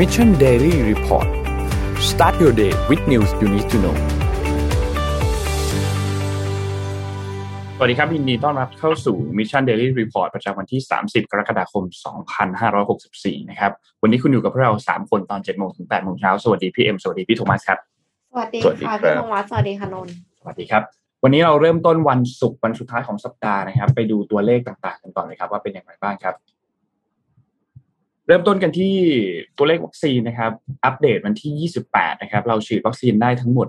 [0.00, 1.28] Mission Daily Report
[2.10, 3.96] start your day with news you need to know
[7.76, 11.84] สวัสดีครับยินดีต้อนรับเข้าสู่ Mission Daily Report ประจำวันที่ 30 กรกฎาคม
[12.66, 17.78] 2564 นะครับ วันนี้คุณอยู่กับพวกเรา 3 คนตอน 7 โมงถึง 8 โมงเช้า สวัสดีพี่เอ็ม สวัสดีพี่โทมัสครับ
[18.30, 20.82] สวัสดีสวัสดีค่ะครับพี่ธงวัฒน์สวัสดีค่ะนนท์ สวัสดีครับ
[21.22, 26.34] วันนี้เราเริ่มต้นวันศุกร์วันสุดท้ายของสัปดาห์นะครับ ไปดูตัวเลขต่างๆ กันก่อนเลยครับว่าเป็นอย่างไรบ้างครับ
[28.30, 28.94] เริ่มต้นกันที่
[29.56, 30.52] ตัวเลขวัคซีนนะครับ
[30.84, 33.66] อัปเดตวันที่ 28 นะครับ เราฉีดวัคซีนได้ทั้งหมด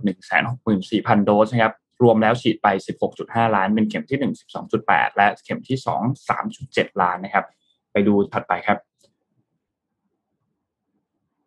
[0.62, 2.68] 164,000 โดสนะครับ รวมแล้วฉีดไป
[3.12, 6.30] 16.5 ล้าน เป็นเข็มที่ 1 12.8 และเข็มที่ 2
[6.90, 7.46] 3.7 ล้านนะครับ
[7.92, 8.78] ไปดูถัดไปครับ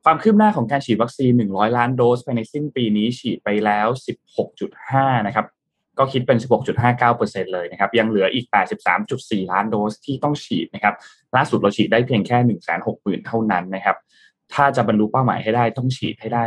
[0.04, 3.88] ความคืบหน้าของการฉีดวัคซีน 100 ล้านโดสภายในสิ้นปีนี้ฉีดไปแล้ว
[4.56, 5.46] 16.5 นะครับ
[5.98, 6.38] ก็คิดเป็น
[6.96, 8.46] 16.59%เลยนะครับ ยังเหลืออีก
[8.98, 10.94] 83.4 ล้านโดสที่ต้องฉีดนะครับ
[11.36, 12.38] ล่าสุดเราฉีดได้เพียงแค่
[13.20, 13.96] 160,000เท่านั้นนะครับ
[14.54, 16.44] ถ้าจะบรรลุเป้าหมายให้ได้ต้องฉีดให้ได้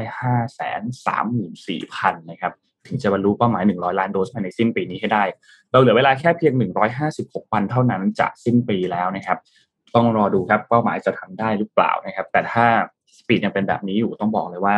[0.67, 2.53] 534,000นสี่พันนะครับ
[2.87, 5.23] ถึงจะบรรลุเป้าหมาย 100 ล้านโดสภายในสิ้นปีนี้ให้ได้
[5.71, 6.53] เราเหลือเวลาแค่เพียง
[7.03, 9.37] 156 วันเท่านั้นจะสิ้นปีแล้วนะครับ
[9.95, 12.65] ต้องรอดูครับเป้าหมายจะทำได้หรือเปล่านะครับ แต่ถ้า
[13.17, 14.77] สปีดยังเป็นแบบนี้อยู่ต้องบอกเลยว่า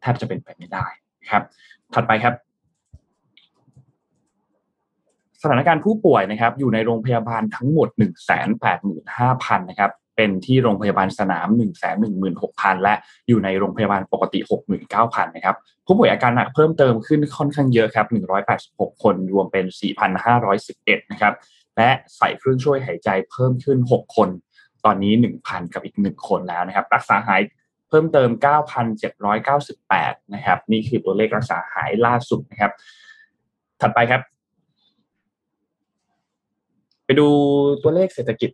[0.00, 0.86] แทบจะเป็นไปไม่ได้
[1.30, 1.42] ครับ
[1.94, 2.34] ถัดไปครับ
[5.35, 7.88] ส ถานการณ์ผู้ป่วยนะครับอยู่ในโรงพยาบาลทั้งหมด
[8.78, 11.48] 185,000นะครับเป็นที่โรงพยาบาลสนาม
[12.16, 12.94] 116,000 และ
[13.28, 14.38] อยู่ในโรงพยาบาลปกติ
[14.86, 18.06] 69,000 นะครับ ผู้ป่วยอาการหนักเพิ่มเติมขึ้นค่อนข้างเยอะครับ
[18.54, 19.64] 186 คนรวมเป็น
[20.38, 21.34] 4,511 นะครับ
[21.76, 24.28] และใส่เครื่องช่วยหายใจเพิ่มขึ้น 6 คน
[24.84, 27.40] ตอนนี้ 1,000 กับอีก 1 คนแล้วนะครับ รักษาหาย
[27.88, 28.30] เพิ่มเติม
[29.52, 32.72] 9,798 นะครับ นี่คือตัวเลขรักษาหายล่าสุดนะครับ
[33.80, 34.22] ถัดไปครับ
[37.06, 37.28] ไปดู
[37.82, 38.50] ตัวเลขเศรษฐกิจ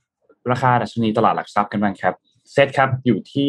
[0.50, 2.14] ราคาดัชนีตลาดหลักทรัพย์กันบ้างครับ
[2.52, 3.46] เซตครับอยู่ที่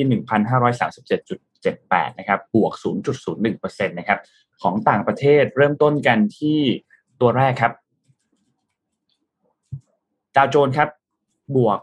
[0.90, 2.74] 1,537.78 นะครับ บวก
[3.32, 4.20] 0.01%นะครับ
[4.62, 6.60] ของต่างประเทศเริ่มต้นกันที่
[7.22, 7.74] ตัวแรกครับ
[10.36, 10.90] ดาวโจนส์ครับ
[11.56, 11.80] บวก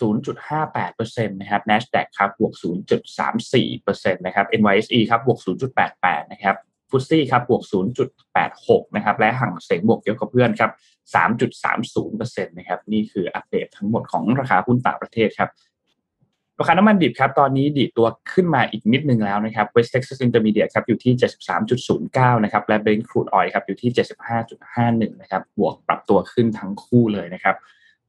[0.00, 2.54] 0.58%นะครับ NASDAQ ครับ บวก
[3.34, 5.38] 0.34%นะครับ NYSE ครับ บวก
[5.84, 6.56] 0.88 นะครับ
[6.96, 7.62] ฟุตซี่ครับบวก
[8.28, 10.70] 0.86 นะครับ และห่างเสงบวกเยอะกว่าเพื่อนครับ
[11.54, 15.50] 3.30%นะครับ นี่คืออัปเดตทั้งหมดของราคาหุ้นต่างประเทศครับ
[16.60, 21.12] ราคาน้ำมันดิบครับ ตอนนี้ดีดตัวขึ้นมาอีกนิดนึงแล้วนะครับ West Texas Intermediate ครับ อยู่ที่
[21.78, 23.90] 73.09 นะครับ และ Brent Crude Oil ครับ อยู่ที่
[24.40, 27.56] 75.51 นะครับ บวกปรับตัวขึ้นทั้งคู่เลยนะครับ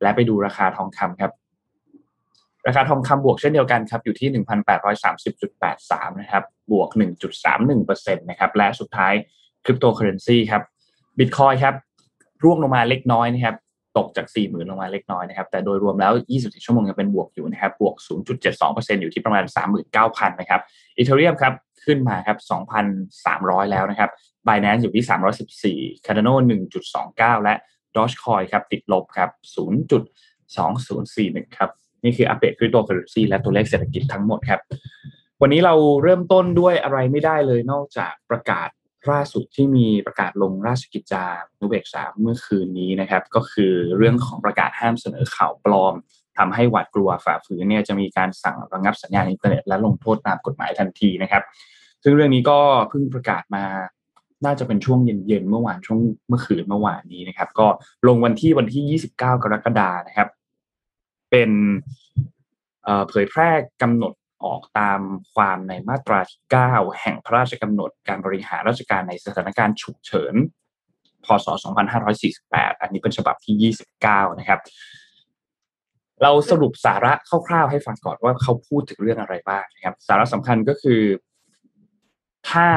[0.01, 1.31] และไปดูราคาทองคำครับ
[2.67, 4.29] ราคาทองคำบวกเช่นเดียวกันครับอยู่ที่
[5.25, 6.89] 1,830.83 นะครับบวก
[7.53, 9.13] 1.31%นะครับและสุดท้าย
[9.65, 10.61] คริปโตเคอเรนซีครับ
[11.17, 11.75] บิตคอยครับ
[12.43, 13.55] ร่วงลงมาเล็กน้อยนะครับ
[13.97, 17.95] ตกจาก 40,000 ลงมาเล็กน้อยนะครับแต่โดยรวมแล้ว 24 ชั่วโมงยังเป็นบวกอยู่นะครับบวก
[18.49, 19.43] 0.72%อยู่ที่ประมาณ
[19.91, 20.61] 39,000 นะครับ
[20.97, 21.53] Ethereum ครับ
[21.85, 22.37] ขึ้นมาครับ
[23.05, 24.09] 2,300 แล้วนะครับ
[24.47, 25.05] Binance อยู่ที่
[25.95, 26.33] 314 Cardano
[26.89, 27.55] 1.29 และ
[27.95, 29.29] Dogecoin ครับติดลบครับ
[31.43, 31.69] 0.2041 ครับ
[32.05, 34.61] นี่คืออัปเดตคริปโตเคอเรนซีและตัวเลขเศรษฐกิจทั้งหมดครับ
[35.41, 38.69] วันนี้เราเริ่มต้นด้วยอะไรไม่ได้เลยนอกจากประกาศ
[39.11, 41.25] ล่าสุดที่มีประกาศลงราชกิจจา
[41.61, 45.93] นุเบกษาเมื่อคืนนี้นะครับ ก็คือเรื่องของประกาศห้ามเสนอข่าวปลอม
[46.37, 51.43] ทำให้หวาดกลัวฝ่าฝืนเนี่ยจะมีการสั่งระงับสัญญาณอินเทอร์เน็ตและลงโทษตามกฎหมายทันทีนะครับ
[52.03, 53.63] ซึ่งเรื่องนี้ก็เพิ่งประกาศมา
[54.45, 55.99] น่าจะเป็นช่วงเย็นๆเมื่อวานช่วง
[56.29, 57.67] เมื่อคืนเมื่อวานนี้นะครับ ก็
[58.07, 60.29] ลงวันที่วันที่ 29 กรกฎานะครับ
[61.35, 61.53] เป็น
[63.09, 63.49] เผยแพร่
[63.81, 64.13] กำหนด
[64.45, 64.99] ออกตาม
[65.35, 66.41] ความในมาตราที่
[66.71, 70.33] 9 แห่งพระราชกำหนดการบริหารราชการในสถานการณ์ฉุกเฉิน
[71.25, 71.47] พศ
[72.13, 74.59] 2548 อันนี้เป็นฉบับที่ 29 นะครับ
[76.21, 77.13] เราสรุปสาระ
[77.47, 81.01] คร่าวๆให้ฟังก่อนว่าเขาพูดถึงเรื่องอะไรบ้างนะครับ สาระสำคัญก็คือ
[82.49, 82.67] ถ้า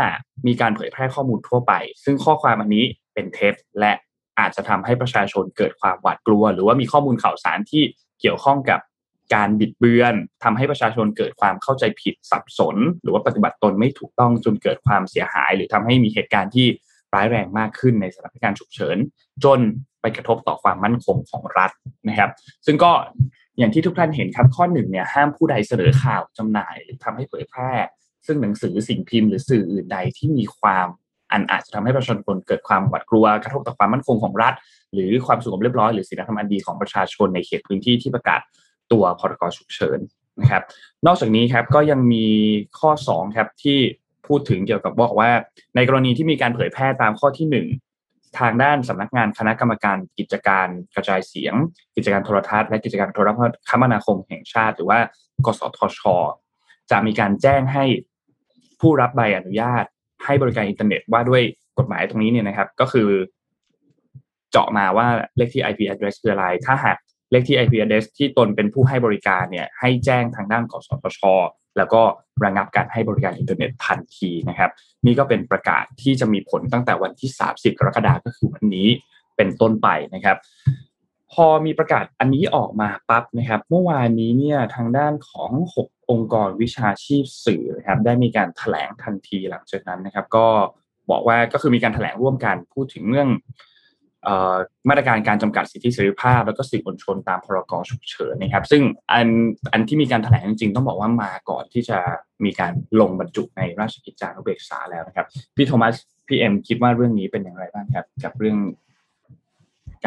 [0.47, 1.73] มีการเผยแพร่ข้อมูลทั่วไป
[2.05, 3.93] ซึ่งข้อความอันนี้เป็นเท็จและ
[4.39, 7.85] อาจจะทำให้ประชาชนเกิดความหวาดกลัว หรือว่ามีข้อมูลข่าวสารที่
[8.21, 8.81] เกี่ยวข้องกับ
[9.35, 16.67] การบิดเบือนทำให้ประชาชนเกิดความเข้าใจผิดสับสน หรือว่าปฏิบัติตนไม่ถูกต้องจนเกิดความเสียหาย หรือทำให้มีเหตุการณ์ที่
[17.15, 18.97] ร้ายแรงมากขึ้นในสถานการณ์ฉุกเฉิน
[19.45, 19.61] จน
[20.01, 21.71] ไปกระทบต่อความมั่นคงของรัฐ
[22.09, 22.31] นะครับ
[22.67, 22.93] ซึ่งก็
[23.59, 27.73] อย่างที่ทุกท่านเห็นครับข้อหนึ่งเนี่ยห้ามผู้ใดเสนอข่าวจำหน่าย หรือทำให้เผยแพร่
[28.27, 30.87] ซึ่งหนังสือสิ่งพิมพ์หรือสื่ออื่นใดที่มีความ
[31.33, 34.55] อันอาจจะทำให้ประชาชนเกิดความหวาดกลัวกระทบต่อความมั่นคงของรัฐ
[34.95, 38.41] หรือความสงบเรียบร้อยหรือศีลธรรมอันดีของประชาชนในเขตพื้นที่ที่ประกาศ
[38.93, 39.99] ตัวพรกฉุกเฉิน
[40.41, 40.63] นะครับ
[41.07, 42.27] นอกจากนี้ครับก็ยังมี
[42.79, 43.79] ข้อ2ครับที่
[44.27, 45.31] พูดถึงเกี่ยวกับบอกว่า
[45.77, 51.55] ในกรณีที่มีการเผยแพร่ตามข้อที่ 1ทางด้านสำนักงานคณะกรรมการกิจการกระจายเสียง
[51.97, 53.29] กิจการโทรทัศน์และกิจการโทร
[53.69, 54.99] คมนาคมแห่งชาติ หรือว่า
[55.47, 56.01] กสทช
[56.91, 57.85] จะมีการแจ้งให้
[58.81, 59.85] ผู้รับใบอนุญาต
[60.25, 61.43] ให้บริการอินเทอร์เน็ตว่าด้วย
[61.79, 63.09] กฎหมายตรงนี้เนี่ยนะครับ ก็คือ
[64.51, 65.07] เจาะมาว่า
[65.37, 66.97] เลขที่ IP address คืออะไร ถ้าหาก
[67.31, 71.21] เลขที่ IP address ที่ตนเป็นผู้ให้บริการเนี่ย ให้แจ้งทางด้านกสทช
[71.77, 72.03] แล้วก็
[72.45, 74.71] ระงับการให้บริการอินเทอร์เน็ตทันทีนะครับ
[75.07, 78.89] นี่ก็เป็นประกาศที่จะมีผลตั้งแต่วันที่ 30 กรกฎาคมก็คือวันนี้
[79.37, 80.37] เป็นต้นไปนะครับ
[81.33, 85.51] พอมีประกาศอันนี้ออกมาปั๊บนะครับ เมื่อวานนี้เนี่ยทางด้านของ
[85.85, 90.47] 6 องค์กรวิชาชีพสื่อนะครับได้มีการถแถลงทันทีหลังจากนั้นนะครับ ก็
[91.11, 93.29] บอกว่าก็คือมีการถแถลงร่วมกันพูดถึงเรื่อง
[94.89, 98.83] มาตรการการจำกัดสิทธิเสรีภาพ แล้วก็สื่อมวลชนตามพรกฉุกเฉินนะครับ ซึ่ง
[99.13, 99.29] อัน
[99.73, 101.99] อันที่มีการถแถลงจริงๆ ต้องบอกว่ามาก่อนที่จะ
[102.45, 105.27] มีการลงบรรจุในราชกิจจานุเบกษาแล้วนะครับ
[105.57, 105.95] พี่โทมัส
[106.27, 108.59] พี่เอ็มคิดว่าเรื่องนี้เป็นอย่างไรบ้างครับ กับเรื่อง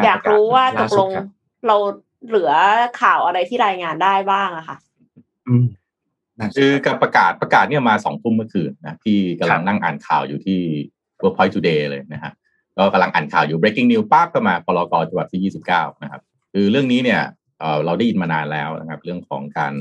[0.04, 1.10] อยากรู้ว่าตกลง
[1.66, 1.76] เรา
[2.28, 2.52] เหลือ
[3.02, 4.76] ข่าวอะไรที่รายงานได้บ้างอะค่ะ
[5.48, 5.66] อืม
[6.56, 10.60] คือการประกาศประกาศเนี่ยมาสองทุ่มเมื่อคืนนะพี่กำลังนั่งอ่านข่าวอยู่ที่
[11.22, 12.32] Workpoint Today เลยนะฮะ
[12.78, 16.22] ก็กำลังอ่านข่าวอยู่ breaking news ปั๊บก็มาพลกฉบับที่ 29 นะครับ
[16.52, 17.22] คือเรื่องนี้เนี่ย
[17.84, 19.74] เราได้ยินมานานแล้วนะครับ เรื่องของการ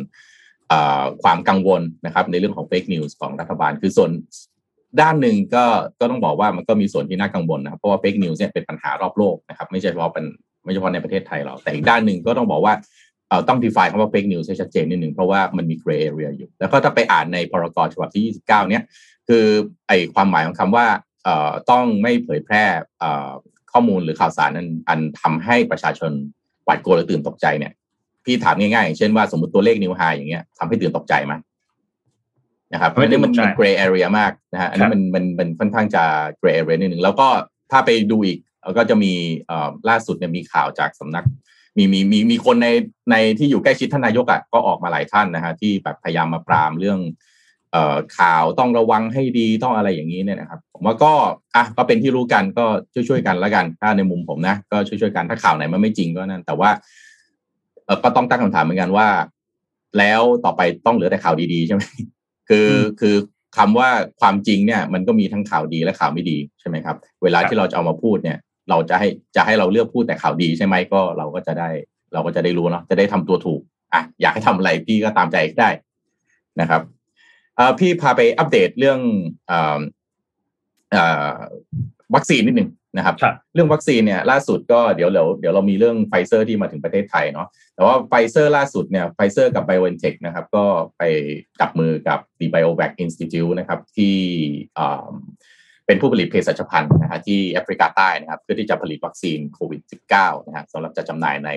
[1.23, 4.11] ความกังวลนะครับ ในเรื่องของ fake news ของรัฐบาล คือส่วน
[5.01, 5.65] ด้านหนึ่งก็
[5.99, 10.25] ก็ต้องบอกว่ามันก็มีส่วนที่น่ากังวลนะครับเพราะว่า fake news เนี่ยเป็นปัญหารอบโลกนะครับไม่ใช่เฉพาะเป็น
[10.63, 12.73] ไม่เฉพาะในประเทศไทยเรา แต่อีกด้านหนึ่งก็ต้องบอกว่า
[13.47, 18.83] ต้อง define คำว่า fake news ให้ชัดเจนนิดหนึ่งเพราะว่ามันมี gray area อยู่ แล้วก็ถ้าไปอ่านในพรกฉบับที่ 29 เนี่ย
[19.27, 19.45] คือ
[19.87, 20.85] ไอความหมายของคำว่า
[21.71, 22.63] ต้องไม่เผยแพร่
[23.71, 26.11] ข้อมูลหรือข่าวสารนั้นอันทำให้ประชาชน
[26.65, 27.73] หวาดกลัวหรือตื่นตกใจเนี่ย
[28.25, 31.33] พี่ถามง่ายๆอย่างเช่นว่าสมมติตัวเลขนิวไฮอย่างเงี้ยทำให้ตื่นตกใจไหม
[32.73, 36.03] นะครับอันนี้มันเป็น gray area มากนะฮะอันนี้มันมันมันค่อนข้างจะ
[36.41, 37.27] gray area นิดหนึ่งแล้วก็
[37.71, 38.39] ถ้าไปดูอีก
[38.77, 39.13] ก็จะมี
[39.89, 41.25] ล่าสุดเนี่ยมีข่าวจากสำนัก
[41.77, 42.67] มีมีมีมีคนใน
[43.11, 46.99] ในที่อยู่ใกล้ชิดท่านนายกอะก็ออกมาหลายท่านนะฮะที่แบบพยายามมาปรามเรื่อง
[48.17, 51.13] ข่าวต้องระวังให้ดีต้องอะไรอย่างนี้เนี่ยนะครับ ผมว่าก็
[51.55, 56.69] อะก็เป็นที่รู้กันก็ช่วยๆกันแล้วกัน ถ้าในมุมผมนะ ก็ช่วยๆกันถ้าข่าวไหนมันไม่จริงก็นั่นแต่ว่า
[57.85, 59.07] เออก็ต้องตั้งคำถามเหมือนกันว่า
[59.97, 61.83] แล้วต่อไปต้องเหลือแต่ข่าวดีๆใช่ไหม
[62.51, 63.15] คือคือ
[63.57, 63.89] คำว่า
[64.21, 68.37] ความจริงเนี่ยมันก็มีทั้งข่าวดีและข่าวไม่ดีใช่ไหมครับ เวลาที่เราจะเอามาพูดเนี่ย
[68.69, 71.69] เราจะให้จะให้เราเลือกพูดแต่ข่าวดีใช่ไหมก็เราก็จะได้
[72.13, 73.61] เราก็จะได้รู้เนาะจะได้ทำตัวถูก
[73.93, 75.69] อะอยากให้ทำอะไรพี่ก็ตามใจได้
[76.61, 76.81] นะครับ
[77.79, 78.99] พี่พาไปอัปเดตเรื่อง
[82.15, 83.15] วัคซีนนิดหนึ่ง นะครับ
[83.53, 90.65] เรื่องวัคซีนเนี่ยล่าสุดก็เดี๋ยวเดี๋ยวเดี๋ยวเรามีเรื่องไฟเซอร์ที่มาถึงประเทศไทยเนาะแต่ว่าไฟเซอร์ล่าสุดเนี่ยไฟเซอร์กับ BioNTech นะครับก็
[90.97, 91.03] ไป
[91.59, 94.17] จับมือกับ The BioVac Institute นะครับที่
[95.85, 99.81] เป็นผู้ผลิตเภสัชภัณฑ์นะฮะที่แอฟริกาใต้นะครับเพื่อที่จะผลิตวัคซีนโควิด
[100.13, 101.49] -19 นะฮะสำหรับจะจำหน่ายใน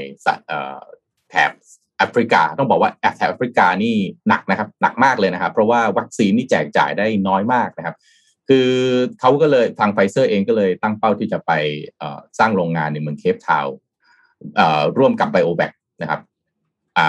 [1.31, 1.53] แถบ
[1.99, 3.97] แอฟริกาต้องบอกว่าแถบแอฟริกานี่
[4.29, 7.97] หนักนะครับหนักมากเลยนะครับ เพราะว่าวัคซีนนี่แจกจ่ายได้น้อยมากนะครับ
[8.49, 8.69] คือ
[9.21, 11.53] เขาก็เลยทางไฟเซอร์เองก็เลยตั้งเป้าที่จะไป
[12.39, 13.67] สร้างโรงงานในเมืองเคปทาว
[14.99, 16.21] ร่วมกับไบโอแบคนะครับ
[16.99, 17.01] อ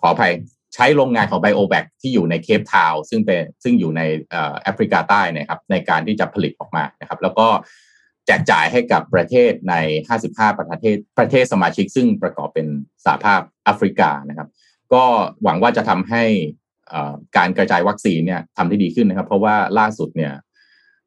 [0.00, 0.32] ขออภัย
[0.74, 7.46] ใช้โรงงานของไบโอแบคที่อยู่ในเคปทาวซึ่งเป็นซึ่งอยู่ในแอฟริกาใต้นะครับในการที่จะผลิตออกมานะครับ แล้วก็
[8.26, 9.74] แจกจ่ายให้กับประเทศใน
[10.18, 12.66] 55 ประเทศประเทศสมาชิกซึ่งประกอบเป็น
[13.04, 14.48] สหภาพแอฟริกานะครับ
[14.92, 15.04] ก็
[15.42, 16.24] หวังว่าจะทำให้
[17.36, 20.32] การกระจายวัคซีนเนี่ยทำได้ดีขึ้นนะครับ เพราะว่าล่าสุดเนี่ย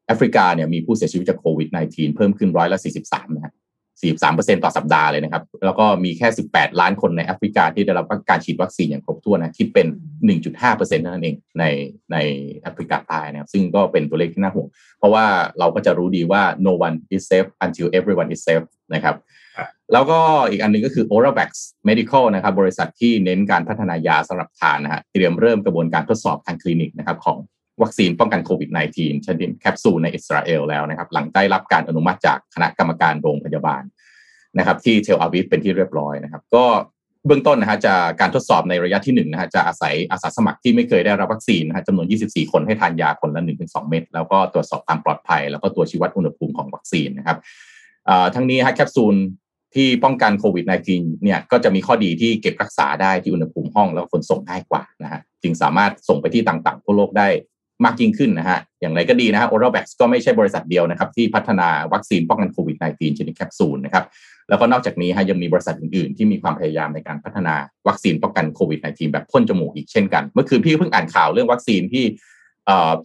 [0.06, 3.54] แอฟริกาเนี่ยมีผู้เสียชีวิตจากโควิด -19 เพิ่มขึ้นร้อยละ 43นะครับ
[4.02, 9.86] 43%ต่อสัปดาห์เลยนะครับ แล้วก็มีแค่ 18 ล้านคนในแอฟริกาที่ได้รับการฉีดวัคซีนอย่างครบถ้วนนะคิดเป็น
[10.42, 11.64] 1.5%นั่นเองใน
[12.12, 12.16] ใน
[12.62, 15.24] แอฟริกาใต้นะครับ ซึ่งก็เป็นตัวเลขที่น่าห่วง เพราะว่า
[15.58, 19.16] เราก็จะรู้ดีว่า no one is safe until everyone is safe นะครับ
[19.92, 20.18] แล้วก็
[20.50, 21.50] อีกอันนึงก็คือ Oravax
[21.88, 27.38] Medical นะครับบริษัทที่เน้นการพัฒนายาสำหรับทานนะฮะเตรียมเริ่มกระบวนการทดสอบทางคลินิกนะครับของ
[27.82, 33.82] วัคซีนป้องกันโควิด -19 ชนิดแคปซูลในอิสราเอลแล้วนะครับ หลังได้รับการอนุมัติจากคณะกรรมการโรงพยาบาล
[34.58, 36.64] นะครับ ที่เทลอาวิฟเป็นที่เรียบร้อยนะครับ ก็
[37.26, 47.38] เบื้องต้นนะฮะจะการทดสอบในระยะที่1นะฮะจะอาศัยอาสาสมัครที่ไม่เคยได้รับวัคซีนนะฮะจำนวน 24 คนให้ทานยาคนละ 1-2 เม็ดแล้วก็ตรวจสอบความปลอดภัย แล้วก็ตัวชี้วัดอุณหภูมิของวัคซีนนะครับ
[48.34, 49.14] ทั้งนี้ฮะแคปซูล
[49.74, 57.28] ที่ป้องกันโควิด -19 เนี่ยก็จะมีข้อดีที่เก็บรักษาได้ที่อุณหภูมิห้องแล้วขนส่งง่ายกว่านะฮะจึงสามารถส่งไปที่ต่างๆทั่วโลกได้
[57.84, 64.04] มากยิ่งขึ้นนะฮะ อย่างไรก็ดีนะฮะ Oralvax ก็ไม่ใช่บริษัทเดียวนะครับ ที่พัฒนาวัคซีนป้องกันโควิด -19 ชนิดแคปซูลนะครับ
[64.48, 67.54] แล้วก็นอกจากนี้ฮะยังมีบริษัทอื่นๆ ที่มีความพยายามในการพัฒนา
[67.88, 72.04] วัคซีนป้องกันโควิด -19 แบบพ่นจมูกอีกเช่นกัน เมื่อคืนพี่เพิ่งอ่านข่าวเรื่องวัคซีนที่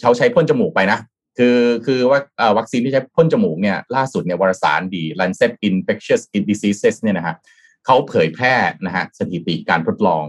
[0.02, 1.00] เขาใช้พ่นจมูกไปนะ
[1.42, 2.20] คือคือว่า
[2.58, 7.36] วัคซีนที่ใช้พ่นจมูกเนี่ยล่าสุดเนี่ยวารสารดี Lancet Infectious Diseases เนี่ยนะฮะ
[7.86, 8.56] เขาเผยแพร่
[8.86, 10.24] นะฮะสถิติการทดลอง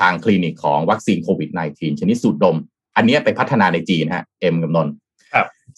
[0.00, 2.56] ทางคลินิกของวัคซีนโควิด -19 ชนิดสูดดม
[2.96, 4.88] อันนี้ไปพัฒนาในจีนฮะเอ็มกับนน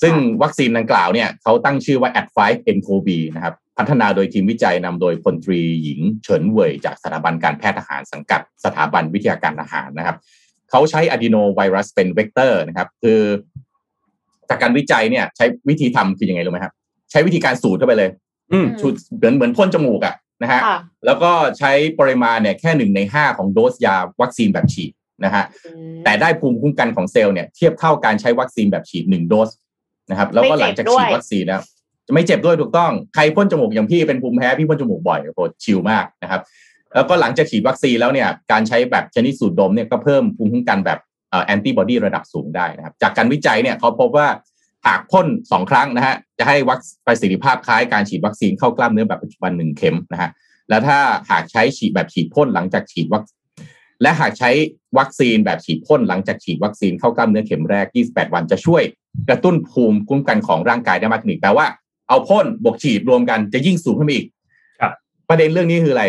[0.03, 2.39] ซึ่งวัคซีนดังกล่าวเนี่ยเขาตั้งชื่อว่า Ad5
[2.77, 10.17] n c o v นะครับพัฒนาโดยทีมวิจัยนำโดยพลตรีหญิงเฉินเว่ยจากสถาบันการแพทย์ทหารสังกัดสถาบันวิทยาการทหารนะครับ
[10.71, 13.21] เขาใช้อะดีโนไวรัสเป็นเวกเตอร์นะครับ คือ
[14.49, 16.73] จากการวิจัยเนี่ยใช้วิธีทำคือยังไงรู้ไหมครับ
[17.11, 18.11] ใช้วิธีการสูดเข้าไปเลย
[18.53, 20.61] อืมสูดเหมือนเหมือนพ่นจมูกอะนะฮะ
[21.07, 24.93] แล้วก็ใช้ปริมาณเนี่ยแค่หนึ่งในห้าของโดสยาวัคซีนแบบฉีด
[25.25, 25.45] นะฮะ
[26.05, 29.51] แต่ได้ภูมิคุ้มกันของเซลล์เนี่ยเทียบเท่าการใช้วัคซีนแบบฉีดหนึ่งโดส
[30.11, 31.61] นะครับ แล้วก็หลังจากฉีดวัคซีนแล้ว
[32.07, 36.41] จะไม่เจ็บด้วยถูกต้องใครพ่นจมูกอย่างพี่เป็นภูมิแพ้พี่พ่นจมูกบ่อยโห chill มากนะครับ
[36.95, 40.99] แล้วก็หลังจากฉีดวัคซีนแล้วเนี่ยการใช้แบบชนิดสูดดมเนี่ยก็เพิ่มภูมิคุ้มกันแบบ
[41.45, 44.29] แอนติบอดีระดับสูงได้นะครับ จากการวิจัยเนี่ยเขาพบว่า
[44.87, 50.31] หากพ่นสองครั้งนะฮะจะให้วัคประสิทธิภาพคล้ายการฉีดวัคซีนเข้ากล้ามเนื้อแบบปัจจุบันหนึ่งเข็มนะฮะ
[50.69, 50.99] แล้วถ้า
[51.31, 53.23] หากใช้ฉีดแบบฉีดพ่นหลังจากฉีดวัค
[54.03, 54.51] และหากใช้
[54.99, 58.83] วัคซีนแบบฉีดพ่นหลังจากฉีดวัคซีนเข้ากล้ามเนื้อเข็มแรก 28 วันจะช่วย
[59.29, 61.67] กระตุ้นภูมิคุ้มกันของร่างกายได้มากขึ้นแปลว่า
[62.09, 64.27] เอาพ่นบวกฉีดรวมกันจะยิ่งสูงขึ้นอีก
[64.81, 64.93] ครับ
[65.29, 66.05] ประเด็นเรื่องนี้คืออะไร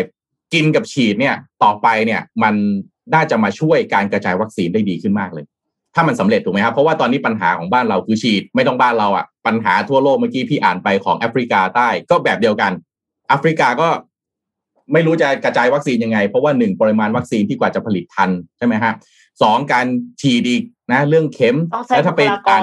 [0.54, 2.54] กินกับฉีดเนี่ยต่อไปเนี่ยมัน
[3.14, 5.44] น่าจะมาช่วยการกระจายวัคซีนได้ดีขึ้นมากเลย
[5.94, 12.72] ถ้ามันสำเร็จถูกไหมครับ เพราะว่าตอนนี้ปัญหาของบ้านเราคือฉีดไม่ต้องบ้านเราอะ่ะปัญหาทั่วโลกเมื่อกี้พี่อ่านไปของแอฟริกาใต้ก็แบบเดียวกัน
[13.28, 13.88] แอฟริกาก็
[14.92, 18.92] ไม่รู้จะกระจายวัคซีนยังไง เพราะว่าหนึ่งปริมาณวัคซีนที่กว่าจะผลิตทันใช่ไหมฮะ
[19.42, 19.86] สองการ
[20.20, 21.56] ฉีดอีกนะ เรื่องเข็ม
[21.88, 22.62] แล้วถ้าเป็นการ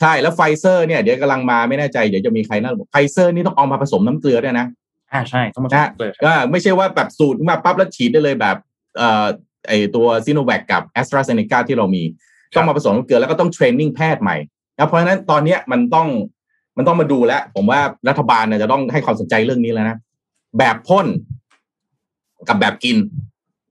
[0.00, 4.66] ใช่แล้วไฟเซอร์เนี่ยเดี๋ยวกำลังมาไม่แน่ใจเดี๋ยวจะมีใครน่าไฟเซอร์นี่ต้องเอามาผสมน้ำเกลือด้วยนะ
[5.12, 8.56] อ่าใช่ต้องมาผสมเกลือก็ไม่ใช่ว่าแบบส่งมาปั๊บแล้วฉีดได้เลยแบบ
[8.96, 9.26] เอ่อ
[9.68, 12.02] ไอตัวซีโนแวคกับแอสตราเซเนกาที่เรามี
[12.56, 14.36] ต้องมาผสมน้ำเกลือแล้วก็ต้อง training แพทย์ใหม่
[14.76, 16.08] นะเพราะฉะนั้นตอนนี้มันต้อง
[16.76, 19.96] มันต้องมาดูแล้วผมว่ารัฐบาลเนี่ยจะต้องให้ความสนใจเรื่องนี้แล้วนะ
[20.58, 21.06] แบบพ่น
[22.48, 22.96] กับแบบกิน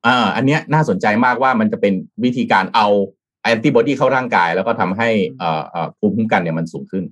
[0.05, 2.87] อ่าอันเนี้ยน่าสนใจมากว่ามันจะเป็นวิธีการเอา
[3.41, 5.09] แอนติบอดีเข้าร่างกาย แล้วก็ทำให้
[5.99, 7.03] ภูมิคุ้มกันเนี่ยมันสูงขึ้น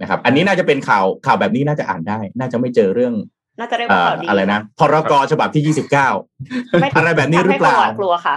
[0.00, 3.14] นะครับ อันนี้น่าจะเป็นข่าวข่าวแบบนี้น่าจะอ่านได้ น่าจะไม่เจอเรื่อง
[3.58, 6.08] น่าจะได้ข่าวดีอะไรนะพรกฉบับที่ยี่สิบเก้า
[6.96, 8.36] อะไรแบบนี้หรือเปล่ากลัวค่ะ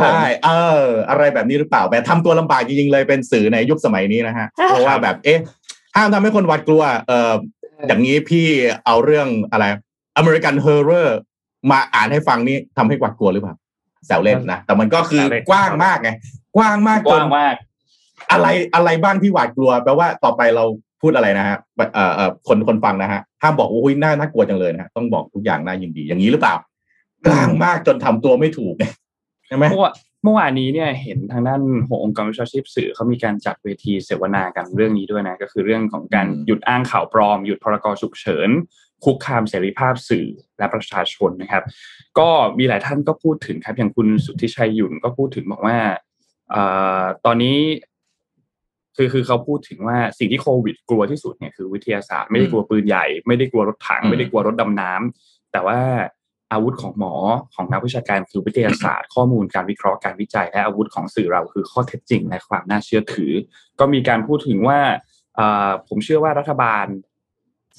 [0.00, 0.50] ใช่เอ
[0.82, 5.38] อ อะไรแบบนี้หรือเปล่าแบบทำตัวลำบากจริงๆเลยเป็นสื่อในยุคสมัยนี้นะฮะเพราะว่าแบบเอ๊ะ
[5.96, 7.32] ห้ามทำให้คนหวาดกลัว เออ
[7.86, 8.46] อย่างนี้พี่
[8.86, 9.64] เอาเรื่องอะไร
[10.16, 11.18] American Horror
[11.70, 13.54] มาอ่านให้ฟังนี่ทำให้หวาดกลัวหรือเปล่า
[14.06, 16.10] แซวเล่นนะแต่มันก็คือกว้างมากไง
[16.56, 17.54] กว้างมากกว้างมาก
[18.32, 20.64] อะไรอะไรบ้างที่หวาดกลัวแปลว่าต่อไปเรา
[21.02, 21.58] พูดอะไรนะฮะ
[21.94, 26.56] เอ่อเอ่อคนคนฟังนะฮะ ห้ามบอกว่าอุ้ยน่าน่ากลัวจังเลยนะฮะต้องบอกทุกอย่างน่ายินดีอย่างนี้หรือเปล่า
[27.26, 28.74] กว้างมากจนทำตัวไม่ถูก
[29.46, 29.90] ใช่ไหมเมื่อ
[30.24, 38.48] เมื่อวานนี้เนี่ยเห็นทางด้านหกองค์กรวิชาชีพสื่อเขามีการจัดเวทีเสวนากันเรื่องนี้ด้วยนะก็คือเรื่องของการหยุดอ้างข่าวปลอม หยุดพรกฉุกเฉิน
[39.04, 40.26] คุกคามเสรีภาพสื่อ
[40.58, 41.64] และประชาชนนะครับ
[42.18, 42.28] ก็
[42.58, 45.76] มีหลายท่านก็พูดถึงครับอย่างคุณสุทธิชัยหยุ่นก็พูดถึงบอกว่า
[47.24, 47.56] ตอนนี้
[48.96, 55.80] คือคือเขาพูดถึงว่าสิ่งที่โควิดกลัวที่สุดเนี่ยคือวิทยาศาสตร์ไม่ได้กลัวปืนใหญ่ ไม่ได้กลัวรถถัง ไม่ได้กลัวรถดำน้ำแต่ว่า
[56.52, 57.14] อาวุธของหมอ
[57.54, 63.32] ของนักวิชาการคือวิทยาศาสตร์ ข้อมูลการวิเคราะห์การวิจัย และอาวุธของสื่อเราคือข้อเท็จจริงและความน่าเชื่อถือ
[63.80, 64.80] ก็มีการพูดถึงว่า
[65.88, 66.86] ผมเชื่อว่ารัฐบาล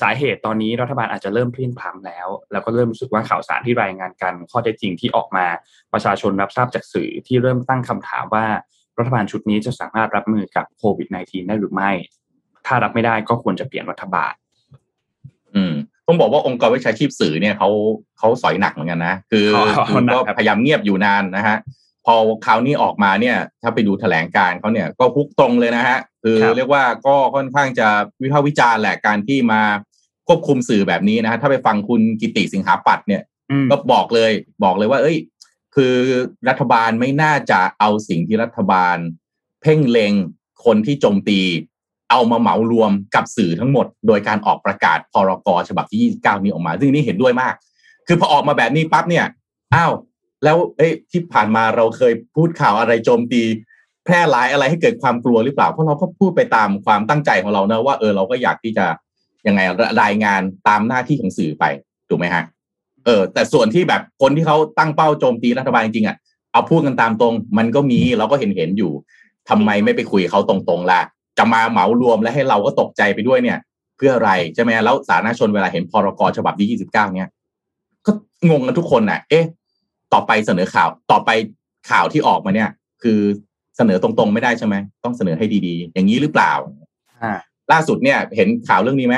[0.01, 5.45] สาเหตุตอนนี้รัฐบาลอาจจะเริ่มพลี่งพล้ำแล้ว แล้วก็เริ่มรู้สึกว่าข่าวสารที่รายงานกัน ข้อเท็จจริงที่ออกมา
[5.93, 8.45] ประชาชนรับทราบจากสื่อที่เริ่มตั้งคำถามว่า
[9.01, 11.91] รัฐบาลชุดนี้จะสามารถรับมือกับโควิด -19 ได้หรือไม่
[12.67, 14.33] ถ้ารับไม่ได้ก็ควรจะเปลี่ยนรัฐบาล
[15.55, 15.73] อืม
[16.07, 17.69] ต้องบอกว่าองค์กรวิชาชีพสื่อเนี่ยเขา
[18.19, 19.47] เขาสอยหนักเหมือนกันนะ คือ
[19.93, 21.57] คุณก็พยายามเงียบอยู่นานนะฮะ
[22.05, 22.13] พอ
[22.45, 27.87] คราวนี้ออกมาเนี่ย ถ้าไปดูแถลงการเขาเนี่ยก็พุกตรงเลยนะฮะ คือเรียกว่าก็ค่อนข้างจะ
[28.23, 29.61] วิพากษ์วิจารณ์แหละการที่มา
[30.27, 33.21] ควบคุมสื่อแบบนี้นะฮะถ้าไปฟังคุณกิติสิงหาปัตเนี่ย
[33.71, 34.31] ก็บอกเลย
[34.63, 35.17] บอกเลยว่า เอ้ย
[35.75, 35.95] คือ
[36.49, 38.97] รัฐบาลไม่น่าจะเอาสิ่งที่รัฐบาล
[39.61, 40.13] เพ่งเล็ง
[40.65, 41.39] คนที่โจมตี
[42.11, 47.53] เอามาเหมารวมกับสื่อทั้งหมด โดยการออกประกาศพรกฉบับที่ 29 นี้ออกมา ซึ่งนี่เห็นด้วยมาก
[48.07, 49.25] คือพอออกมาแบบนี้ปั๊บเนี่ย
[49.75, 49.91] อ้าว
[50.43, 53.41] แล้วเอ้ที่ผ่านมาเราเคยพูดข่าวอะไรโจมตี
[54.05, 58.85] แพร่หลายอะไรให้เกิดความกลัวหรือเปล่า เพราะเราก็พูดไปตามความตั้งใจของเราเนะว่าเออเราก็อยากที่จะ
[59.47, 59.61] ยังไง
[60.03, 61.65] รายงานตามหน้าที่ของสื่อไป
[62.09, 62.43] ถูกไหมฮะ
[63.05, 66.17] เออ แต่ส่วนที่แบบคนที่เขาตั้งเป้าโจมตีรัฐบาลจริงๆอะ
[66.51, 68.91] เอาพูดกันตามตรง มันก็มีเราก็เห็นเห็นอยู่
[69.49, 71.01] ทำไมไม่ไปคุยเขาตรงๆล่ะ
[71.37, 73.57] จะมาเหมารวมและให้เราก็ตกใจไปด้วยเนี่ย
[73.97, 77.31] เพื่ออะไรใช่ไหมแล้วสาธารณชนเวลาเห็นพรกฉบับที่ยี่สิบเก้าเนี่ย
[78.05, 78.11] ก็
[78.49, 79.45] งงกันทุกคนน่ะ เอ๊ะ
[80.13, 81.29] ต่อไปเสนอข่าวต่อไป
[81.89, 82.69] ข่าวที่ออกมาเนี่ย
[83.03, 83.19] คือ
[83.77, 86.53] เสนอตรงๆไม่ได้ใช่ไหมต้องเสนอให้ดีๆ อย่างนี้หรือเปล่า
[87.71, 89.15] ล่าสุดเนี่ย เห็นข่าวเรื่องนี้ไหม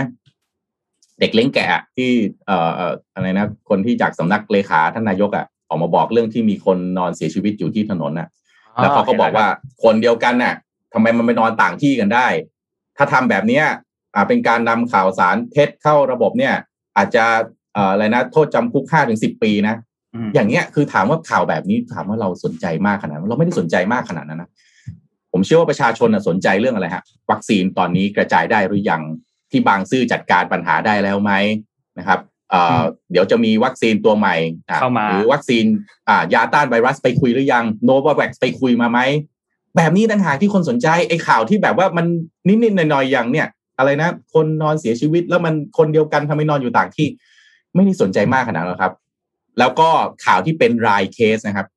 [1.19, 2.09] เด็กเล้งแกะที่
[2.45, 2.69] เอ่อ
[3.13, 8.27] อะไรนะคนที่จากสำนักเลขาท่านนายกอะอกมาบอกเรื่องที่มีคนนอนเสียชีวิตอยู่ที่ถนนน่ะ
[8.81, 9.47] แล้วเขาก็บอกว่า
[9.83, 10.55] คนเดียวกันน่ะ
[10.93, 12.27] ทำไมมันไปนอนต่างที่กันได้
[12.97, 13.65] ถ้าทำแบบเนี้ย
[14.15, 16.53] อ่าเป็นการนำข่าวสารเท็จเข้าระบบเนี่ย
[16.97, 17.25] อาจจะ
[17.75, 19.75] อะไรนะโทษจำคุกห้าถึงสิบปีนะ
[20.33, 24.49] อย่างเงี้ยคือถามว่าข่าวแบบนี้ถามว่าเราสนใจมากขนาดนั้นเราไม่ได้สนใจมากขนาดนั้นนะ
[25.31, 29.01] ผมเชื่อว่าประชาชนสนใจเรื่องอะไรฮะวัคซีนตอนนี้กระจายได้หรือยัง
[29.53, 31.31] ที่บางซื่อจัดการปัญหาได้แล้วไหม
[31.99, 32.19] นะครับ
[33.11, 34.35] เดี๋ยวจะมีวัคซีนตัวใหม่
[34.81, 35.65] เข้ามาหรือวัคซีน
[36.33, 38.99] ยาต้านไวรัสไปคุยหรือยังโนวาแว็กไปคุยมาไหม
[39.77, 42.05] แบบนี้ต่างหากที่คนสนใจไอ้ข่าวที่แบบว่ามัน
[42.47, 47.07] นิดๆหน่อยๆอย่างเนี่ย อะไรนะ คนนอนเสียชีวิตแล้วมันคนเดียวกันทำไมนอนอยู่ต่างที่
[47.75, 48.93] ไม่ได้สนใจมากขนาดนั้นครับ
[49.59, 49.89] แล้วก็
[50.25, 51.67] ข่าวที่เป็นรายเคสนะครับ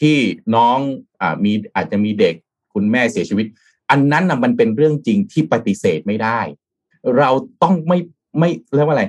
[0.00, 0.16] ที่
[0.54, 0.78] น้อง
[1.20, 2.34] อมีอาจจะมีเด็ก
[2.74, 3.46] คุณแม่เสียชีวิต
[3.90, 6.40] อันนั้นนะมันเป็นเรื่องจริงที่ปฏิเสธไม่ได้
[7.18, 7.30] เรา
[7.62, 7.98] ต้องไม่
[8.38, 9.04] ไม่เรียกว่าอะไร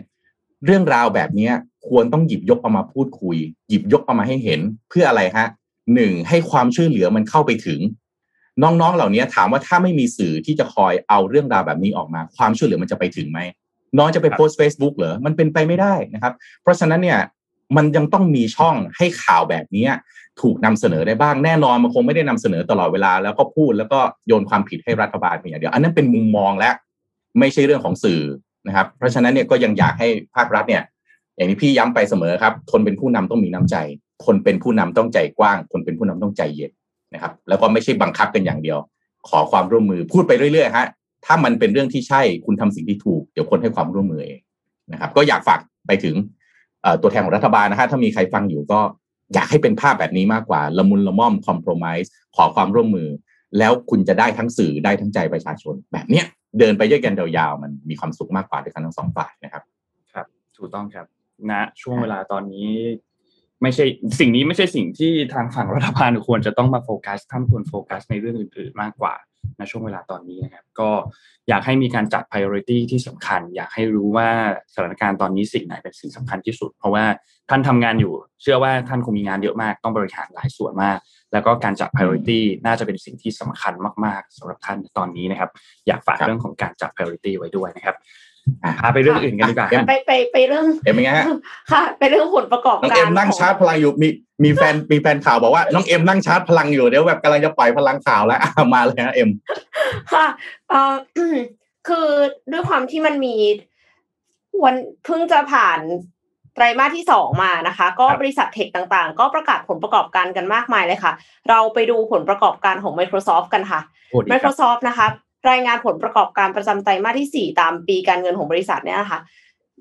[0.65, 1.49] เรื่องราวแบบนี้
[1.87, 3.37] ควรต้องหยิบยกเอามาพูดคุย
[3.69, 5.47] หยิบยกเอามาให้เห็นเพื่ออะไรฮะ
[5.95, 7.79] หนึ่งให้ความช่วยเหลือมันเข้าไปถึง
[8.63, 13.39] น้องๆเหล่านี้ถามว่าถ้าไม่มีสื่อที่จะคอยเอาเรื่องราวแบบนี้ออกมา ความช่วยเหลือมันจะไปถึงไหม
[13.97, 17.19] น้องจะไปโพสต์ Facebook เหรอ มันเป็นไปไม่ได้นะครับ เพราะฉะนั้นเนี่ย
[17.77, 19.87] มันยังต้องมีช่องให้ข่าวแบบนี้
[20.41, 26.71] ถูกนำเสนอได้บ้างแน่นอนมันคงไม่ได้นำเสนอตลอดเวลาแล้วก็พูดแล้วก็โยนความผิดให้รัฐบาลเพียงเดียวอันนั้นเป็นมุมมองและ
[27.39, 28.21] ไม่ใช่เรื่องของสื่อ
[28.67, 30.83] นะครับ เพราะฉะนั้นเนี่ยก็ยังอยากให้ภาครัฐเนี่ย
[31.35, 33.75] อย่างที่พี่ย้ำไปเสมอครับ คนเป็นผู้นำต้องมีน้ำใจ
[34.25, 36.71] คนเป็นผู้นำต้องใจกว้าง คนเป็นผู้นำต้องใจเย็น
[37.13, 38.77] นะครับ แล้วก็ไม่ใช่บังคับกันอย่างเดียว
[39.29, 40.87] ขอความร่วมมือพูดไปเรื่อยๆฮะ
[41.25, 44.39] ถ้ามันเป็นเรื่องที่ใช่คุณทำสิ่งที่ถูก เดี๋ยวคนให้ความร่วมมือเอง
[44.91, 46.15] นะครับ ก็อยากฝากไปถึง
[47.01, 48.79] ตัวแทนของรัฐบาลนะฮะถ้ามีใครฟังอยู่ก็
[49.33, 53.07] อยากให้เป็นภาพแบบนี้มากกว่าละมุนละม่อมคอมเพลมไพร์ขอความร่วมมือ
[53.57, 56.25] แล้วคุณจะได้ทั้งสื่อได้ทั้งใจประชาชน แบบเนี้ย
[56.59, 59.63] เดินไปด้วยกันยาวๆมันมีความสุขมากกว่าด้วยกันทั้งสองฝ่ายนะครับ
[60.13, 60.25] ครับ
[60.57, 61.05] ถูกต้องครับ
[61.49, 62.71] ณนะช่วงเวลาตอนนี้
[63.61, 63.85] ไม่ใช่
[64.19, 69.13] สิ่งนี้ไม่ใช่สิ่งที่ทางฝั่งรัฐบาลควรจะต้องมาโฟกัสท่านควรโฟกัสในเรื่องอื่นๆมากกว่า
[69.57, 70.89] ในช่วงเวลาตอนนี้นะครับ ก็
[71.49, 74.29] อยากให้มีการจัด priority ที่สำคัญ อยากให้รู้ว่า
[74.73, 77.05] สถานการณ์ตอนนี้สิ่งไหนเป็นสิ่งสำคัญที่สุด เพราะว่า
[77.49, 80.97] ท่านทำงานอยู่ เชื่อว่าท่านคงมีงานเยอะมากต้องบริหารหลายส่วนมาก
[81.33, 83.73] แล้วก็การจัด priority น่าจะเป็นสิ่งที่สำคัญ
[84.05, 85.49] มากๆสำหรับท่านตอนนี้นะครับ
[85.87, 87.97] อยากฝากเรื่องของการจัด priority ไว้ด้วยนะครับ
[88.79, 91.25] พาไปเรื่องอื่นกันดีกว่าไปไปไปเรื่องเอ็มยังไงฮะ
[91.71, 94.07] ค่ะ ไปเรื่องผลประกอบการน้องเอ็มนั่งชาร์จพลังอยู่มี
[94.43, 98.39] มีแฟนมีแฟนข่าวบอกว่าน้องเอ็มนั่งชาร์จพลังอยู่เดี๋ยวแบบกำลังจะปล่อยพลังข่าวแล้ว
[98.73, 99.29] มาเลยฮะเอ็ม
[100.13, 100.25] ค่ะ
[100.69, 100.95] เอ่อ
[101.87, 102.07] คือ
[102.51, 103.35] ด้วยความที่มันมี
[104.63, 105.79] วันเพิ่งจะผ่าน
[106.57, 111.13] ไตรมาสที่สองมานะคะ ก็บริษัทเทคต่างๆ ก็ประกาศผลประกอบการกันมากมายเลยค่ะ
[111.49, 113.81] เราไปดูผลประกอบการของ Microsoft กันค่ะ
[114.31, 115.07] Microsoft นะคะ
[115.49, 119.19] รายงานผลประกอบการประจำไตรมาสที่ 4 ตามปีการเงินของบริษัทเนี่ยนะคะ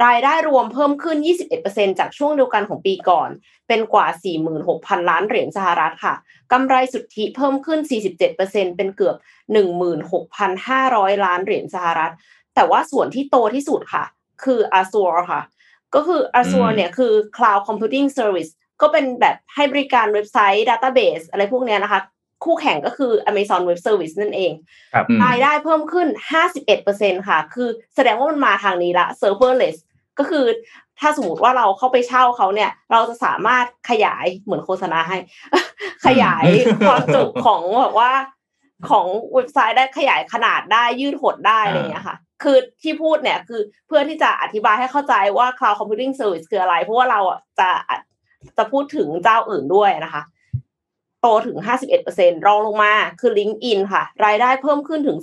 [0.04, 1.16] รายได้รวมเพิ่มขึ้น
[1.58, 3.28] 21%จากช่วงเดียวกันของปีก่อน
[3.68, 4.06] เป็นกว่า
[4.58, 6.14] 46,000 ล้านเหรียญสหรัฐค่ะ
[6.52, 7.80] กำไรสุทธิเพิ่มขึ้น
[8.28, 9.16] 47%เป็นเกือบ
[10.00, 12.12] 16,500 ล้านเหรียญสหรัฐ
[12.54, 14.04] แต่ว่าส่วนที่โตที่สุดค่ะ
[14.44, 15.42] คือ Azure ค่ะ
[15.94, 22.00] ก็คือ Azure เนี่ยคือ Cloud Computing Service ก็เป็นแบบให้บริการเว็บไซต์ Database อะไรพวกนี้นะคะ
[22.44, 24.52] คู่แข่งก็คือ Amazon Web Service นั่นเอง
[25.24, 26.08] รายได้เพิ่มขึ้น
[26.68, 29.76] 51%ค่ะ คือแสดงว่ามันมาทางนี้ละ serverless
[30.18, 30.44] ก็คือ
[31.00, 35.16] ถ้าสมมติว่าเราเข้าไปเช่าเขาเนี่ย เราจะสามารถขยายเหมือนโฆษณาให้
[36.06, 36.44] ขยาย
[36.86, 38.12] ความจุของแบบว่า
[38.90, 47.20] ของเว็บไซต์ได้ขยายขนาดได้ยืดหดได้อะไรเงี้ยค่ะ คือที่พูดเนี่ยคือเพื่อที่จะอธิบายให้เข้าใจว่า cloud computing service คืออะไร เพราะว่าเรา
[47.60, 47.70] จะ
[48.58, 50.22] จะพูดถึงเจ้าอื่นด้วยนะคะ
[51.22, 51.58] โตถึง
[52.02, 55.18] 51%รองลงมาคือ LinkedIn ค่ะ รายได้เพิ่มขึ้นถึง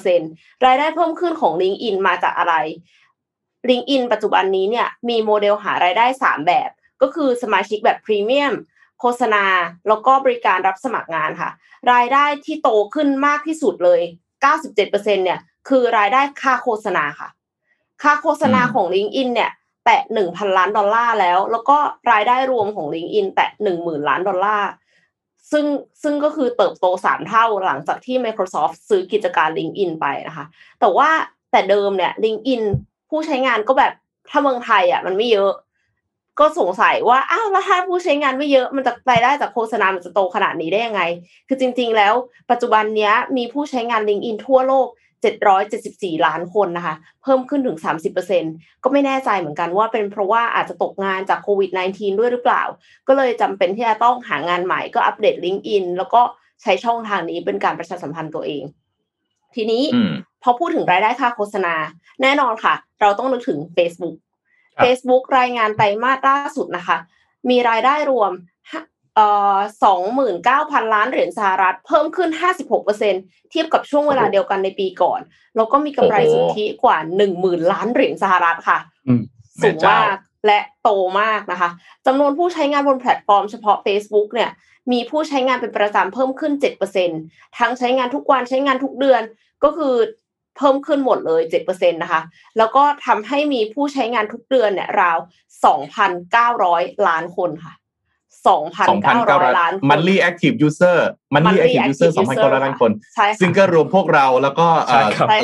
[0.00, 2.54] 46%รายได้เพิ่มขึ้นของ LinkedIn มาจากอะไร
[3.68, 6.70] LinkedIn ปัจจุบันนี้เนี่ยมีโมเดลหารายได้ 3 แบบ
[7.02, 8.54] ก็คือสมาชิกแบบพรีเมียม
[9.00, 9.44] โฆษณา
[9.88, 11.50] แล้วก็บริการรับสมัครงานค่ะ
[11.92, 14.00] รายได้ที่โตขึ้นมากที่สุดเลย
[14.42, 17.28] 97%เนี่ย คือรายได้ค่าโฆษณาค่ะ
[18.02, 19.50] ค่าโฆษณาของ LinkedIn เนี่ย
[19.84, 21.78] แตะ1,000ล้านดอลลาร์แล้ว แล้วก็
[22.12, 24.68] รายได้รวมของ LinkedIn แตะ10,000ล้านดอลลาร์
[25.50, 25.64] ซึ่ง
[26.02, 30.46] ซึ่งก็คือเติบโตสามเท่าหลังจากที่ Microsoft ซื้อกิจการ LinkedIn ไปนะคะ
[30.80, 31.08] แต่ว่า
[31.52, 32.62] แต่เดิมเนี่ย LinkedIn
[33.10, 33.92] ผู้ใช้งานก็แบบ
[34.30, 35.52] ถ้าเมืองไทยอะมันไม่เยอะ
[36.40, 41.02] ก็สงสัยว่าอ้าวแล้วถ้าผู้ใช้งานไม่เยอะมันจะรายได้จากโฆษณา มันจะโตขนาดนี้ได้ยังไง
[41.48, 42.14] คือจริง ๆ แล้ว
[42.50, 44.88] ปัจจุบันนี้มีผู้ใช้งาน LinkedIn ทั่วโลก
[45.22, 47.78] 774 ล้านคนนะคะ เพิ่มขึ้นถึง
[48.30, 52.62] 30%ก็ไม่แน่ใจเหมือนกันว่าเป็นเพราะว่าอาจจะตกงานจากโควิด -19 ด้วยหรือเปล่า
[53.08, 56.20] ก็เลยจำเป็นที่จะต้องหางานใหม่ก็อัปเดต LinkedIn แล้วก็
[56.62, 58.62] ใช้ช่องทางนี้เป็นการประชาสัมพันธ์ตัวเอง
[59.54, 59.84] ทีนี้
[60.42, 61.74] พอพูดถึงรายได้ค่าโฆษณา
[62.22, 64.16] แน่นอนค่ะ เราต้องนึกถึง Facebook
[64.82, 66.98] Facebook รายงานไตรมาสล่าสุดนะคะ
[67.50, 68.32] มีรายได้รวม
[68.68, 68.84] เอ่อ
[69.84, 73.14] สองหมื่นเก้าพันล้านเหรียญสหรัฐ เพิ่มขึ้นห้าสิบหกเปอร์เซ็น
[73.50, 75.20] เทียบกับช่วงเวลาเดียวกันในปีก่อน
[75.56, 78.78] แล้วก็มีกำไรสุทธิกว่าหนึ่งหมื่นล้านเหรียญสหรัฐค่ะ
[79.62, 81.70] สูงมากและโตมากนะคะ
[82.06, 84.50] จำนวนผู้ใช้งานบนแพลตฟอร์มเฉพาะ Facebook เนี่ย
[84.92, 87.10] มีผู้ใช้งานเป็นประจำเพิ่มขึ้นเจ็ดเปอร์เซ็น
[87.58, 89.22] ทั้งใช้งานทุกวันใช้งานทุกเดือน
[89.64, 89.94] ก็คือ
[90.56, 92.22] เพิ่มขึ้นหมดเลยเจ็ดเปอร์เซ็นนะคะ
[92.58, 95.18] แล้วก็ทำให้มีผู้ใช้งานทุกเดือนเนี่ยราว
[95.64, 97.72] สองพันเก้าร้อยล้านคนค่ะ
[98.48, 98.86] สองพัน
[99.26, 102.90] เก้าร้อยล้านมันลี่แอคทีฟยูเซอร์ monthlyี่แอคทีฟยูเซอร์สองพันเก้าร้อยล้านคน
[103.40, 104.66] ซึ่งก็รวมพวกเราแล้วก็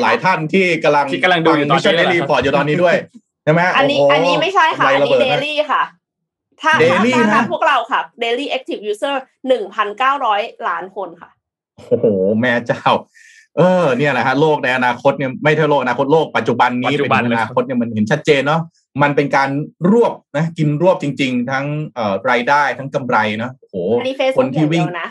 [0.02, 2.96] หลายท่านที่กำลังที่กำลังดูอยู่ตอนนี้ report อยู่ตอนนี้ด้วย
[3.44, 5.82] ใช่ไหมอันนี้อันนี้ไม่ใช่ค่ะอันนี้ dailyค่ะ
[6.62, 6.72] ถ้า
[7.32, 9.14] ถ้าพวกเราค่ะ daily active user
[9.48, 11.30] หนึ่งพันเก้าร้อยล้านคนค่ะ
[11.88, 12.06] โอ้โห
[12.40, 12.84] แม่เจ้า
[13.56, 18.60] เออ เนี่ยแหละฮะโลกในอนาคตเนี่ยไม่ใช่โลกอนาคตโลกปัจจุบันนี้เป็นอนาคตเนี่ยมันเห็นชัดเจนเนาะ
[19.02, 19.48] มันเป็นการ
[19.90, 23.74] รวบนะกินรวบจริง ๆ ทั้งเอ่อรายได้ทั้งกำไรนะโอ้โห
[24.38, 25.08] คนที่วิ่งนะ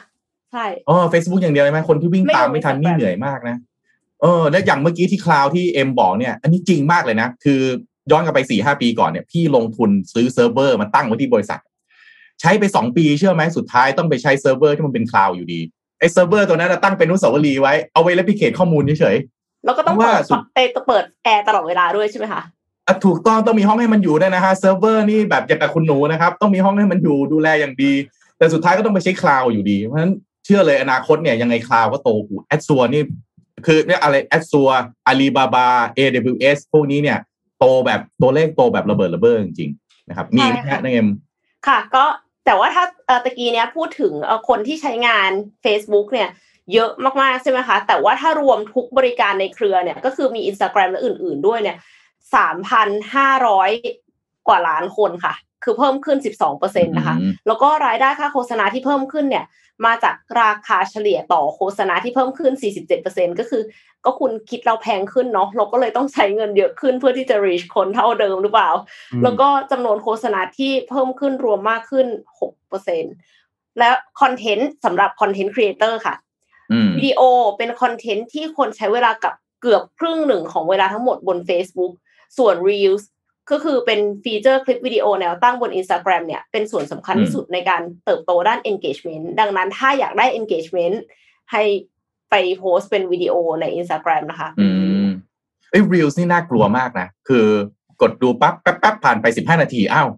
[0.52, 3.58] ใช่อ๋อเฟซบุ๊กอย่างเดียวใช่ไหมคนที่วิ่งตามไม่ทันนี่เหนื่อยมากนะ
[4.22, 7.62] เออแล้วอย่างเมื่อกี้ที่ cloud ที่เอ็มบอกเนี่ย อันนี้จริงมากเลยนะ คือ
[8.12, 11.60] ย้อนกลับไปสี่ห้าปีก่อนเนี่ยพี่ลงทุนซื้อเซิร์ฟเวอร์มาตั้งไว้ที่บริษัท
[12.42, 15.60] ใช้ไปสองปีเชื่อไหมสุดท้ายต้องไปใช้เซิร์ฟเวอร์ที่มันเป็น cloud อยู่ดี
[16.00, 20.24] ไอ้เซิร์ฟเวอร์ตัวนั้นตั้งเป็นอนุสาวรีย์ไว้เอาไว้ replicate ข้อมูลเฉยๆแล้วก็ต้องเปิด
[20.56, 22.42] เอเปิดแอร์ตลอดเวลาด้วยใช่ไหมคะ
[23.06, 27.92] ถูกต้องต้องมีห้องให้มันอยู่ด้วยนะฮะเซิร์ฟเวอร์นี่แบบอย่างกับคุณหนูนะครับ ต้องมีห้องให้มันอยู่ดูแลอย่างดี
[28.38, 30.14] แต่สุดท้ายก็ต้องไปใช้ cloud อยู่ดี เพราะฉะนั้น
[30.46, 33.04] เชื่อเลยอนาคตเนี่ยยังไงคลาวก็โตกูแอดซัวนี่
[33.66, 34.70] คือเนี่ยอะไรแอดซัว
[35.08, 37.18] อาลีบาบา AWS พวกนี้เนี่ย
[37.60, 41.08] โตแบบตัวเลขโตแบบระเบิดระเบ้อจริงๆนะครับ มีแค่นั่นเอง
[41.68, 42.06] ค่ะ ก็
[42.46, 42.84] แต่ว่าถ้า
[43.24, 44.14] ตะกี้เนี้ยพูดถึง
[44.50, 45.32] คนที่ใช้งาน
[45.66, 46.30] Facebook เนี่ย
[46.74, 51.78] เยอะมากๆใช่ไหมคะ แต่ว่าถ้ารวมทุกบริการในเครือเนี่ยก็คือมี Instagram และอื่น ๆ ด้วยเนี่ย
[52.36, 53.70] สามพันห้าร้อย
[54.48, 57.16] กว่าล้านคนค่ะ คือเพิ่มขึ้นสิบสองเปอร์เซ็นตนะคะ
[57.48, 59.46] แล้วก็รายได้ค่าโฆษณาที่เพิ่มขึ้นเนี่ย
[59.86, 63.62] มาจากราคาเฉลี่ยต่อโฆษณาที่เพิ่มขึ้นสี่สิบเจ็ดเปอร์เซ็นก็คือ
[64.06, 68.70] ก็คุณคิดเราแพงขึ้นเนาะ เราก็เลยต้องใช้เงินเยอะขึ้นเพื่อที่จะ reach คนเท่าเดิมหรือเปล่า
[69.24, 72.08] แล้วก็จำนวนโฆษณาที่เพิ่มขึ้นรวมมากขึ้น
[72.40, 73.04] หกเปอร์เซ็น
[73.80, 73.90] และ
[74.22, 76.16] content สำหรับ content creator ค่ะ
[76.98, 77.22] วิดีโอ
[77.58, 81.94] เป็น content ที่คนใช้เวลากับเกือบครึ่งหนึ่งของเวลาทั้งหมดบน Facebook
[82.38, 83.04] ส่วน Reels
[83.52, 90.96] ก็คือเป็น feature คลิปวิดีโอแนวตั้งบน Instagram เนี่ยเป็นส่วนสำคัญที่สุดในการเติบโตด้าน engagement ดังนั้นถ้าอยากได้ engagement
[91.52, 91.64] ให้
[92.30, 94.68] ไปโพสต์เป็นวิดีโอใน Instagram นะคะ อื
[95.06, 95.08] ม
[95.70, 97.46] เอ้ย Reels นี่น่ากลัวมากนะ คือ
[98.02, 100.10] กดดูปั๊บแป๊บแป๊บผ่านไปสิบห้านาทีอ้าว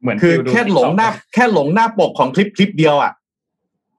[0.00, 3.12] เหมือนคือแค่หลงหน้า แค่หลงหน้าปกของคลิปคลิปเดียวอะ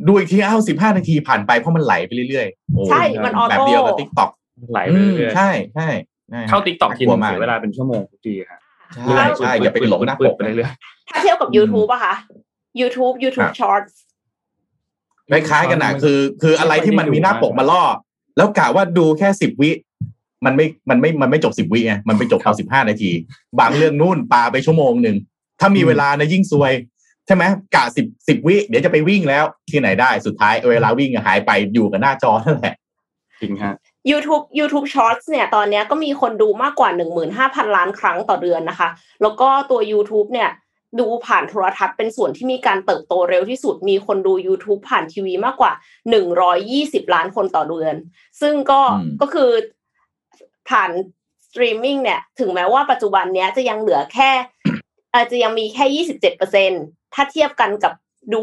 [0.08, 4.30] ดูอีกทีอ้าวสิบห้านาทีผ่านไปเพราะมันไหลไปเรื่อยๆใช่ มันออโต้แบบเดียวกับ TikTok
[4.72, 5.88] ไหลไปเรื่อยใช่ใช่
[6.50, 8.60] เข้า TikTok ทีนึงเสียเวลาเป็นชั่วโมงทุกทีครับ
[9.08, 10.74] ใช่ใช่อย่าไปหลงนะปกไปเรื่อย
[11.10, 12.16] ถ้าเทียบกับ YouTube อะคะ
[12.80, 13.94] YouTube YouTube Shorts
[15.32, 17.84] คล้ายๆกันนะคือ คืออะไรที่มันมีหน้าปกมาล่อ
[18.38, 19.72] แล้วกะว่าดูแค่สิบวิ
[20.46, 23.12] มันไม่มันไม่มันไม่จบสิบวิไงมันไปจบเอาสิบห้านาที
[23.60, 25.18] บางเรื่องนู่นปาไปชั่วโมงหนึ่ง
[25.60, 26.72] ถ้ามีเวลานะยิ่งซวย
[27.28, 27.44] ใช่ไหม
[27.76, 32.76] กะสิบสิบวิ เดี๋ยวจะไปวิ่งแล้วที่ไหนได้สุดท้ายเวลาวิ่งหายไปอยู่กับหน้าจอนั่นแหละ
[33.42, 33.76] จริงฮะ
[34.12, 36.90] YouTube YouTube Shorts เนี่ยตอนนี้ก็มีคนดูมากกว่า
[37.34, 38.90] 15,000 ล้านครั้งต่อเดือนนะคะ
[39.22, 40.50] แล้วก็ตัว YouTube เนี่ย
[41.00, 45.72] ดูผ่านโทรทัศน์เป็นส่วนที่มีการเติบโตเร็วที่สุด มีคนดู YouTube ผ่านทีวีมากกว่า
[46.44, 47.96] 120 ล้านคนต่อเดือน
[48.42, 48.82] ซึ่งก็
[49.22, 49.50] ก็คือ
[50.70, 50.92] ผ่าน
[51.48, 54.32] สตรีมมิ่งเนี่ย ถึงแม้ว่าปัจจุบันเนี้ยจะยังเหลือแค่
[55.14, 56.06] อาจจะยังมีแค่
[56.52, 57.94] 27%ถ้าเทียบกันกับ
[58.34, 58.42] ดู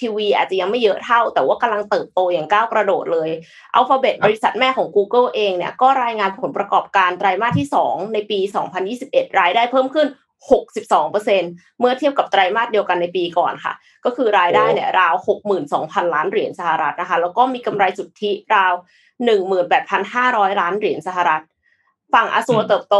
[0.00, 3.30] ทีวีอาจจะยังไม่เยอะเท่า แต่ว่ากำลังเติบโตอย่างก้าวกระโดดเลย
[3.78, 8.38] Alphabet บริษัทแม่ของ Google เองเนี่ยก็รายงานผลประกอบการไตรมาสที่ 2 ในปี
[8.88, 10.08] 2021 รายได้เพิ่มขึ้น
[10.92, 13.72] 62%เมื่อเทียบกับไตรมาสเดียวกันในปีก่อนค่ะ
[14.04, 15.14] ก็คือรายได้เนี่ยราว
[15.64, 18.74] 62,000 ล้านเหรียญสหรัฐนะคะ แล้วก็มีกำไรสุทธิราว
[19.46, 21.42] 18,500 ล้านเหรียญสหรัฐ
[22.14, 22.96] ฝั่งอาซัวเติบโต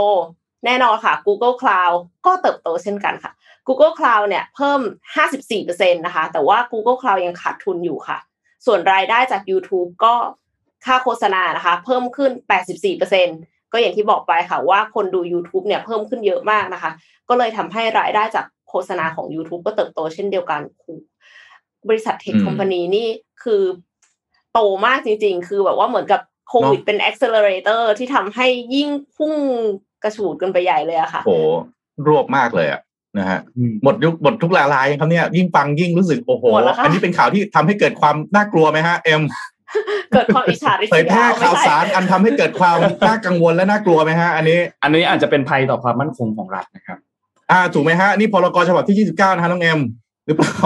[0.65, 3.33] แน่นอนค่ะ Google Cloud ก็เติบโตเช่นกันค่ะ
[3.69, 4.81] Google Cloud เนี่ยเพิ่ม
[5.41, 8.19] 54%นะคะ แต่ว่า Google Cloud ยังขาดทุนอยู่ค่ะ
[8.67, 10.15] ส่วนรายได้จาก YouTube ก็
[10.87, 12.31] ค่าโฆษณานะคะ เพิ่มขึ้น
[13.03, 16.91] 84%ก็อย่างที่บอกไปค่ะว่าคนดู YouTube เนี่ยเพิ่มขึ้นเยอะมากนะคะ
[17.29, 20.61] ก็เลยทำให้รายได้จากโฆษณาของ YouTube ก็เติบโตเช่นเดียวกัน
[21.89, 23.09] บริษัทเทคคอมพานีนี่
[23.43, 23.63] คือ
[24.53, 29.35] โตมากจริง ๆ คือแบบว่าเหมือนกับโควิดเป็น accelerator ที่ทำให้ยิ่งพุ่ง
[30.03, 31.37] กระฉูดกันไปใหญ่เลยอะค่ะโอ้
[32.07, 32.81] รวบมากเลยอะ
[33.19, 33.41] นะฮะ
[33.85, 36.45] หมดยุคหมดทุกลายครับเนี่ยยิ่งฟังยิ่งรู้สึกโอ้โห
[36.85, 39.23] อันนี้เป็นข่าวที่ทำให้เกิดความน่ากลัวไหมฮะเอ็ม
[40.13, 46.99] เกิดความอิจฉาริษยาเผยแพร่ข่าวสารอันทำให้เกิดความน่ากังวลและน่ากลัวไหมฮะ อันนี้ อันนี้อาจจะเป็นภัยต่อความมั่นคงของรัฐนะครับ
[47.51, 49.81] อ่าถูกไหมฮะนี่พรกฉบับที่ยี่สิบเก้านะฮะน้องเอ็ม
[50.27, 50.57] หรือเปล่า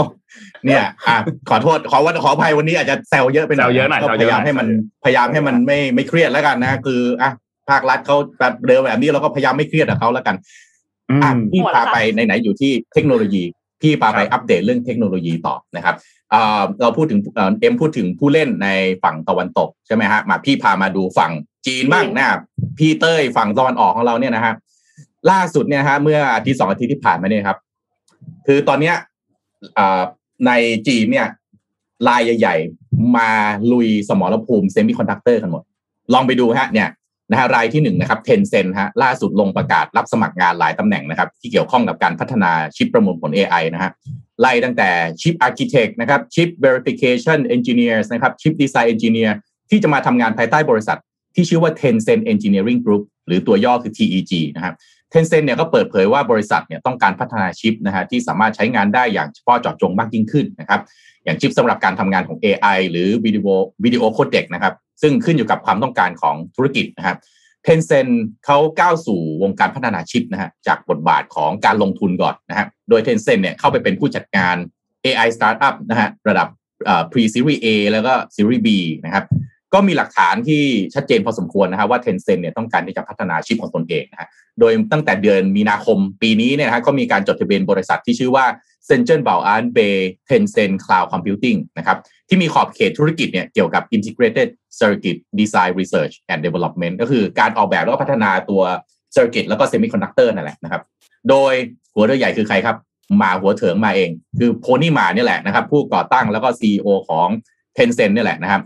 [0.67, 1.17] เนี่ย อะ
[1.49, 4.67] ขอโทษขอวันขออภัยวันนี้อาจจะแซวเยอะไปหน่อยแซวเยอะหน่อยก็พยายามให้มัน
[5.05, 7.31] พยายามให้มันไม่ไม่เครียดแล้วกันนะ คืออะ
[7.71, 10.45] ภาครัฐเขาแบบเดิมแบบนี้เราก็พยายามไม่เครียดกับเขาแล้วกันอะ
[11.53, 13.44] พี่พาไปไหนๆอยู่ที่เทคโนโลยี
[13.83, 15.97] พี่พาไปอัปเดตเรื่องเทคโนโลยีต่อนะครับ
[16.81, 17.21] เราพูดถึง
[17.61, 18.68] เอ็มพูดถึงผู้เล่นใน
[19.03, 21.33] ฝั่งตะวันตกใช่ไหมฮะมาพี่พามาดูฝั่ง
[21.66, 22.27] จีนบ้างนะ
[22.79, 24.55] พี่เต้ยฝั่งตะวันออกของเราเนี่ยนะฮะ
[25.31, 27.59] ล่าสุดเนี่ยฮะเมื่ออาทิตย์สองอาทิตย์ที่ผ่านมาเนี่ยครับ
[28.47, 28.94] คือตอนเนี้ย
[30.47, 30.53] ใน
[30.88, 31.27] จีนเนี่ย
[32.09, 33.31] รายใหญ่ ๆ มา
[33.73, 35.62] ลุยสมรภูมิ semiconductor กันหมด
[36.12, 36.88] ลองไปดูฮะเนี่ย
[37.31, 43.91] นะฮะรายที่หนึ่งนะครับ Tencent ฮะล่าสุดลงประกาศรับสมัครงานหลายตำแหน่งนะครับที่เกี่ยวข้องกับการพัฒนาชิปประมวลผล AI นะฮะ
[44.41, 44.88] ไล่ตั้งแต่
[45.21, 49.35] chip architect นะครับ chip verification engineer นะครับ chip design engineer
[49.71, 50.99] ที่จะมาทำงานภายใต้บริษัท
[51.35, 54.75] ที่ชื่อว่า Tencent Engineering Group หรือตัวย่อคือ TEG นะครับ
[55.12, 60.81] Tencent เนี่ยก็เปิดเผยว่าบริษัทเนี่ยต้องการพัฒนาชิปนะฮะที่สามารถใช้งานได้อย่างเฉพาะเจาะจงมากยิ่งขึ้นนะครับ
[61.25, 63.47] อย่างชิปสำหรับการทำงานของ AI หรือวิดีโอ
[63.85, 67.17] video codec นะครับ ซึ่งขึ้นอยู่กับความต้องการของธุรกิจนะครับ
[67.64, 68.09] Tencent
[68.45, 74.55] เขาก้าวสู่วงการพัฒนาชิปนะฮะจากบทบาทของการลงทุนก่อนนะฮะโดย Tencent เนี่ยเข้าไปเป็นผู้จัดการ
[75.05, 76.49] AI Startup นะฮะระดับ
[77.11, 78.69] pre series A แล้วก็ series B
[79.05, 79.25] นะครับ
[79.74, 80.62] ก็มีหลักฐานที่
[80.94, 84.28] ชัดเจนพอสมควรนะครับว่า Tencent เนี่ยต้องการที่จะพัฒนาชิปของตนเองนะฮะ
[84.61, 88.46] โดยตั้งแต่เดือนมีนาคมปีนี้เนี่ยนะฮะก็มีการจดทะเบียนบริษัทที่ชื่อว่า
[88.88, 89.96] c e n t r a l b a o a n Bay
[90.28, 94.48] Tencent Cloud Computing นะครับที่มีขอบเขตธุรกิจเนี่ยเกี่ยวกับ Integrated
[94.81, 98.62] Circuit Design Research and Development ก็คือการออกแบบแล้วก็พัฒนาตัว
[99.16, 100.83] Circuit แล้วก็ Semiconductor นั่นแหละนะครับ
[101.28, 101.54] โดย
[101.94, 102.76] หัวเรือใหญ่คือใครครับ
[103.22, 107.28] มาหัวเถิงมาเอง คือโพนี่มาเนี่ยแหละนะครับผู้ก่อตั้งแล้วก็ CEO ของ
[107.76, 108.62] Tencent เนี่ยแหละนะครับ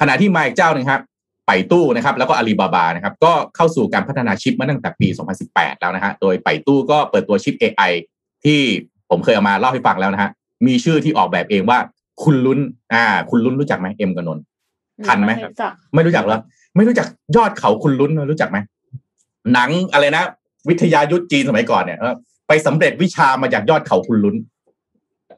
[0.00, 1.00] ขณะที่มาอีกเจ้านึงครับ
[1.46, 5.08] ไปตู้นะครับแล้วก็อาลีบาบานะครับก็เข้าสู่การพัฒนาชิปมาตั้งแต่ปี
[5.44, 7.92] 2018 แล้วนะฮะโดยไปตู้ก็เปิดตัวชิป AI
[8.44, 8.60] ที่
[9.10, 10.30] ผมเคยเอามาเล่าให้ฟังแล้วนะฮะ
[10.66, 11.78] มีชื่อที่ออกแบบเองว่า
[12.22, 12.58] คุณลุ้น
[12.94, 14.38] อ่า คุณลุ้นรู้จักไหมเอ็มกับนน
[15.06, 15.32] ทันไหม
[15.94, 16.38] ไม่รู้จักหรอ
[16.76, 17.06] ไม่รู้จัก
[17.36, 18.58] ยอดเขาคุณลุ้นรู้จักไหม
[19.52, 20.24] หนังอะไรนะ
[20.68, 21.98] วิทยายุทธจีนสมัยก่อนเนี่ย
[22.48, 24.36] ไปสำเร็จวิชามาจากยอดเขาคุณลุ้น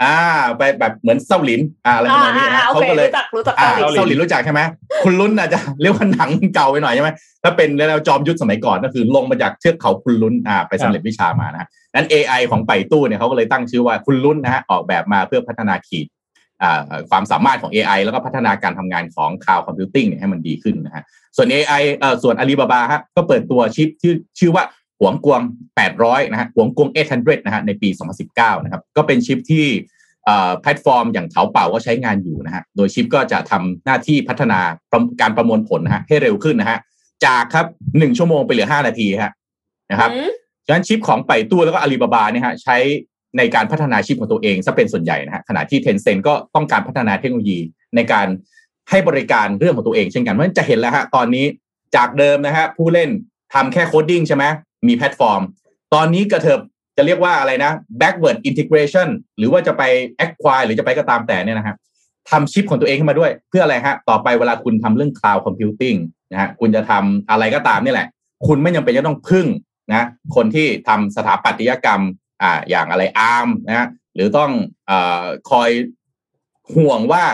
[0.02, 0.16] อ่า
[0.58, 4.60] ไปแบบเหมือนเซาหลินอ่าอะไรประมาณนี้นะเขาก็เลยรู้จักอ่าเซาหลินรู้จักใช่ไหม
[5.04, 7.10] คุณลุ้นอาจจะเรียกว่าหนังเก่าไปหน่อยใช่ไหม
[7.42, 16.06] ถ้าเป็นแล้วจอมยุทธสมัยก่อนก็คือลงมาจากเทือกเขาคุณลุ้นอ่าไปสำเร็จวิชามานะนั้น AI ของไปตู้เนี่ยเขาก็เลยตั้งชื่อว่าคุณลุ้นนะฮะออกแบบมาเพื่อพัฒนาขีด
[17.10, 21.02] ความสามารถของ AI แล้วก็พัฒนาการทำงานของ Cloud Computing เนี่ยให้มันดีขึ้นนะฮะ
[21.36, 24.64] ส่วน AI เอ่อส่วน Alibaba ฮะก็เปิดตัวชิปชื่อชื่อว่า
[25.00, 25.40] หานกวง
[25.86, 27.88] 800 นะฮะหานกวง 800 นะฮะในปี
[28.26, 29.66] 2019 นะครับ ก็เป็นชิปที่
[30.60, 34.60] แพลตฟอร์มอย่างเถาเป่าก็ใช้งานอยู่นะฮะ โดยชิปก็จะทำหน้าที่พัฒนา
[35.20, 36.78] การประมวลผลนะฮะให้เร็วขึ้นนะฮะ
[37.24, 37.66] จากครับ
[37.98, 39.32] หนึ่งชั่วโมงไปเหลือห้านาทีฮะ
[39.90, 40.10] นะครับ
[40.66, 42.76] ฉะนั้นชิปของไป่ตู้แล้วก็อาลีบาบาเนี่ยฮะใช้
[43.36, 47.58] ในการพัฒนาชิปของตัวเองซะเป็นส่วนใหญ่นะฮะ ขณะที่ Tencent ก็ต้องการพัฒนาเทคโนโลยี
[47.96, 48.26] ในการ
[48.90, 51.44] ให้บริการเรื่องของตัวเองเช่นกัน เพราะฉะนั้นจะเห็นแล้วฮะตอนนี้
[51.96, 53.10] จากเดิมนะฮะผู้เล่น
[53.54, 54.44] ทำแค่ coding ใช่ไหม
[54.86, 55.42] มีแพลตฟอร์ม
[55.94, 56.60] ตอนนี้กระเถิบ
[56.96, 59.82] จะเรียกว่าอะไรนะ backward integration หรือว่าจะไป
[60.24, 61.76] acquire หรือจะไปก็ตามแต่เนี่ยนะฮะ
[62.30, 65.98] ทำชิปของตัวเองขึ้นมาด้วย เพื่ออะไรฮะ ต่อไปเวลาคุณทำเรื่อง cloud computing
[66.32, 68.08] นะฮะคุณจะทำอะไรก็ตามนี่แหละ
[68.46, 69.46] คุณไม่จำเป็นจะต้องพึ่ง
[69.90, 72.02] นะคนที่ทำสถาปัตยกรรม
[72.42, 74.50] อ่าอย่างอะไร ARM นะหรือต้อง
[74.90, 74.92] อ
[75.50, 75.70] คอย
[76.74, 77.24] ห่วงว่า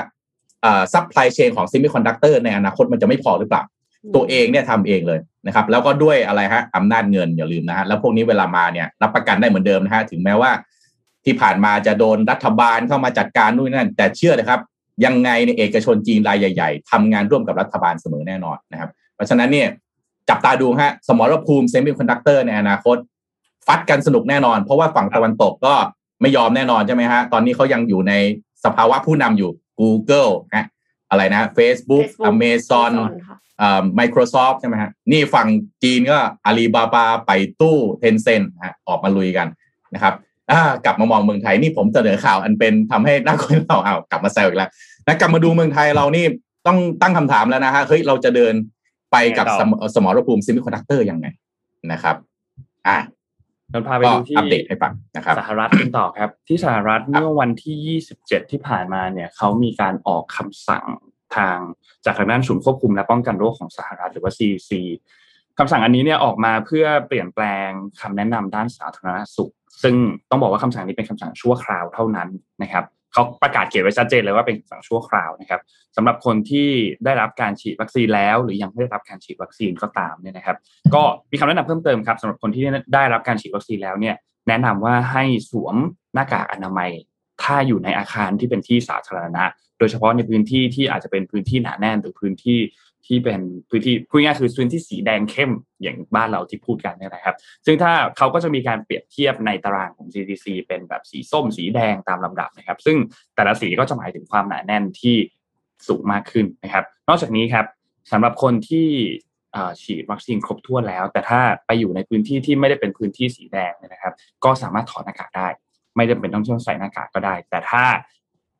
[0.92, 3.62] supply chain ของ semiconductor ในอนาคตมันจะไม่พอหรือเปล่า
[4.14, 10.50] ตัวเองเนี่ยทำเองเลยนะครับ แล้วก็ด้วยอะไรฮะอำนาจเงินอย่าลืมนะฮะแล้วพวกนี้เวลามาเนี่ยรับประกันได้เหมือนเดิมนะฮะถึงแม้ว่า
[11.24, 14.60] ที่ผ่านมาจะโดนรัฐบาลเข้ามาจัดการนู่นนั่น แต่เชื่อนะครับ
[15.04, 19.68] ยังไงในเอกชนจีนรายใหญ่ๆทำงานร่วมกับรัฐบาลเสมอแน่นอนนะครับ เพราะฉะนั้นเนี่ย
[20.28, 22.96] จับตาดูฮะสมรภูมิ semiconductor ในอนาคต
[23.66, 25.74] ฟัดกันสนุกแน่นอน เพราะว่าฝั่งตะวันตกก็
[26.20, 28.12] ไม่ยอมแน่นอนใช่ไหมฮะตอนนี้เขายังอยู่ใน
[28.64, 30.66] สภาวะผู้นำอยู่ Google ฮะ
[31.10, 32.92] อะไรนะ Facebook, Facebook Amazon
[33.60, 35.48] อ่า Microsoft ใช่ไหมฮะนี่ฝั่ง
[35.82, 39.46] จีนก็ Alibaba Baidu Tencent ฮะออกมาลุยกัน
[39.94, 40.14] นะครับ
[40.50, 44.70] อ่ากลับมามองเมืองไทยนี่ผมเสนอข่าวอันเป็นทำให้นักคุยเราเอากลับมาแซวอีกแล้ว
[45.06, 46.24] นะกลับมาดูเมืองไทยเรานี่
[46.66, 48.54] ต้องตั้งคำถามแล้วนะฮะเฮ้ยเราจะเดิน
[49.12, 49.46] ไปกับ
[49.94, 51.26] สมรภูมิ semiconductor ยังไง
[51.92, 52.16] นะครับ
[52.86, 52.98] อ่า
[53.70, 60.86] เราพาไปดูที่อัปเดตให้ฟังนะครับสหรัฐกันต่อครับ ที่สหรัฐเมื่อวันที่ 27 ที่ผ่านมาเนี่ยเขามีการออกคำสั่ง
[61.36, 61.58] ทาง
[62.06, 64.70] จากทางด้านศูนย์ควบคุมและป้องกันโรคของสหรัฐหรือว่า CDC
[65.58, 67.68] คำสั่งอันนี้เนี่ยออกมาเพื่อเปลี่ยนแปลง
[68.00, 69.94] คำแนะนำด้านสาธารณสุข ซึ่ง
[70.30, 72.28] ต้องบอกว่าคำสั่งนี้เป็นคำสั่งชั่วคราวเท่านั้น
[72.62, 75.60] นะครับเขาประกาศเขียนไว้ชัดเจนเลยว่าเป็นคำสั่งชั่วคราวนะครับ
[75.96, 76.68] สำหรับคนที่
[77.04, 80.56] ได้รับการฉีดวัคซีนแล้ว หรือยังไม่ได้รับการฉีดวัคซีนก็ตามเนี่ยนะครับ
[80.94, 82.62] ก็มีคำแนะนำเพิ่มเติมครับสำหรับคนที่
[82.94, 84.14] ได้รับการฉีดวัคซีนแล้วเนี่ย
[84.48, 85.76] แนะนำว่าให้สวม
[86.14, 86.90] หน้ากากอนามัย
[87.42, 89.44] ถ้าอยู่ในอาคารที่เป็นที่สาธารณะ
[89.78, 92.58] โดยเฉพาะในพื้นที่ที่อาจจะเป็นพื้นที่หนาแน่นหรือพื้นที่
[93.06, 95.50] ที่เป็นพื้นที่พูดง่ายคือพื้นที่สีแดงเข้ม
[95.82, 97.36] อย่างบ้านเราที่พูดกันนี่ยนะครับ
[97.66, 102.96] ซึ่งถ้าเขาก็จะมีการเปรียบเทียบในตารางของ CDC เป็นแบบสีส้มสีแดงตามลำดับนะครับ ซึ่ง
[103.34, 105.16] แต่ละสีก็จะหมายถึงความหนาแน่นที่
[105.88, 107.66] สูงมากขึ้นนะครับ นอกจากนี้ครับ
[108.12, 108.88] สำหรับคนที่
[109.82, 115.48] ฉีดวัคซีนครบถ้วนแล้ว แต่ถ้าไปอยู่ในพื้นที่ที่ไม่ได้เป็นพื้นที่สีแดงนะครับ ก็สามารถถอดหน้ากากได้
[115.96, 117.84] ไม่จำเป็นต้องต้องใส่หน้ากากก็ได้ แต่ถ้า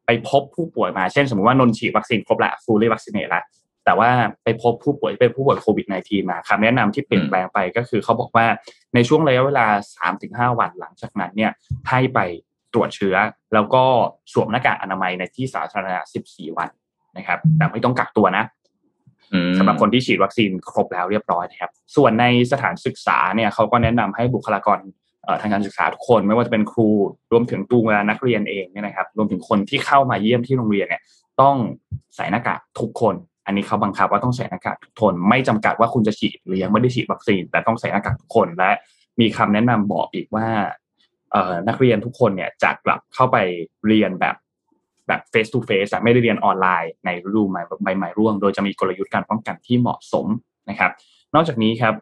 [0.07, 3.43] ไปพบผู้ป่วยมา เช่น สมมติว่านนฉีดวัคซีนครบละฟูลลี่วัคซีนเนตละ
[3.85, 4.11] แต่ว่า
[4.45, 8.47] ไปพบผู้ป่วยเป็นผู้ป่วยโควิด -19 มาคำแนะนำที่เปลี่ยนแปลงไปก็คือเขาบอกว่า
[8.95, 9.67] ในช่วงระยะเวลา
[10.53, 11.53] 3-5 วันหลังจากนั้นเนี่ย
[11.89, 12.19] ให้ไป
[12.75, 13.17] ตรวจเชื้อ
[13.55, 13.83] แล้วก็
[14.33, 16.69] สวมหน้ากากอนามัยในที่สาธารณะ 14 วัน
[17.17, 18.45] นะครับ แต่ไม่ต้องกักตัวนะ
[19.59, 24.79] สำหรับคนที่ฉีดวัคซีนครบแล้วเรียบร้อยนะครับ ส่วนในสถานศึกษาเนี่ยเขาก็แนะนำให้บุคลากร
[25.41, 26.89] ทางการศึกษาทุกคนไม่ว่าจะเป็นครู
[27.33, 31.03] รวมถึงตัวนักเรียนเองเนี่ยนะครับ รวมถึงคนที่เข้ามาเยี่ยมที่โรงเรียนเนี่ย
[31.41, 31.57] ต้อง
[32.17, 33.15] ใส่หน้ากากทุกคน
[33.47, 38.71] อันนี้เขาบังคับว่าต้องใส่หน้ากากทุกคน ไม่จำกัดว่าคุณจะฉีดหรือยังไม่ได้ฉีดวัคซีน แต่ต้องใส่หน้ากากทุกคนและ
[39.21, 40.47] มีคำแนะนำบอกอีกว่า
[41.69, 43.37] นักเรียนทุกคนเนี่ยจะกลับเข้าไป
[43.87, 44.37] เรียนแบบ
[45.09, 50.27] แบบ face to face ไม่ได้เรียนออนไลน์ในฤดูใหม่ใบใหม่ร่วง โดยจะมีกลยุทธ์การป้องกันที่เหมาะสม
[50.71, 50.91] นะครับ
[51.35, 51.95] นอกจากนี้ครับ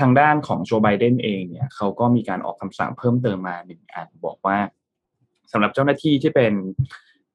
[0.00, 4.58] ทางด้านของโจไบเดนเองเนี่ยเขาก็มีการออกคำสั่งเพิ่มเติมมาหนึ่งอันบอกว่า
[5.52, 6.54] สำหรับเจ้าหน้าที่ที่เป็น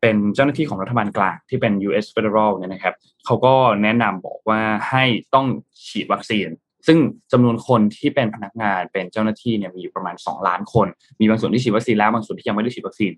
[0.02, 2.06] เป็นเจ้าหน้าที่ของรัฐบาลกลางที่เป็น U.S.
[2.16, 2.96] Federal เนี่ยนะครับ
[3.26, 5.46] เขาก็แนะนำบอกว่าให้ต้อง
[5.88, 6.48] ฉีดวัคซีน
[6.88, 6.98] ซึ่ง
[7.32, 10.88] จำนวนคนที่เป็นพนักงานเป็นเจ้าหน้าที่เนี่ยมีอยู่ประมาณ 2 ล้านคน
[11.20, 13.12] มีบางส่วนที่ฉีดวัคซีนแล้วบางส่วนที่ยังไม่ได้ฉีดวัคซีน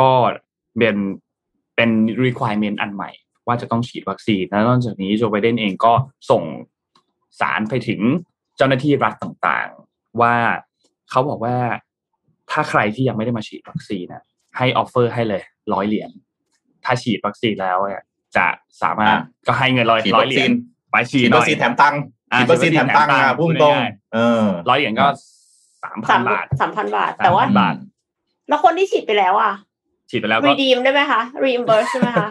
[0.00, 0.10] ก็
[0.78, 0.96] เป็น
[1.76, 1.90] เป็น
[2.24, 3.10] requirement อันใหม่
[3.46, 5.92] ว่าจะต้องฉีดวัคซีนแล้วนอกจากนี้โจไบเดนเองก็
[6.30, 6.42] ส่ง
[7.40, 8.00] สารไปถึง
[8.56, 10.34] เจ้าหน้าที่รัฐต่างๆ ว่า
[11.10, 11.56] เขาบอกว่า
[12.50, 14.22] ถ้าใครที่ยังไม่ได้มาฉีดวัคซีนนะ
[14.56, 15.42] ให้ offer ให้เลย
[15.72, 16.10] ร้อยเหรียญ
[16.84, 18.04] ถ้าฉีดวัคซีนแล้วเนี่ย
[18.36, 18.46] จะ
[18.82, 19.16] สามารถ
[19.46, 20.50] ก็ให้เงินร้อยร้อยเหรียญ
[20.90, 22.00] ไปฉีดวัคซีนแถมตังค์
[22.36, 23.76] ฉีดวัคซีนแถมตังค์อะพุ่งตรง
[24.14, 25.06] เออร้อยเหรียญก็
[25.84, 27.76] สามพันบาทสามพันบาท แต่ว่าบาท
[28.48, 29.52] แล้วคนที่ฉีดไปแล้วอะ
[30.10, 32.28] ฉีดไปแล้วก็รีดีมได้ไหมคะรีมเบอร์ใช่ไหมคะ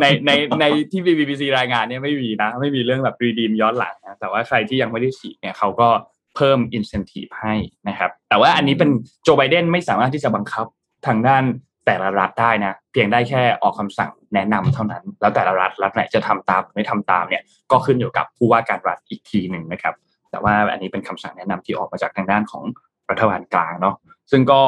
[0.00, 5.88] ในในในที่ BBC รายงานเนี่ยไม่มีนะ ไม่มีเรื่องแบบรีดีมย้อนหลังนะแต่ว่าใครที่ยังไม่ได้ฉีดเนี่ยเขาก็
[6.36, 7.54] เพิ่มอินเซนティブให้
[7.88, 8.90] นะครับ แต่ว่าอันนี้เป็น
[9.22, 10.66] โจไบเดนไม่สามารถที่จะบังคับ
[11.06, 11.44] ทางด้าน
[11.86, 19.94] แต่ละรัฐได้นะ เพียงได้แค่ออกคำสั่งแนะนำเท่านั้น แล้วแต่ละรัฐรัฐไหนจะทำตามไม่ทำตามเนี่ย ก็ขึ้นอยู่กับผู้ว่าการรัฐอีกทีหนึ่งนะครับ
[20.30, 22.62] แต่ว่าอันนี้เป็นคำสั่งแนะนำที่ออกมาจากทางด้านของ
[23.10, 23.94] รัฐบาลกลางเนาะ
[24.30, 24.62] ซึ่งก็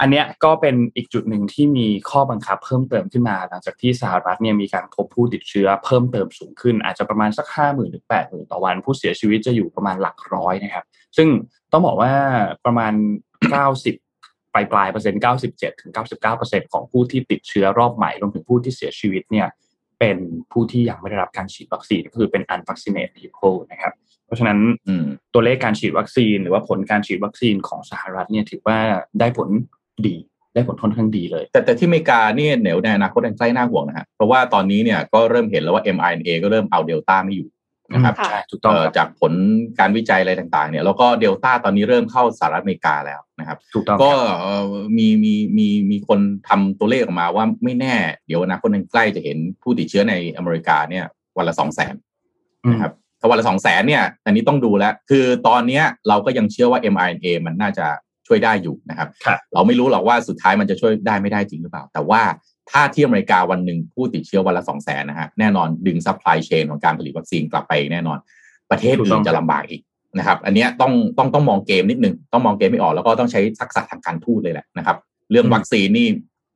[0.00, 10.84] อันเนี้ยก็เป็นอีกจุดหนึ่งที่มีข้อบังคับเพิ่มเติมขึ้นมา หลังจากที่สหรัฐเนี่ยมีการพบผู้ติดเชื้อเพิ่มเติมสูงขึ้น อาจจะประมาณสักห้าหมื่นถึงแปดหมื่นต่อวัน ผู้เสียชีวิตจะอยู่ประมาณหลักร้อยนะครับ
[11.16, 11.28] ซึ่ง
[11.72, 12.12] ต้องบอกว่า
[12.64, 12.92] ประมาณ
[13.50, 13.94] เก้าสิบ
[14.54, 19.48] ปลายปลายเปอร์เซ็นต์เก้าสิบเจ็ดถึงเก้าสิบเก้าเปอร์เซ็นต์ของผู้ที่ติดเชื้อรอบใหม่รวมถึงผู้ที่เสียชีวิตเนี่ย
[19.98, 20.16] เป็น
[20.52, 23.92] ผู้ที่ยังไม่ได้รับการฉีดวัคซีนก็คือเป็น unvaccinated people นะครับ
[24.30, 24.58] เพราะฉะนั้น
[25.32, 28.78] ตัวเลขการฉีดวัคซีน หรือว่าผลการฉีดวัคซีนของสหรัฐเนี่ยถือว่า
[29.20, 29.48] ได้ผล
[30.08, 30.16] ดี
[30.54, 37.48] ได้ผลค่อนข้างดีเลย แต่แต่ที่อเมริกาเนี่ย near ในอนาคตอันใกล้น่าห่วงนะฮะเพราะว่าตอนนี้เนี่ยก็เริ่มเห็นแล้วว่า mRNA ก็เริ่มเอาเดลต้าไม่อยู่
[37.92, 39.32] นะครับใช่ถูกต้องจากผล
[39.78, 44.12] การวิจัยอะไรต่างๆเนี่ยแล้วก็เดลต้าตอนนี้เริ่มเข้าสหรัฐอเมริกาแล้วนะครับถูกต้องก็
[44.98, 47.94] มีมีมีมีคนทำตัวเลขออกมาว่าไม่แน่
[48.26, 51.04] เดี๋ยวอนาคตอันใกล้จะเห็นผู้ติดเชื้อในอเมริกาเนี่ย
[51.36, 51.94] วันละสองแสน
[52.70, 57.86] นะครับถ้าวันละสองแสนเนี่ย อันนี้ต้องดูแล้ว คือตอนนี้เราก็ยังเชื่อว่า mRNA มันน่าจะ
[58.30, 59.08] ช่วยได้อยู่นะครับ
[59.52, 62.22] เราไม่รู้หรอกว่าสุดท้ายมันจะช่วยได้ไม่ได้จริงหรือเปล่า แต่ว่า
[62.70, 68.18] ถ้าที่อเมริกาวันหนึ่งผู้ติดเชื้อวันละสองแสนนะฮะแน่นอนดึง supply chain ของการผลิตวัคซีนกลับไปแน่นอน
[68.70, 69.82] ประเทศอื่นจะลำบากอีก
[70.18, 74.96] นะครับ อันนี้ต้องต้องต้องมองเกมนิดนึงต้องมองเกมให้ออกแล้วก็ต้องใช้ทักษะทางการทูตเลยแหละนะครับ
[75.30, 76.08] เรื่องวัคซีนนี่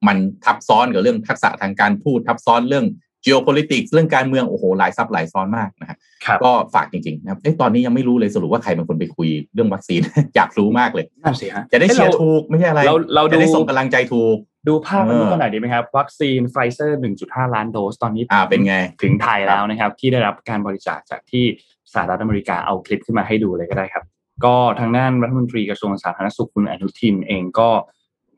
[0.06, 2.86] มันทับซ้อนกับเรื่องทักษะทางการทูตทับซ้อนเรื่อง
[3.26, 5.96] geopolitics เรื่องการเมืองโอ้โหหลายทับหลายซ้อนมากนะฮะ
[6.44, 10.00] ก็ฝากจริงๆนะครับตอนนี้ยังไม่รู้เลยสรุปว่าใครเป็นคนไปคุยเรื่องวัคซีน
[10.36, 14.36] อยากรู้มากเลยนั่นสิฮะจะได้เชียร์ถูกไม่ใช่อะไรเราเราจะได้ส่งกำลังใจถูก
[14.68, 21.44] ดูภาพวันนี้กันหน่อยดีไหมครับ วัคซีนไฟเซอร์ 1.5 ล้านโดสตอนนี้อ่าเป็นไงถึงไทยแล้วนะครับ ที่ได้รับการบริจาคจากที่
[21.92, 24.04] สหรัฐอเมริกาเอาคลิปขึ้นมาให้ดูเลยก็ได้ครับ
[24.44, 27.70] ก็ทางด้านรัฐมนตรีกระทรวงสาธารณสุขคุณอนุทินเองก็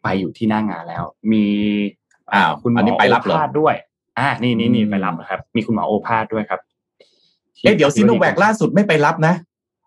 [0.03, 1.45] ไปอยู่ที่หน้างานแล้ว มี
[2.33, 3.75] อ่าคุณหมอไปรับเลยด้วย
[4.19, 6.61] อ่านี่นี่นี่ไปรับครับ มีคุณหมอโอภาสด้วยครับ
[7.63, 9.35] เอ๊ะเดี๋ยวซีโนแวคล่าสุดไม่ไปรับนะ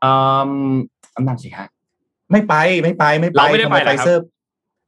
[0.03, 0.11] อื
[0.49, 0.73] ม
[1.27, 1.67] นั่นสิฮะ
[2.32, 2.53] ไม่ไป
[2.84, 4.23] ไม่ไปไม่ไปเราไม่ได้ไปไฟเซอร์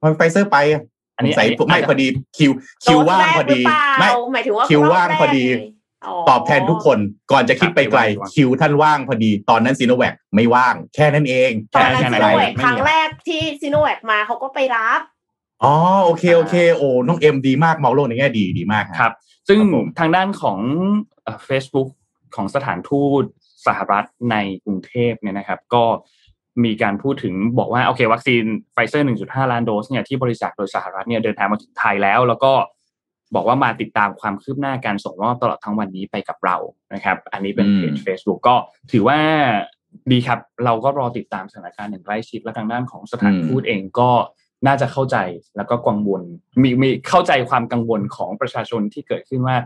[0.04, 0.58] มันไฟเซอร์ไป
[1.18, 2.52] อันนี้ใส่ไม่พอดีคิว
[2.84, 3.62] คิวว่างพอดี
[4.00, 5.46] ไม่หมายถึงว่าคิวว่างพอดี
[6.30, 7.00] ตอบแทนทุกคน
[7.32, 8.02] ก่อนจะคิดไปไกล
[8.36, 15.02] คิวท่านว่างพอดี ตอนนั้นซิโนแวคไม่ว่าง แค่นั้นเองตอนนั้นซีโนแวคครั้งแรกที่ซีโนแวคมาเขาก็ไปรับ
[15.64, 15.74] อ๋อ
[16.06, 19.14] โอเคโอเคโอ้น้องเอ็มดีมากมองโลกในแง่ดีดีมากครับ
[19.48, 19.60] ซึ่ง
[20.00, 20.60] ทางด้านของ
[21.46, 21.90] เฟซบุ๊ก
[22.36, 23.24] ของสถานทูต
[23.68, 24.36] สหรัฐใน
[24.66, 25.84] กรุงเทพเนี่ยนะครับ ก็
[26.64, 28.44] มีการพูดถึงบอกว่า โอเค วัคซีน
[28.74, 32.54] ไฟเซอร์ 1.5 ล้านโดสเนี่ยที่บริจาคโดยสหรัฐเนี่ยเดินทางมาถึงไทยแล้ว แล้วก็
[33.36, 36.58] บอกว่ามาติดตามความคืบหน้าการส่งมอบตลอดทั้งวันนี้ไปกับเรา
[36.94, 38.56] นะครับ อันนี้เป็นเพจ Facebook ก็
[38.92, 39.20] ถือว่า
[40.12, 44.12] ดีครับ เราก็รอติดตามสถานการณ์อย่างใกล้ชิดและทางด้านของสถานทูตเองก็
[44.68, 45.18] น่าจะเข้าใจ
[45.56, 46.22] แล้วก็กังวล
[46.62, 49.58] มีมีเข้าใจความกังวลของประชาชนที่เกิดขึ้นว่า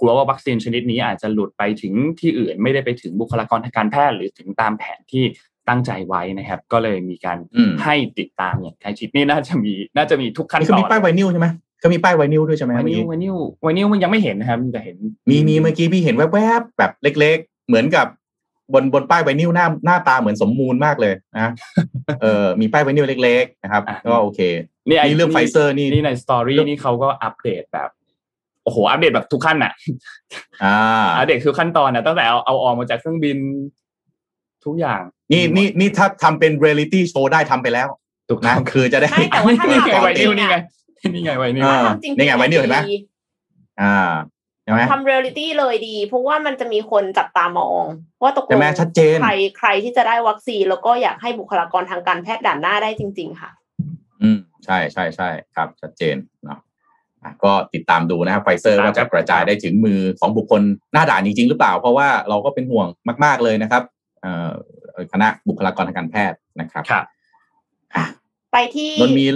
[0.00, 5.24] กลัวว่าวัคซีนชนิดนี้อาจจะหลุดไปถึงที่อื่น ไม่ได้ไปถึงบุคลากรทางการแพทย์หรือถึงตามแผนที่
[5.68, 7.38] ตั้งใจไว้นะครับ ก็เลยมีการ
[7.82, 11.46] ให้ติดตามอย่างใกล้ชิดนี่น่าจะมีน่าจะมีทุกขั้นตอนคือมีป้ายไวนิลใช่ไหม
[11.82, 14.96] ก็มีป้ายไวนิลด้วยใช่ไหมไวนิลไวนิลไวนิลมันยังไม่เห็นนะครับมีแต่เห็น
[15.28, 18.06] มีมีเมื่อกี้พี่เห็นแวบๆแบบเล็ก ๆ เหมือนกับ
[18.74, 21.52] บนบนป้ายไวนิลหน้าหน้าตาเหมือนสมมูลมากเลยนะ
[22.22, 24.40] เออมีป้ายไวนิลเล็ก ๆ นะครับ ก็โอเค
[24.88, 27.90] นี่ไอ้เรื่องไฟเซอร์นี่นี่ใน story นี่เขาก็อัปเดตแบบ
[28.64, 29.72] โอ้โหอัปเดตแบบทุกขั้นอะ
[30.64, 30.76] อ่า
[31.16, 33.38] อัปเดตคือขั้นตอนอะตั้งแต่เอาเอาออกมาจากเครื่องบิน
[34.64, 35.02] ทุกอย่าง
[35.32, 37.88] นี่นี่นี่ถ้าทำเป็น reality show ได้ทำไปแล้ว
[38.28, 40.56] ถูกนะคือจะได้แต่ว่าถ้าไงไวนิลนี่ไง
[41.14, 41.62] นี่ไงไวนิล
[42.16, 42.78] นี่ไงไวนิลเห็นไหม
[43.82, 44.10] อ่า
[44.90, 47.84] ทำเรียลิตี้เลยดี เพราะว่ามันจะมีคนจับตามอง
[48.22, 48.50] ว่าตกลง
[49.22, 53.50] ใครใครที่จะได้วัคซีน แล้วก็อยากให้บุคลากรทางการแพทย์ด่านหน้าได้จริง ๆ ค่ะ
[54.22, 56.60] อืมใช่ใช่ใช่ครับ ชัดเจนเนาะ
[57.44, 62.86] ก็ติดตามดูนะครับไฟเซอร์ว่าจะกระจายได้ถึงมือของบุคคลหน้าด่านจริง ๆ หรือเปล่า เพราะว่าเราก็เป็นห่วง
[63.24, 63.82] มาก ๆเลยนะครับ
[65.12, 67.04] คณะบุคลากรทางการแพทย์นะครับครับ
[68.52, 69.26] ไปที่นนมี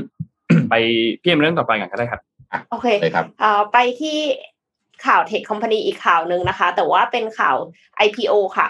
[0.70, 0.74] ไป
[1.22, 2.20] พี่เอ็มเรื่องต่อไปกันก็ได้ครับ
[2.70, 3.26] โอเคเลยครับ
[3.72, 4.18] ไปที่
[5.04, 7.56] ข่าว tech company อีกข่าวหนึ่งนะคะ แต่ว่าเป็นข่าว
[8.06, 8.68] IPO ค่ะ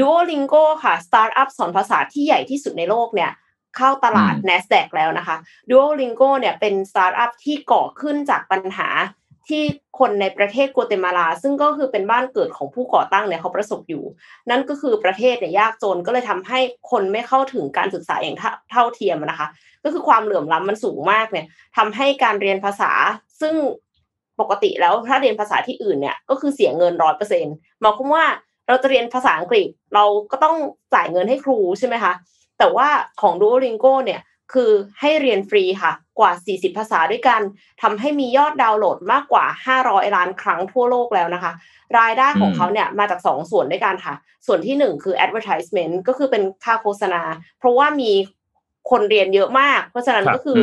[0.00, 3.30] Duolingo ค่ะสตาร์ทอัพสอนภาษาที่ใหญ่ที่สุดในโลกเนี่ย
[3.76, 5.36] เข้าตลาด NASDAQ แล้วนะคะ
[5.70, 8.88] Duolingo เนี่ยเป็นสตาร์ทอัพที่ก่อขึ้นจากปัญหา
[9.48, 9.62] ที่
[9.98, 14.04] คนในประเทศกัวเตมาลา ซึ่งก็คือเป็นบ้านเกิดของผู้ก่อตั้งเนี่ยเขาประสบอยู่
[14.50, 16.58] นั่นก็คือประเทศเนี่ยยากจนก็เลยทำให้
[16.90, 18.36] คนไม่เข้าถึงการศึกษาอย่าง
[18.70, 19.48] เท่าเทียมนะคะ
[19.84, 21.46] ก็คือความเหลื่อมล้ำมันสูงมากเนี่ย
[21.76, 22.92] ทำให้การเรียนภาษา
[23.40, 23.54] ซึ่ง
[24.40, 28.24] ปกติแล้วถ้าเรียนภาษาที่อื่นเนี่ยก็คือเสียเงินร้อยเปอร์เซ็นต์หมายความว่า
[28.68, 30.56] เราจะเรียนภาษาอังกฤษเราก็ต้อง
[30.94, 32.12] จ่ายเงินให้ครูใช่ไหมคะ
[32.58, 32.88] แต่ว่า
[33.20, 34.20] ของ Duolingo เนี่ย
[34.52, 34.70] คือ
[35.00, 37.40] ให้เรียนฟรีค่ะกว่า 40 ภาษาด้วยกัน
[37.82, 39.44] ทำให้มียอดดาวน์โหลดมากกว่า
[39.80, 41.52] 500 ล้านครั้งทั่วโลกแล้วนะคะ
[41.98, 44.14] รายได้ของเขาเนี่ยมาจาก 2 ส่วนด้วยกันค่ะ
[44.46, 47.22] ส่วนที่ 1 คือ advertisement ก็คือเป็นค่าโฆษณา
[47.58, 48.10] เพราะว่ามี
[48.90, 50.58] คนเรียนเยอะมาก เพราะฉะนั้นก็คือ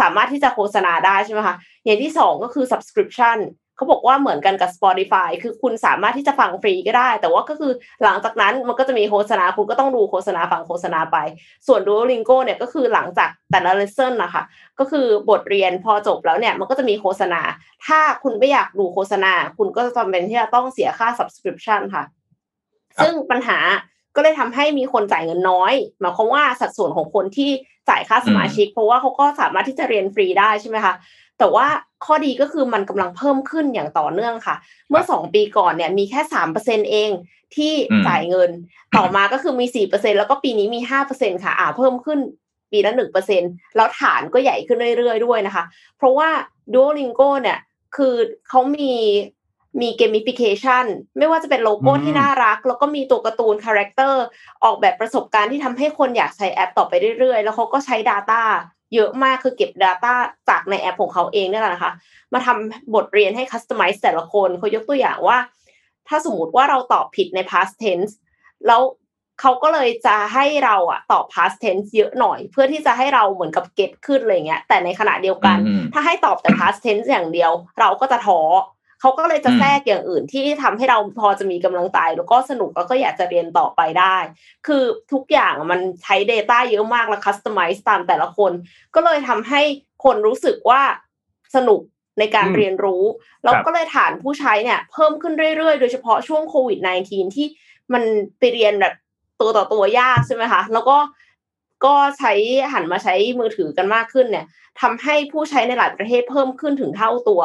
[0.00, 1.54] สามารถที่จะโฆษณาได้ใช่ไหมคะ
[1.84, 3.38] อย่างที่2ก็คือ subscription
[3.76, 7.72] เขาบอกว่าเหมือนกันกับ Spotify คือคุณสามารถที่จะฟังฟรีก็ได้ แต่ว่าก็คือ
[8.02, 11.16] หลังจากนั้นมันก็จะมีโฆษณาคุณก็ต้องดูโฆษณาฟังโฆษณาไป
[11.66, 14.42] ส่วน Duolingo เนี่ยก็คือหลังจากแต่ละ lesson นะคะ
[14.78, 17.40] ก็คือบทเรียนพอจบแล้วเนี่ยมันก็จะมีโฆษณา
[17.86, 22.04] ถ้าคุณไม่อยากดูโฆษณา คุณก็จะจำเป็นที่จะต้องเสียค่า subscription ค่ะ
[23.02, 23.58] ซึ่งปัญหา
[24.16, 27.50] ก็เลยทำให้มีคนจ่ายเงินน้อยหมายความว่าสัดส่วนของคนที่
[27.88, 30.94] จ่ายค่าสมาชิก เพราะว่าเขาก็สามารถที่จะเรียนฟรีได้ใช่ไหมคะ
[31.42, 31.68] แต่ว่า
[32.04, 34.56] ข้อดีก็คือมันกำลังเพิ่มขึ้นอย่างต่อเนื่องค่ะ
[34.90, 37.10] เมื่อสองปีก่อนเนี่ยมีแค่สามเปอร์เซ็นเอง
[37.56, 37.72] ที่
[38.06, 38.50] จ่ายเงิน
[38.96, 42.18] ต่อมาก็คือมีสี่เปอร์เซ็นแล้วก็ปีนี้มีห้าเปอร์เซ็นค่ะ อ่าเพิ่มขึ้น
[42.72, 43.42] ปีละหนึ่งเปอร์เซ็น
[43.76, 45.64] แล้วฐานก็ใหญ่ขึ้นเรื่อยๆด้วยนะคะ
[45.96, 46.28] เพราะว่า
[46.74, 47.58] Duolingo เนี่ย
[47.96, 48.14] คือ
[48.48, 48.92] เขามี
[49.80, 50.84] มี gamification
[51.18, 54.24] ไม่ว่าจะเป็นโลโก้ที่น่ารัก แล้วก็มีตัวการ์ตูน character
[54.64, 58.42] ออกแบบประสบการณ์ที่ทำให้คนอยากใช้แอปต่อไปเรื่อยๆ แล้วเขาก็ใช้ Data
[58.94, 60.14] เยอะมากคือเก็บ Data
[60.48, 61.92] จากในแอปของเขาเองนี่แหละนะคะ
[62.32, 65.38] มาทำบทเรียนให้ customize แต่ละคนเขายกตัวอย่างว่า
[66.08, 68.12] ถ้าสมมติว่าเราตอบผิดใน past tense
[68.66, 68.82] แล้ว
[69.40, 75.58] เขาก็เลยจะให้เราอะตอบ past tense เยอะหน่อย เพื่อที่จะให้เราเหมือนกับ get ขึ้นอะไรเงี้ย แต่ในขณะเดียวกัน
[75.92, 78.40] ถ้าให้ตอบแต่ past tense อย่างเดียว เราก็จะท้อ
[79.02, 84.16] เขาก็เลยจะแทรกอย่างอื่นที่ทำให้เราพอจะมีกำลังใจแล้วก็สนุกแล้วก็อยากจะเรียนต่อไปได้
[84.66, 84.82] คือ
[85.12, 88.52] ทุกอย่างมันใช้ Data เยอะมากแล้ว customize ตามแต่ละคน
[88.94, 89.62] ก็เลยทำให้
[90.04, 90.82] คนรู้สึกว่า
[91.56, 91.80] สนุก
[92.18, 93.04] ในการเรียนรู้
[93.44, 96.78] แล้วก็เลยฐานผู้ใช้เนี่ย เพิ่มขึ้นเรื่อยๆ โดยเฉพาะช่วงโควิด
[97.08, 97.46] -19 ที่
[97.92, 98.02] มัน
[98.38, 98.94] ไปเรียนแบบ
[99.40, 100.96] ตัวต่อตัวยากใช่ไหมคะ แล้วก็
[101.84, 102.32] ก็ใช้
[102.72, 104.46] หันมาใช้มือถือกันมากขึ้นเนี่ย
[104.80, 107.42] ทำให้ผู้ใช้ในหลายประเทศเพิ่มขึ้นถึงเท่าตัว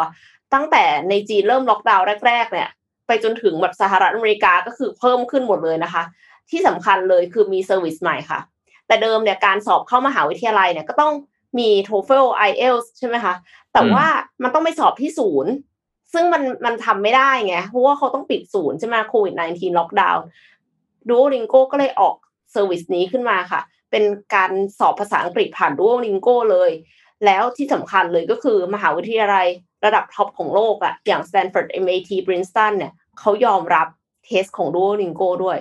[0.53, 2.69] ตั้งแต่ในจีนเริ่มล็อกดาวน์แรก ๆ เนี่ย
[3.07, 6.03] ไปจนถึงแบบสหรัฐอเมริกาก็คือเพิ่มขึ้นหมดเลยนะคะ
[6.49, 8.39] ที่สำคัญเลยคือมีเซอร์วิสใหม่ค่ะ
[8.87, 11.13] แต่เดิมเนี่ยการสอบเข้ามหาวิทยาลัยเนี่ยก็ต้อง
[11.59, 13.33] มี TOEFL IELTS ใช่ไหมคะ
[13.73, 14.05] แต่ว่า
[14.43, 15.51] มันต้องไปสอบที่ศูนย์
[16.13, 20.23] ซึ่งมันมันทำไม่ได้ไง เพราะว่าเขาต้องปิดศูนย์ใช่ไหมโควิด -19 ล็อกดาวน์
[21.07, 22.15] Duolingo ก็เลยออก
[22.51, 24.03] service นี้ขึ้นมาค่ะ เป็น
[24.35, 26.69] การสอบภาษาอังกฤษผ่าน Duolingo เลย
[27.26, 29.47] แล้วที่สำคัญเลยก็คือมหาวิทยาลัย
[29.86, 33.88] ระดับท็อปของโลกอะอย่าง Stanford MIT Princeton เนี่ยเขายอมรับ
[34.25, 35.57] test ของ Duolingo ด้วย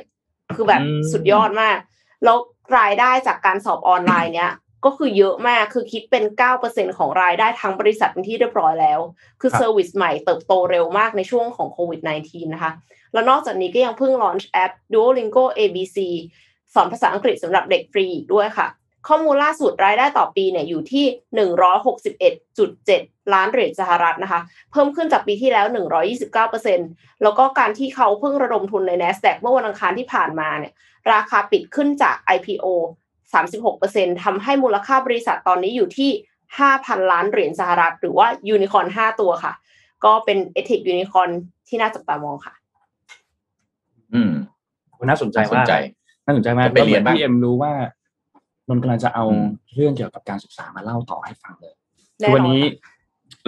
[0.55, 0.83] คือแบบ
[1.13, 1.79] สุดยอดมาก
[2.25, 2.37] แล้ว
[2.79, 4.53] รายได้จากการสอบออนไลน์เนี้ย
[4.85, 6.25] ก็คือเยอะมาก คือคิดเป็น
[6.61, 9.01] 9%ของรายได้ทั้งบริษัทเป็นที่เรียบร้อยแล้ว
[9.41, 12.73] คือ service ใหม่เติบโตเร็วมากในช่วงของโควิด -19 นะคะ
[13.13, 15.99] แล้วนอกจากนี้ก็ยังเพิ่ง launch แอป Duolingo ABC
[16.75, 18.67] สอนภาษาอังกฤษสำหรับเด็กฟรีอีกด้วยค่ะ
[19.09, 21.05] ข้อมูลล่าสุดรายได้ต่อปีเนี่ยอยู่ที่
[22.21, 24.41] 161.7 ล้านเหรียญสหรัฐนะคะ
[24.73, 25.67] เพิ่มขึ้นจากปีที่แล้ว
[26.45, 30.73] 129%แล้วก็การที่เขาเพิ่งระดมทุนใน NASDAQ เมื่อวันอังคารที่ผ่านมาเนี่ย
[31.13, 32.67] ราคาปิดขึ้นจาก IPO
[33.45, 36.11] 36%ทำให้มูลค่าบริษัทตอนนี้อยู่ที่
[36.61, 39.53] 5,000 ล้านเหรียญสหรัฐ หรือว่ายูนิคอร์น5ตัวค่ะ
[40.05, 41.29] ก็เป็น edtech ยูนิคอร์น
[41.69, 42.55] ที่น่าจับตามองค่ะ
[44.15, 44.33] อืม
[45.05, 45.67] น่าสนใจมาก
[46.27, 47.73] น่าสนใจมากไปเรียนบ้างพี่เอ็มรู้ว่า
[48.69, 49.25] นนกำลังจะเอา
[49.75, 51.75] เรื่องเกี่ยวกับการศึกษามาเล่าต่อให้ฟังเลย
[52.35, 52.61] วันนี้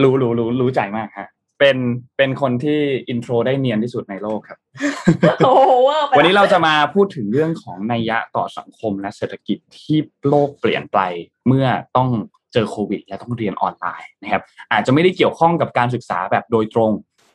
[0.02, 1.76] รู้รู้รู้รู้ใจมากฮะเป็น
[2.16, 4.58] เป็นคนที่ intro ได้เนียนที่สุดในโลกครับ
[6.16, 9.98] วันนี้เราจะมาพูดถึงเรื่องของนัยยะต่อสังคมและเศรษฐกิจที่
[10.28, 10.98] โลกเปลี่ยนไป
[11.46, 11.66] เมื่อ
[11.96, 12.08] ต้อง
[12.52, 14.42] เจอโควิด และต้องเรียนออนไลน์นะครับ
[14.72, 16.92] อาจจะไม่ได้เกี่ยวข้องกับการศึกษาแบบโดยตรง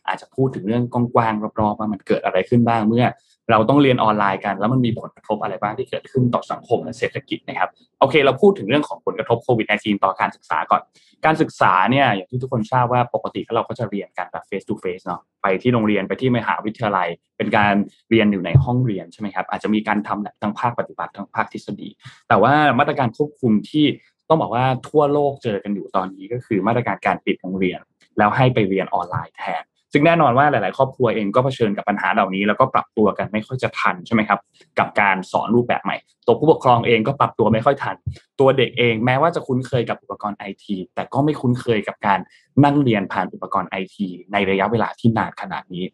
[0.07, 3.05] อาจจะพูดถึงเรื่องกว้างๆรอบๆว่ามันเกิดอะไรขึ้นบ้างเมื่อ
[3.51, 7.69] เราต้องเรียนออนไลน์กัน แล้วมันมีผลกระทบอะไรบ้างที่เกิดขึ้นต่อสังคมและเศรษฐกิจนะครับ
[7.99, 10.81] โอเค เราพูดถึงเรื่องของผลกระทบโควิด -19 ต่อการศึกษาก่อน
[11.25, 17.73] การศึกษาเนี่ยอย่างที่ทุกคนทราบว่าปกติเราก็จะเรียนกันแบบ face to face เนาะไปที่โรงเรียนไปที่มหาวิทยาลัย เป็นการ
[18.09, 21.89] เรียนอยู่ในห้องเรียนใช่ไหมครับอาจจะมีการทำแบบทั้งภาคปฏิบัติทั้งภาคทฤษฎี
[22.27, 23.85] แต่ว่ามาตรการควบคุมที่
[24.29, 27.79] ต้องบอกว่าทั่วโลกเจอกันอยู่ตอนนี้ก็คือมาตรการการปิดโรงเรียน
[28.17, 29.63] แล้วให้ไปเรียนออนไลน์แทน
[29.93, 34.39] ซึ่งแน่นอนว่าหลาย ๆ ครอบครัวเองก็เผชิญกับปัญหาเหล่านี้ แล้วก็ปรับตัวกันไม่ค่อยจะทันใช่ไหมครับ
[34.79, 35.95] กับการสอนรูปแบบใหม่
[36.27, 37.95] ตัวผู้ปกครองเองก็ปรับตัวไม่ค่อยทัน
[38.39, 42.19] ตัวเด็กเองแม้ว่าจะคุ้นเคยกับอุปกรณ์ไอทีแต่ก็ไม่คุ้นเคยกับการ
[42.63, 45.85] นั่งเรียนผ่านอุปกรณ์ไอทีในระยะเวลาที่นานขนาดนี้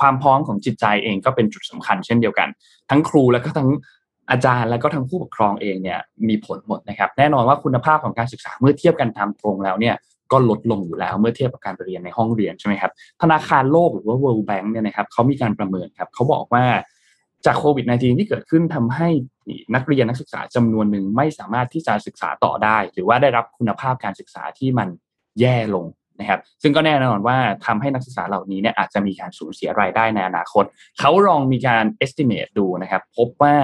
[0.00, 2.48] ความพร้อมของจิตใจเองก็เป็นจุดสำคัญเช่นเดียวกัน
[2.90, 3.68] ทั้งครูและก็ทั้ง
[4.30, 5.98] อาจารย์และก็ทั้งผู้ปกครองเองเนี่ย
[6.28, 9.94] มีผลหมดนะครับ แน่นอนว่าคุณภาพของการศึกษาเมื่อเทียบกันตามตรงแล้วเนี่ย
[10.34, 16.64] ก็ลดลงอยู่แล้วเมื่อเทียบกับการเรียนในห้องเรียนใช่ไหมครับธนาคารโลกหรือว่า World Bank เนี่ยนะครับเขามีการประเมินครับเขาบอกว่า
[17.46, 19.08] จากโควิด -19 ที่เกิดขึ้นทำให้
[19.74, 24.88] นักเรียนนักศึกษาจำนวนหนึ่งไม่สามารถที่จะศึกษาต่อได้ หรือว่าได้รับคุณภาพการศึกษาที่มัน
[25.40, 25.86] แย่ลง
[26.20, 27.36] นะครับซึ่งก็แน่นอนว่า
[27.66, 30.64] ทำให้นักศึกษาเหล่านี้เนี่ยอาจจะมีการสูญเสียรายได้ในอนาคต
[30.98, 33.54] เขาลองมีการ estimate ดูนะครับ พบว่า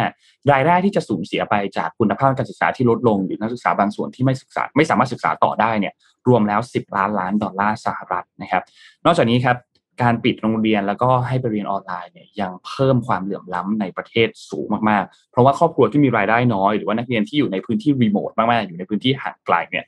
[0.53, 5.94] รายได้ที่จะสูญเสียไปจากคุณภาพการศึกษาที่ลดลง หรือนักศึกษาบางส่วนที่ไม่ศึกษาไม่สามารถศึกษาต่อได้เนี่ย
[6.28, 8.62] รวมแล้ว 10 ล้านล้านดอลลาร์สหรัฐนะครับ
[9.05, 9.57] นอกจากนี้ครับ
[10.03, 19.84] การปิดโรงเรียนแล้วก็ให้ไปเรียนออนไลน์เนี่ยยังเพิ่มความเหลื่อมล้ำในประเทศสูงมากๆ เพราะว่าครอบครัวที่มีรายได้น้อย หรือว่านักเรียนที่อยู่ในพื้นที่รีโมทมากๆ อยู่ในพื้นที่ห่างไกลเนี่ย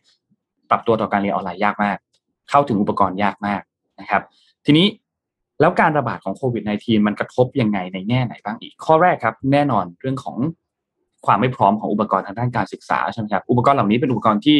[0.70, 1.96] ปรับตัวต่อการเรียนออนไลน์ยากมาก
[2.50, 3.62] เข้าถึงอุปกรณ์ยากมาก
[4.00, 4.22] นะครับ
[4.66, 4.86] ทีนี้
[5.60, 10.36] แล้วการระบาดของโควิด -19 มันกระทบยังไงในแง่ไหนบ้างอีก ข้อแรกครับ แน่นอนเรื่องของ
[11.26, 14.58] ความไม่พร้อมของอุปกรณ์ทางด้านการศึกษาใช่ไหมครับอุปกรณ์เหล่านี้เป็นอุปกรณ์ที่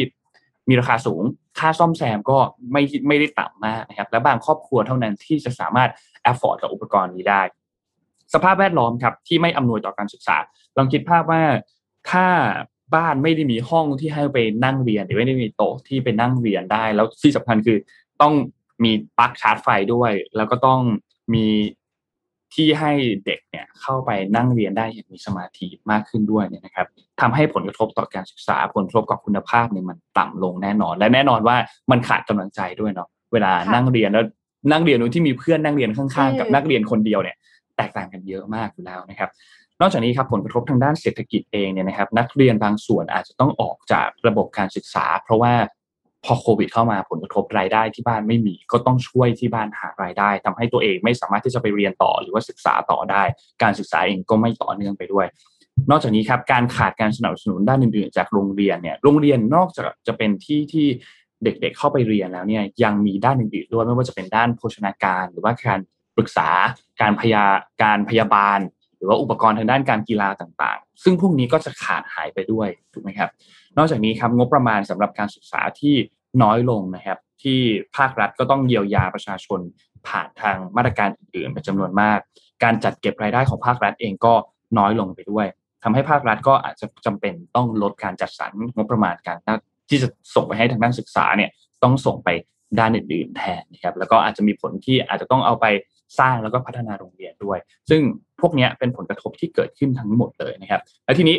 [0.69, 1.21] มีราคาสูง
[1.59, 2.37] ค่าซ่อมแซมก็
[2.71, 5.89] ไม่ไม่ได้ต่ำมากนะครับ และบางครอบครัวเท่านั้นที่จะสามารถ
[6.31, 7.41] afford กับอุปกรณ์นี้ได้
[8.33, 10.37] สภาพแวดล้อมครับที่ไม่อำนวยต่อการศึกษา
[10.77, 11.41] ลองคิดภาพว่า
[12.11, 12.25] ถ้า
[12.95, 17.77] บ้านไม่ได้มีห้องที่ให้ไปนั่งเรียน หรือไม่ได้มีโต๊ะที่ไปนั่งเรียนได้ แล้วที่สำคัญคือ
[18.21, 18.33] ต้อง
[18.83, 20.79] มีปลั๊กชาร์จไฟด้วย แล้วก็ต้อง
[21.33, 21.45] มี
[22.53, 22.91] ที่ให้
[23.25, 26.87] เด็กเนี่ยเข้าไปนั่งเรียนได้อย่างมีสมาธิมากขึ้นด้วยเนี่ยนะครับ
[27.21, 31.57] ทำให้ผลกระทบต่อการศึกษา ผลกระทบกับคุณภาพเนี่ยมันต่ำลงแน่นอน และแน่นอนว่า
[31.91, 34.25] มันขาดกำลังใจด้วยเนาะเวลานั่งเรียนแล้ว
[34.71, 37.35] นั่งเรียนโดยที่มีเพื่อนนั่งเรียนข้างๆ กับนักเรียนคนเดียวเนี่ย
[37.77, 39.29] แตกต่างกันเยอะมากอยู่แล้วนะครับ
[39.81, 45.53] นอกจากนี้ครับผลกระทบทางด้านเศรษฐกิจเองเนี่ยนะครับนักเรียนบางส่วนอาจจะต้องออกจากระบบการศึกษา เพราะว่า
[46.25, 53.23] พอโควิดเข้ามาผลกระทบรายได้ที่บ้านไม่มี ก็ต้องช่วยที่บ้านหารายได้ทำให้ตัวเองไม่สามารถที่จะไปเรียนต่อหรือว่าศึกษาต่อได้
[53.63, 55.27] การศึกษาเองก็ไม่ต่อเนื่องไปด้วย
[55.89, 60.87] นอกจากนี้ครับการขาดการสนับสนุนด้านอื่นๆ จากโรงเรียนเนี่ยโรงเรียนนอกจากจะเป็นที่ที่
[61.43, 65.79] เด็กๆเข้าไปเรียนแล้วเนี่ยยังมีด้านอื่นๆด้วยไม่ว่าจะเป็นด้านโภชนาการ หรือว่าการ
[66.15, 66.49] ปรึกษา
[67.01, 67.43] การพยา
[67.83, 68.59] การพยาบาล
[69.03, 73.29] รือว่าอุปกรณ์ทางด้านการกีฬาต่างๆ ซึ่งพวกนี้ก็จะขาดหายไปด้วยถูกไหมครับ
[73.77, 75.95] นอกจากนี้ครับงบประมาณสำหรับการศึกษาที่
[76.43, 77.59] น้อยลงนะครับ ที่
[77.97, 79.59] ภาครัฐก็ต้องเยียวยาประชาชน
[80.07, 82.19] ผ่านทางมาตรการอื่นๆเป็นจำนวนมาก
[82.63, 84.33] การจัดเก็บรายได้ของภาครัฐเองก็
[84.77, 85.47] น้อยลงไปด้วย
[85.83, 89.37] ทำให้ภาครัฐก็อาจจะจำเป็นต้องลดการจัดสรรงบประมาณการ
[89.89, 91.49] ที่จะส่งไปให้ทางด้านศึกษาเนี่ย
[91.83, 92.29] ต้องส่งไป
[92.79, 95.65] ด้านอื่นๆแทนนะครับแล้วก็อาจจะมีผลที่อาจจะต้องเอาไป
[96.19, 97.59] สร้างแล้วก็พัฒนาโรงเรียนด้วย
[97.89, 98.01] ซึ่ง
[98.41, 101.37] พวกนี้เป็นผลกระทบที่เกิดขึ้นทั้งหมดเลยนะครับ และทีนี้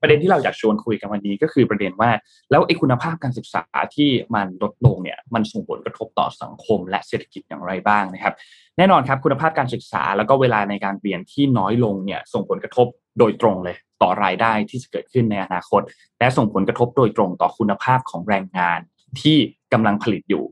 [0.00, 2.10] ประเด็นที่เราอยากชวนคุยกันวันนี้ก็คือประเด็นว่า
[2.50, 3.62] แล้วไอ้คุณภาพการศึกษา
[3.96, 8.34] ที่มันลดลงเนี่ยมันส่งผลกระทบต่อสังคมและเศรษฐกิจอย่างไรบ้างนะครับ
[8.76, 12.86] แน่นอนครับคุณภาพการศึกษาแล้วก็เวลาในการเรียนที่น้อยลงเนี่ยส่งผลกระทบ
[13.18, 15.82] โดยตรงเลยต่อรายได้ที่จะเกิดขึ้นในอนาคต
[16.18, 18.80] และส่งผลกระทบโดยตรงต่อคุณภาพของแรงงาน
[19.20, 19.36] ที่
[19.72, 20.44] กำลังผลิตอยู่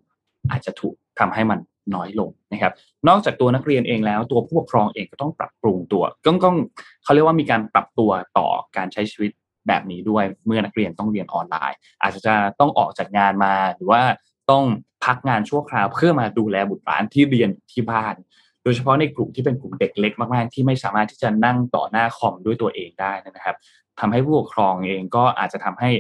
[0.51, 1.59] อาจจะถูกทำให้มัน
[1.95, 2.73] น้อยลงนะครับ
[3.09, 6.57] นอกจากตัวนักเรียนเองแล้ว ตัวผู้ปกครองเองก็ต้องปรับปรุงตัวก็ต้อง
[7.05, 9.31] เขาเรียกว่ามีการปรับตัวต่อการใช้ชีวิต
[9.69, 14.03] แบบนี้ด้วยเมื่อนักเรียนต้องเรียนออนไลน์ อาจจะต้องออกจากงานมาหรือว่า
[14.51, 14.65] ต้อง
[15.05, 18.15] พักงานชั่วคราวเพื่อมาดูแลบุตรหลานที่เรียนที่บ้าน
[18.63, 23.57] โดยเฉพาะในกลุ่มที่เป็นกลุ่มเด็กเล็กมากๆ ที่ไม่สามารถที่จะนั่งต่อหน้าคอมด้วยตัวเองได้นะครับ
[24.01, 25.91] ทำให้ผู้ปกครองเองก็อาจจะทำให้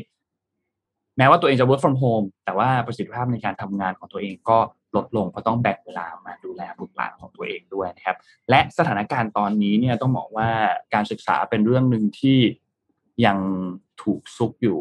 [1.18, 4.58] แม้ว่าตัวเองจะ work from home แต่ว่าประสิทธิภาพในการทำงานของตัวเองก็
[4.96, 8.16] ลดลงเพราะต้องแบ่งเวลามาดูแลบุตรหลานของตัวเองด้วยนะครับ
[8.50, 10.48] และสถานการณ์ตอนนี้เนี่ยต้องบอกว่า
[10.94, 12.38] การศึกษาเป็นเรื่องหนึ่งที่
[13.26, 13.38] ยัง
[14.02, 14.80] ถูกซุกอยู่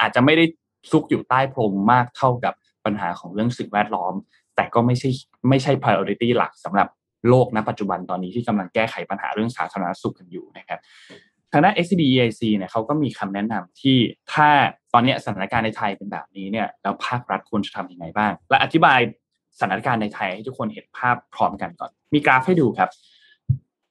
[0.00, 0.44] อาจจะไม่ได้
[0.90, 4.14] ซุกอยู่ใต้พรมมากเท่ากับปัญหาของเรื่องสิ่งแวดล้อม
[4.56, 5.10] แต่ก็ไม่ใช่
[5.48, 6.88] ไม่ใช่ priority หลักสำหรับ
[7.28, 10.80] โลกณปัจจุบันตอนนี้ที่กำลังแก้ไขปัญหาเรื่องสาธารณสุขกันอยู่นะครับ
[11.52, 13.96] ทางด้าน SCBEIC เนี่ยเขาก็มีคำแนะนำที่
[14.32, 14.48] ถ้า
[14.92, 18.98] ตอนนี้สถานการณ์ในไทยเป็นแบบนี้เนี่ยแล้วภาครัฐควรจะทำยังไงบ้าง และอธิบาย
[19.58, 22.90] สถานการณ์ในไทยให้ทุกคนเห็นภาพพร้อมกันก่อน มีกราฟให้ดูครับ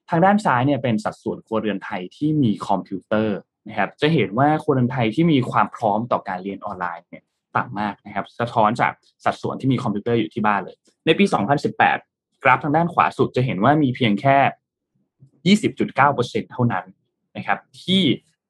[0.10, 3.38] ทางด้านซ้ายเนี่ยเป็นสัดส่วนครัวเรือนไทยที่มีคอมพิวเตอร์
[3.68, 7.24] นะครับจะเห็นว่าคนไทยที่มีความพร้อมต่อการเรียนออนไลน์เนี่ย
[7.56, 8.92] ต่ำมากนะครับ สะท้อนจาก
[9.26, 11.26] สัดส่วนที่มีคอมพิวเตอร์อยู่ที่บ้านเลย ในปี
[11.84, 14.38] 2018 กราฟทางด้านขวาสุดจะเห็นว่ามีเพียงแค่
[15.58, 16.86] 20.9%เท่านั้น
[17.38, 18.02] นะครับที่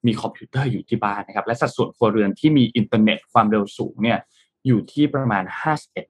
[0.06, 4.18] มีคอมพิวเตอร์อยู่ที่บ้านนะครับและสัดส่วนครัวเรือนที่มีอินเทอร์เน็ตความเร็วสูงเนี่ย
[4.66, 5.44] อยู่ที่ประมาณ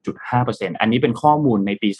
[0.06, 1.90] 51.5%อันนี้เป็นข้อมูลในปี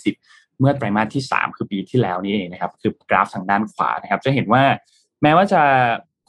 [0.00, 4.62] 2020 เมื่อไตรมาสที่ 3 คือปีที่แล้วนี่เองนะครับคือกราฟทางด้านขวานะครับจะเห็นว่า
[5.22, 5.62] แม้ว่าจะ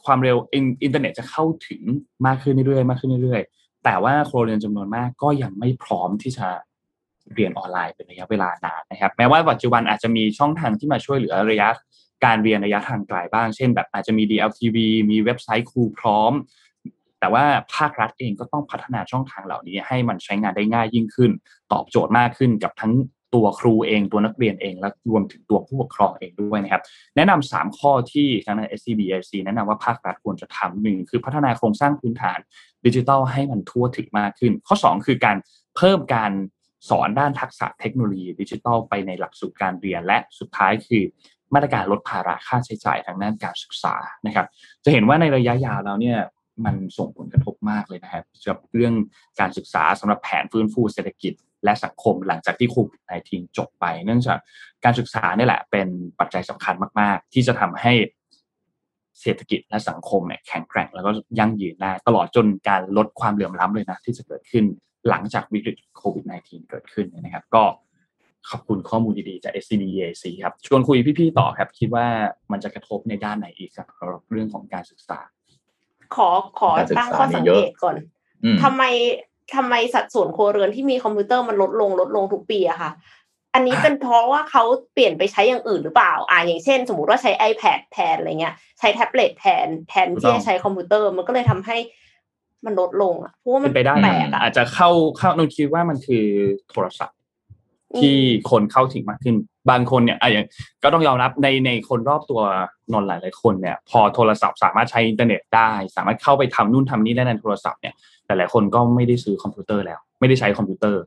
[0.04, 1.82] ความเร็วอินเทอร์เน็ตจะเข้าถึง
[2.26, 6.46] มากขึ้นเรื่อยๆมากขึ้นเรื่อยๆ แต่ว่าครัวเรือนจำนวนมากก็ยังไม่พร้อมที่จะ
[7.34, 11.68] เรียนออนไลน์เป็นระยะเวลานานนะครับ แม้ว่าปัจจุบันอาจจะมีช่องทางที่มาช่วยเหลือระยะ
[12.24, 14.76] การเรียนระยะทางไกลบ้าง เช่น แบบอาจจะมี DLTV
[15.10, 16.32] มีเว็บไซต์ครูพร้อม
[17.20, 17.44] แต่ว่า
[17.74, 21.30] ภาครัฐเองก็ต้องพัฒนาช่องทางเหล่านี้ ให้มันใช้งานได้ง่ายยิ่งขึ้น
[21.72, 22.92] ตอบโจทย์มากขึ้นกับทั้ง
[23.34, 26.82] ตัวครูเองตัวนักเรียนเองและรวมถึงตัวผู้ปกครองเองด้วยนะครับ
[27.16, 32.38] แนะนำ3ข้อที่ทาง SCBIC แนะนำว่าภาครัฐควรจะทำหนึ่งคือพัฒนาโครงสร้างพื้นฐาน
[32.86, 35.36] ดิจิทัลให้มันทั่วถึงมากขึ้น ข้อ 2 คือการ
[35.76, 36.32] เพิ่มการ
[36.90, 41.02] สอนด้านทักษะเทคโนโลยีดิจิทัลไปในหลักสูตรการเรียนและสุดท้ายคือ
[41.54, 43.94] มาตรการลดภาระค่าใช้จ่ายทางด้านการศึกษา
[44.26, 44.46] นะครับ
[44.84, 46.18] จะเห็นว่าในระยะยาวแล้วเนี่ย
[46.64, 48.94] มันส่งผลกระทบมากเลยนะครับกับเรื่อง
[49.40, 51.32] การศึกษาสำหรับแผนฟื้นฟูเศรษฐกิจ
[51.64, 54.38] และสังคมหลังจากที่โควิด -19 จบไป เนื่องจาก
[54.84, 55.88] การศึกษานี่แหละเป็น
[56.20, 57.92] ปัจจัยสำคัญมาก ๆ ที่จะทำให้
[59.20, 64.64] เศรษฐกิจและสังคมเนี่ยแข็งแกร่งแล้วก็ยั่งยืนได้ตลอดจนการลดความเหลื่อมล้ำเลยนะที่จะเกิดขึ้น
[65.08, 67.62] หลังจากวิกฤตโควิด -19 เกิดขึ้นนะครับ ก็
[68.50, 72.06] ขอบคุณข้อมูลดีๆจาก SCB EIC ครับชวนคุยพี่ๆต่อครับ คิดว่า
[72.52, 73.86] มันจะกระทบในด้านไหนอีกครับ
[74.32, 75.18] เรื่องของการศึกษา
[76.14, 76.28] ขอ
[76.58, 77.96] ขอตั้งข้อสังเกตก่อน
[78.62, 78.82] ทำไม
[79.54, 82.90] ทำไมสัดส่วนครัวเรือนที่มีคอมพิวเตอร์มันลดลงลดลงทุกปีอะค่ะ
[83.54, 91.76] อันนี้เป็นเพราะว่าเขาเปลี่ยนไปใช้อย่างอื่นหรือเปล่า อ่าอย่างเช่น สมมติว่าใช้ iPad แทนอะไรเงี้ย ใช้แท็บเล็ตแทนแทนที่จะใช้คอมพิวเตอร์มันก็เลยทำให้
[92.64, 96.26] มันลดลงอะเพราะว่ามันไปได้แปลกอาจจะเข้าเข้านนคิดว่ามันคือ
[96.70, 97.18] โทรศัพท์
[98.00, 98.16] ที่
[98.50, 99.36] คนเข้าถึงมากขึ้น
[99.70, 100.46] บางคนเนี่ยอะอย่าง
[100.82, 102.40] ก็ต้องยอมรับในในคนรอบตัว
[102.92, 107.94] นนหลายหลายคนเนี่ย พอโทรศัพท์สามารถใช้อินเทอร์เน็ตได้ สามารถเข้าไปทำนู่นทำนี่ได้ในโทรศัพท์เนี่ย
[108.26, 111.02] แต่หลายคนก็ไม่ได้ซื้อคอมพิวเตอร์แล้ว ไม่ได้ใช้คอมพิวเตอร์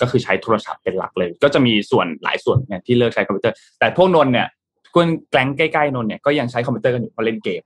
[0.00, 4.48] ก็คือใช้โทรศัพท์เป็นหลักเลย ก็จะมีส่วนหลายส่วนเนี่ยที่เลิกใช้คอมพิวเตอร์ แต่พวกนนเนี่ย
[4.94, 7.62] คนแกล้งใกล้ๆนนเนี่ยก็ยังใช้คอมพิวเตอร์กันอยู่เพราะเล่นเกม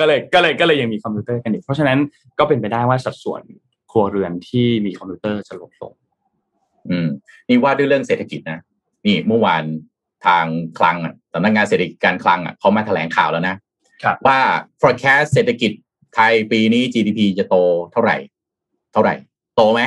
[0.00, 1.98] ก็เลยก็เลยก็เลยยังมีคอมพิวเตอร์กันอยู่เพราะฉะนั้น
[2.38, 3.42] ก็เป็นไปได้ว่าสัดส่วน
[3.90, 5.92] ครัวเรือนที่มีคอมพิวเตอร์จะลดลง
[6.90, 7.08] อืม
[7.48, 8.60] นี่ว่าด้วยเรื่องเศรษฐกิจนะ
[9.06, 9.64] นี่เมื่อวาน
[10.26, 10.46] ทาง
[10.78, 13.56] คลังอะสำนักงานเศรษฐกิจการคลังอะเขามาแถลงข่าวแล้วนะ
[14.26, 14.38] ว่า
[14.80, 15.70] forecast เศรษฐกิจ
[16.14, 17.56] ไทยปีนี้ GDP จะโต
[17.92, 18.16] เท่าไหร่
[18.92, 19.14] เท่าไหร่
[19.56, 19.80] โตไหม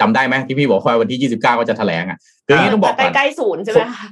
[0.00, 4.08] จำได้ไหมที่พี่บอกว่าวันที่ 29 ก็จะแถลงอะคืออย่างนี้ต้องบอกก่อนใกล้ๆศูนย์ใช่ไหมคะ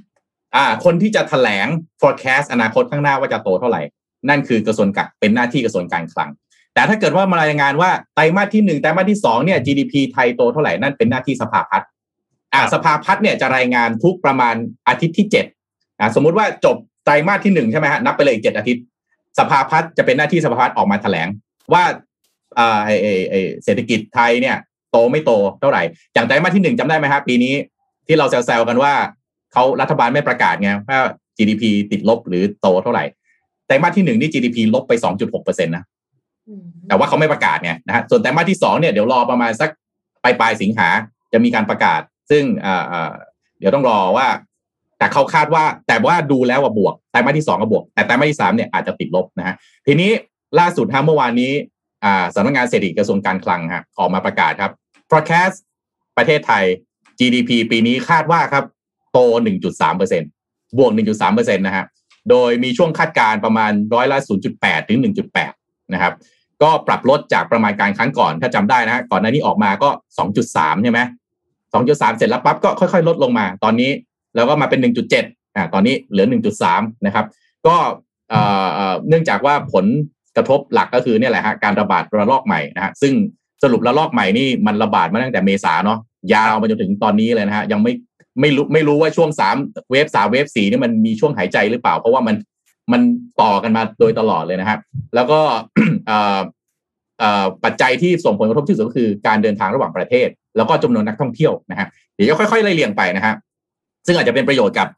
[0.56, 1.66] อ่า คนที่จะแถลง
[2.00, 3.82] forecast อนาคตข้างหน้าว่าจะโตเท่าไหร่
[4.28, 6.30] นั่นคือกระทรวงการเป็นหน้าที่กระทรวงการคลัง
[6.74, 11.88] แต่ถ้าเกิดว่ามารายงานว่าไตรมาสที่หนึ่งไตรมาสที่สองเนี่ย GDP ไทยโตเท่าไหร่นั่นเป็นหน้าที่สภาพัฒน์
[12.54, 14.54] อ่าสภาพัฒน์เนี่ยจะรายงานทุกประมาณ
[14.88, 15.46] อาทิตย์ที่เจ็ด
[15.98, 18.82] อ่าสมมุติว่าจบไตรมาสที่หนึ่งใช่ไหมฮะนับไปเลยอีกเจ็ดอาทิตย์
[19.38, 21.28] สภาพัฒน์จะเป็นหน้าที่สภาพัฒน์ออกมาแถลง
[21.72, 21.84] ว่า
[22.58, 22.90] อ่าไอ
[23.30, 23.34] ไอ
[23.64, 24.56] เศรษฐกิจไทยเนี่ย
[24.90, 25.82] โตไม่โตเท่าไหร่
[26.14, 27.54] อย่างไตรมาสที่หนึ่งจำได้ไหมครับปีนี้
[28.06, 28.92] ที่เราแซวๆกันว่า
[29.52, 31.00] เขารัฐบาลไม่ประกาศไงว่า
[31.36, 33.04] GDP ติดลบหรือโตเท่าไหร่
[33.66, 35.84] ไตรมาสที่หนึ่งนี่ GDP ลบไป2.6เปอร์เซ็นต์นะ
[36.88, 39.70] แต่ว่าเขาไม่ประกาศไงนะฮะส่วนไตรมาสที่สองเนี่ยเดี๋ยวรอประมาณสัก
[40.22, 40.88] ปลายปลายสิงหา
[41.32, 42.00] จะมีการประกาศ
[42.30, 42.44] ซึ่ง
[43.58, 44.28] เดี๋ยวต้องรอว่า
[44.98, 49.54] แต่เขาคาดว่า แต่ว่าดูแล้วว่าบวกไตรมาสที่สองก็บวก แต่ไตรมาสที่สามเนี่ยอาจจะติดลบนะฮะ
[49.86, 50.10] ทีนี้
[50.58, 51.52] ล่าสุดฮะเมื่อวานนี้
[52.34, 54.72] สำนักงานเศรษฐกิจกระทรวงการคลังฮะออกมาประกาศครับ
[55.10, 55.56] forecast
[56.16, 56.64] ประเทศไทย
[57.18, 58.64] GDP ปีนี้คาดว่าครับ
[59.12, 59.18] โต
[59.58, 60.22] 1.3เปอร์เซ็น
[60.78, 61.84] บวก 1.3เปอร์เซ็นต์นะฮะ
[62.30, 64.18] โดยมีช่วงคาดการประมาณร้อยละ
[64.54, 64.98] 0.8 ถึง
[65.46, 66.14] 1.8 นะครับ
[66.62, 69.88] ก็ปรับลดจากประมาณการครั้งก่อนถ้าจำได้นะก่อนหน้านี้ออกมาก็
[70.36, 71.00] 2.3 ใช่ไหม
[71.74, 73.90] 2.3เสร็จแล้วปั๊บก็ค่อยๆ ลดลงมา ตอนนี้
[74.34, 74.86] แล้วก็มาเป็น
[75.18, 76.26] 1.7อ่าตอนนี้เหลือ
[76.66, 77.26] 1.3นะครับ
[77.66, 77.76] ก็
[79.08, 79.86] เนื่องจากว่าผล
[80.36, 83.12] กระทบหลักก็คือเนี่ยแหละฮะการระบาดระลอกใหม่นะฮะซึ่ง
[83.62, 85.98] สรุประลอกใหม่นี่มันระบาดมาตั้งแต่เมษาเนาะ
[86.34, 87.92] ยาวมาจนถึงตอนนี้เลยนะฮะยังไม่
[88.40, 89.56] ไม่รู้ไม่รู้ว่าช่วงสาม
[89.90, 92.36] เวฟสามเวฟสี่นี่มันมีช่วงหายใจหรือเปล่า เพราะว่ามัน
[92.92, 93.00] มัน
[93.42, 94.78] ต่อกันมาโดยตลอดเลยนะครับ
[95.14, 95.40] แล้วก็
[97.64, 103.34] ปัจจัยที่ส่งผลกระทบที่สุดก็คือการเดินทางระหว่างประเทศ แล้วก็จำนวนนักท่องเที่ยวนะฮะเดี๋ยวค่อยๆไล่เรียงไปนะฮะ
[104.06, 104.88] ซึ่งอาจจะเป็นประโยชน์กับ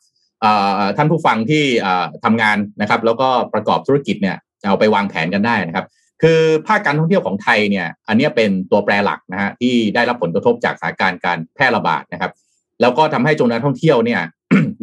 [0.96, 1.64] ท่านผู้ฟังที่
[2.24, 4.36] ทำงานนะครับ แล้วก็ประกอบธุรกิจเนี่ย
[4.68, 5.86] เอาไปวางแผนกันได้นะครับ
[6.22, 12.32] คือภาคการท่องเที่ยวของไทยเนี่ย อันนี้เป็นตัวแปรหลักนะฮะที่ได้รับผลกระทบจากสถานการณ์การแพร่ระบาดนะครับ
[12.80, 14.20] แล้วก็ทำให้จำนวนนักท่องเที่ยวเนี่ย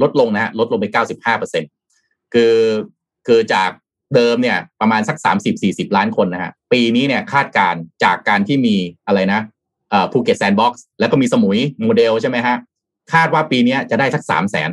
[0.01, 1.63] ลดลงนะฮะลดลงไป 95เปอร์เซ็น
[2.33, 2.53] คือ
[3.27, 3.69] คือจาก
[4.15, 5.17] เดิมเนี่ยประมาณสัก
[5.57, 8.75] 30-40 ล้านคนนะฮะปีนี้เนี่ยคาดการจากการที่มี
[9.07, 9.41] อะไรนะ
[10.11, 12.55] ภูเก็ตแซนด์บ็อกซ์แล้วก็มีสมุยโมเดลใช่ไหมฮะ
[13.13, 14.69] คาดว่าปีนี้จะได้สักสามแสน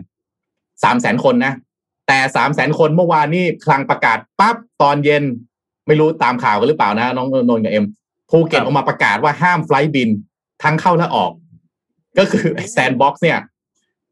[0.85, 1.53] สามแสนคนนะ
[2.09, 5.25] แต่สามแสนคนเมื่อวานนี้คลังประกาศปั๊บตอนเย็น
[5.87, 7.85] ไม่รู้ตามข่าวกันหรือเปล่านะ น้องนนท์กับเอ็ม
[8.31, 10.11] ภูเก็ตออกมาประกาศว่าห้าม flight บิน
[10.62, 11.33] ทั้งเข้าและออก
[12.18, 13.39] ก็คือแซนด์บ็อกซ์เนี่ย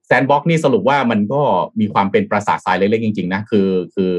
[0.06, 1.42] แซนด์บ็อกซ์นี่สรุปว่ามันก็
[1.80, 4.12] มีความเป็นปราสาททรายเล็กๆจริงๆนะคือคือ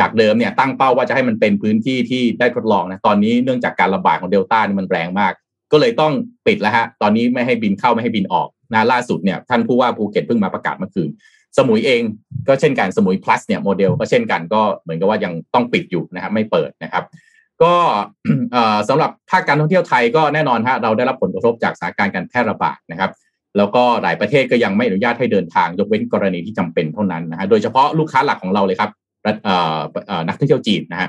[0.00, 5.32] จากเดิมเนี่ยตั้งเป้าว่าจะให้มันเป็นพื้นที่ที่ได้ทดลองนะตอนนี้เนื่องจากการระบาดของเดลต้านี่มันแรงมาก
[5.72, 6.12] ก็เลยต้อง
[6.46, 11.08] ปิดแล้วฮะ ตอนนี้ไม่ให้บินเข้าไม่ให้บินออกนะล่าสุดเนี่ยท่านผู้ว่าภูเก็ตเพิ่งมาประกาศเมื่อคืน
[11.58, 12.02] สมุยเอง
[12.48, 17.04] ก็เช่นกัน สมุย plus เนี่ยโมเดลก็เช่นกันก็เหมือนกับว่ายังต้องปิดอยู่นะครับไม่เปิดนะครับ
[17.62, 17.74] ก็
[18.88, 23.10] สำหรับภาคการท่องเที่ยวไทยก็แน่นอนฮะเราได้รับผลกระทบจากสถานการณ์การแพร่ระบาดนะครับ
[23.56, 28.90] แล้วก็หลายประเทศก็ยังไม่อนุญาตให้เดินทาง ยกเว้นกรณีที่จำเป็นเท่านั้นนะฮะโดยเฉพาะลูกค้าหลักของเราเลยครับ
[30.26, 31.08] นักท่องเที่ยวจีนนะฮะ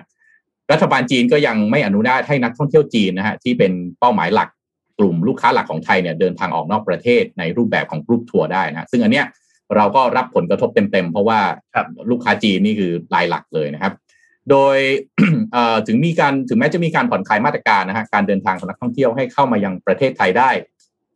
[0.71, 4.49] รัฐบาลจีนก็ยังไม่อนุญาตให้นักท่องเที่ยวจีนนะฮะที่เป็นเป้าหมายหลัก
[4.99, 9.25] กลุ่มลูกค้าหลักของไทยเนี่ยเดินทางออกนอกประเทศในรูปแบบของกรุ๊ปทัวร์ได้นะซึ่งอันเนี้ย
[9.75, 11.39] เราก็รับผลกระทบเต็มๆ เพราะว่า
[12.09, 13.93] ลูกค้าจีนนี่คือรายหลักเลยนะครับ
[14.49, 14.77] โดย
[15.87, 20.49] ถึงมีการถึงแม้จะมีการผ่อนคลายมาตรการนะฮะการเดินทางของนักท่องเที่ยวให้เข้ามายังประเทศไทยได้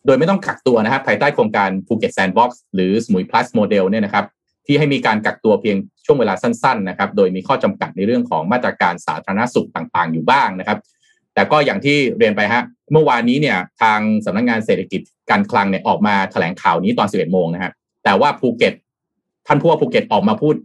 [0.05, 4.25] โดยไม่ต้องกักตัวนะครับภายใต้โครงการภูเก็ตแซนด์บ็อกซ์หรือสมุยพลัสโมเดลเนี่ยนะครับ
[4.65, 10.79] ที่ให้มีการกักตัวเพียงช่วงเวลาสั้นๆนะครับ โดยมีข้อจำกัดในเรื่องของมาตรการสาธารณสุขต่างๆ อยู่บ้างนะครับ
[11.33, 17.71] แต่ก็อย่างที่เรียนไปฮะเมื่อวานนี้เนี่ยทางสำนักงานเศรษฐกิจการคลังเนี่ยออกมาแถลงข่าวนี้ตอน 11 โมงนะฮะ
[18.03, 18.73] แต่ว่าภูเก็ต
[19.47, 20.55] ท่านผู้ว่าภูเก็ตออกมาพูด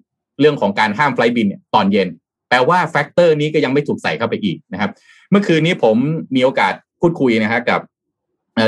[0.41, 2.09] เรื่องของการห้าม flight บินเนี่ยตอนเย็น
[2.49, 4.91] แปลว่า factor นี้ก็ยังไม่ถูกใส่เข้าไปอีกนะครับ
[5.31, 5.97] เมื่อคืนนี้ผม
[6.37, 7.81] มีโอกาสพูดคุยนะฮะกับ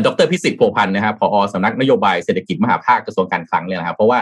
[0.07, 4.19] ดร.พิสิทธิ์ พัวพันธ์นะครับผอสำนักนโยบายเศรษฐกิจมหภาคกระทรวงการคลังเลยนะครับเพราะว่า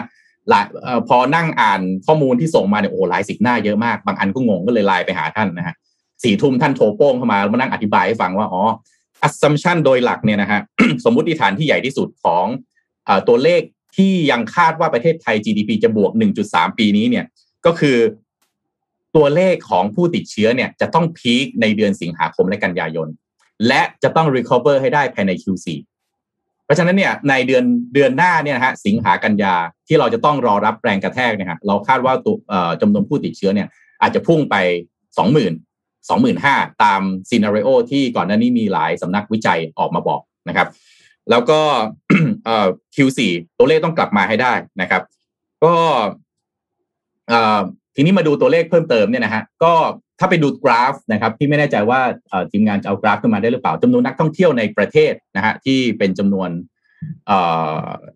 [0.49, 0.65] หลาย
[1.07, 5.75] พอนั่งอ่านข้อมูลที่ส่งมาเนี่ยโอ้หลายสิบหน้าเยอะมาก บางอันก็งงก็เลยไลน์ไปหาท่านนะฮะ
[6.23, 8.61] สี่ทุ่มท่านโทรโป้งเข้ามาแล้วมานั่งอธิบายให้ฟังว่าอ๋อ
[9.27, 10.59] assumption โดยหลักเนี่ยนะฮะ
[11.05, 12.45] สมมติฐานที่ใหญ่ที่สุดของ
[13.27, 13.61] ตัวเลข
[13.97, 16.11] ที่ยังคาดว่าประเทศไทย GDP จะบวก
[16.45, 17.25] 1.3 ปีนี้เนี่ย
[17.65, 17.97] ก็คือ
[19.15, 23.07] ตัวเลขของผู้ติดเชื้อเนี่ยจะต้องพีคในเดือนสิงหาคมและกันยายน
[23.67, 25.67] และจะต้อง recover ให้ได้ภายใน Q4
[26.69, 27.63] ราะฉะนั้นเนี่ยในเดือน
[27.93, 29.55] เดือนหน้าเนี่ยนะฮะสิงหากันยา
[29.87, 32.35] ที่เราจะต้องรอรับแรงกระแทกเนี่ยฮะเราคาดว่าตัว
[32.81, 33.67] จำนวนผู้ติดเชื้อเนี่ย
[34.01, 34.55] อาจจะพุ่งไป
[35.19, 35.53] 20,000
[36.09, 40.67] 25,000ตามซีนารีโอที่ก่อนหน้านี้มีหลายสำนักวิจัยออกมาบอกนะครับ
[41.29, 41.59] แล้วก็
[42.95, 43.19] Q4
[43.57, 45.01] ตัวเลขต้องกลับมาให้ได้นะครับ
[45.63, 45.73] ก็
[47.95, 49.73] ทีนี้มาดูตัวเลขเพิ่มเติมเนี่ยนะฮะก็
[50.19, 51.99] ถ้าไปดูกราฟนะครับที่ไม่แน่ใจว่า
[52.51, 56.49] ทีมงานจะเอากราฟขึ้นมาได้หรือเปล่าจำนวนนักท่องเที่ยวในประเทศนะฮะที่เป็นจำนวน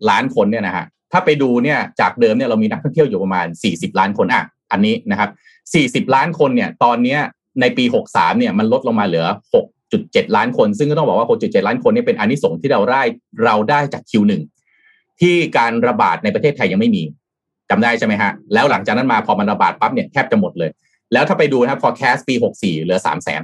[0.09, 5.29] ล้านคนเนี่ยนะฮะถ้าไปดูเนี่ยจากเดิมเนี่ยเรามีนักท่องเที่ยวอยู่ประมาณ 40 ล้านคนอะอันนี้นะครับ
[6.07, 7.17] 40 ล้านคนเนี่ยตอนนี้
[7.61, 9.25] ในปี 63เนี่ยมันลดลงมาเหลือ
[9.81, 13.01] 6.7 ล้านคน ซึ่งก็ต้องบอกว่า 6.7 ล้านคนนี่เป็นอันนี้ส่งที่เราได้
[13.45, 14.31] เราได้จาก Q1
[15.21, 17.03] ที่การระบาดในประเทศไทยยังไม่มี
[17.69, 20.69] จำได้ใช่ไหมฮะแล้วหลังจากนั้นมาพอมันระบาดปั๊บเนี่ยแทบจะหมดเลย
[21.13, 23.41] แล้วถ้าไปดูนะครับ forecast ปี 64 เหลือ3 0 0แสน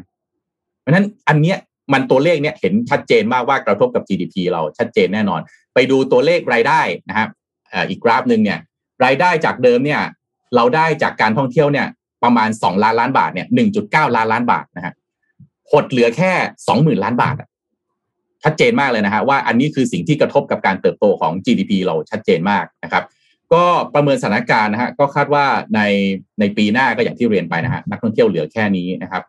[0.80, 1.58] เพราะนั้นอันเนี้ย
[1.94, 5.42] มันตัวเลขเนี่ยเห็นชัดเจนมากว่ากระทบกับ GDP เราชัดเจนแน่นอน
[5.74, 7.30] ไปดูตัวเลขรายได้นะครับ
[7.90, 8.60] อีกกราฟหนึ่งเนี่ย
[9.06, 10.02] รายได้จากเดิมเนี่ย
[10.56, 11.88] เราได้จากการท่องเที่ยวเนี่ย
[12.24, 14.94] ประมาณสองล้านล้านบาทเนี่ยหนึ่งจุดเก้าล้านล้านบาทนะฮะ
[15.72, 16.32] หดเหลือแค่
[16.68, 17.36] สองหมื่นล้านบาท
[18.44, 23.04] ชัดเจนมากเลยนะฮะว่าอันนี้คือสิ่งที่กระทบกับการเติบโตของ GDP เราชัดเจนมากนะครับ
[23.54, 25.46] ก็ประเมินสถานการณ์นะฮะก็คาดว่า
[25.76, 25.82] ใน
[26.40, 29.24] ในปีหน้าก็อย่างที่เรียนไปนะฮะนักท่องเที่ยวเหลือแค่นี้นะครับ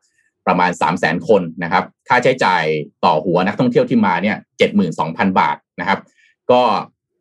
[0.46, 2.64] ประมาณ 3 0 0 0 0 0 คนนะครับ ค่าใช้จ่าย
[3.04, 5.98] ต่อหัวนักท่องเที่ยวที่มาเนี่ยเจ็ดหมื่นสองพันบาทนะครับ
[6.50, 6.62] ก็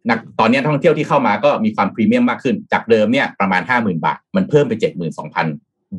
[0.10, 5.48] นักตอนนี้ท่องเที่ยวที่เข้ามาก็มีความพรีเมียมมากขึ้นจากเดิมเนี่ยประมาณห้าหมื่นบาท มันเพิ่มไปเจ็ดหมื่นสองพัน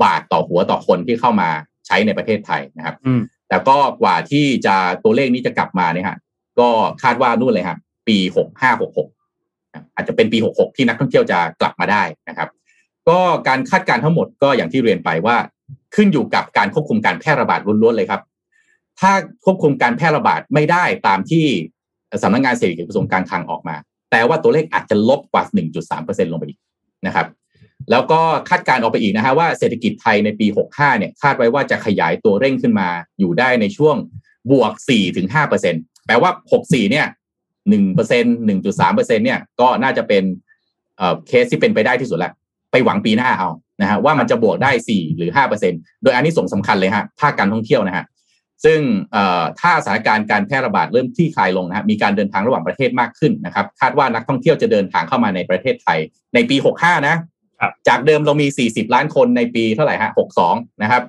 [0.03, 1.49] บาทต่อหัวต่อคนที่เข้ามา
[1.87, 2.97] ใช้ในประเทศไทยนะครับ
[3.49, 6.17] แต่ก็กว่าที่จะตัวเลขนี้จะกลับมาเนี่ยฮะ
[6.61, 6.69] ก็
[7.03, 7.79] คาดว่านู่นเลยครับ
[8.09, 9.09] ปีหกห้าหกหก
[9.95, 12.49] อาจจะเป็นปีหกหกที่นักท่องเที่ยวจะกลับมาได้นะครับ
[13.09, 13.19] ก็
[13.49, 15.37] การคาดการณ์ทั้งหมดก็อย่างที่เรียนไปว่า
[15.95, 18.23] ขึ้นอยู่กับการควบคุมการแพร่ระบาดล้วนๆเลยครับ
[19.01, 19.13] ถ้า
[19.45, 21.47] ควบคุมการแพร่ระบาดไม่ได้ตามที่
[22.23, 23.77] สำนักงงานเศรษฐกิจกระทรวงการคลังออกมา
[24.11, 25.45] แต่ว่าตัวเลขอาจจะลบกว่า
[25.89, 26.59] 1.3%ลงไปอีก
[27.07, 27.27] นะครับ
[27.91, 33.97] แล้วก็คาดการออกไปอีกนะฮะว่าเศรษฐกิจไทยในปี 65 เนี่ยคาดไว้ว่าจะขยายตัวเร่งขึ้นมาอยู่ได้ในช่วง
[34.51, 34.73] บวก
[35.39, 37.07] 4-5%แปลว่า 64 เนี่ย
[37.71, 37.77] 1%
[38.49, 38.95] 1.3%
[39.25, 40.25] เนี่ยก็น่าจะเป็น
[41.29, 42.33] เคสที่เป็นไปได้ที่สุดแล้ว
[42.73, 43.51] ไปหวังปีหน้าเอา
[43.81, 45.31] นะฮะว่ามันจะบวกได้4หรือ
[45.67, 48.05] 5%โดยอันนี้ส่งสำคัญเลยฮะภาคการท่องเที่ยวนะฮะ
[48.65, 48.81] ซึ่ง
[49.61, 55.99] ถ้าสถานการณ์การแพร่ระบาดเริ่มที่คลายลงนะครับมีการเดินทางระหว่างประเทศมากขึ้นนะครับ คาดว่านักท่องเที่ยวจะเดินทางเข้ามาในประเทศไทย
[56.35, 57.17] ในปี 65 นะ
[57.89, 60.11] จากเดิมเรามี 40 ล้านคนในปีเท่าไหร่ฮะ
[60.47, 61.03] 62 นะครับ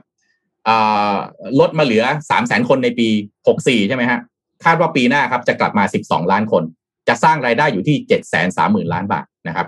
[1.59, 3.07] ลดมาเหลือ 3 0 0 0 0 0 คนในปี
[3.47, 4.20] 64 ใช่ไหมฮะ
[4.66, 6.64] คาดว่าปีหน้าครับจะกลับมา 12 ล้านคน
[7.07, 9.68] จะสร้างรายได้อยู่ที่ 7 3 0 0 0 0 ล้านบาทนะครับ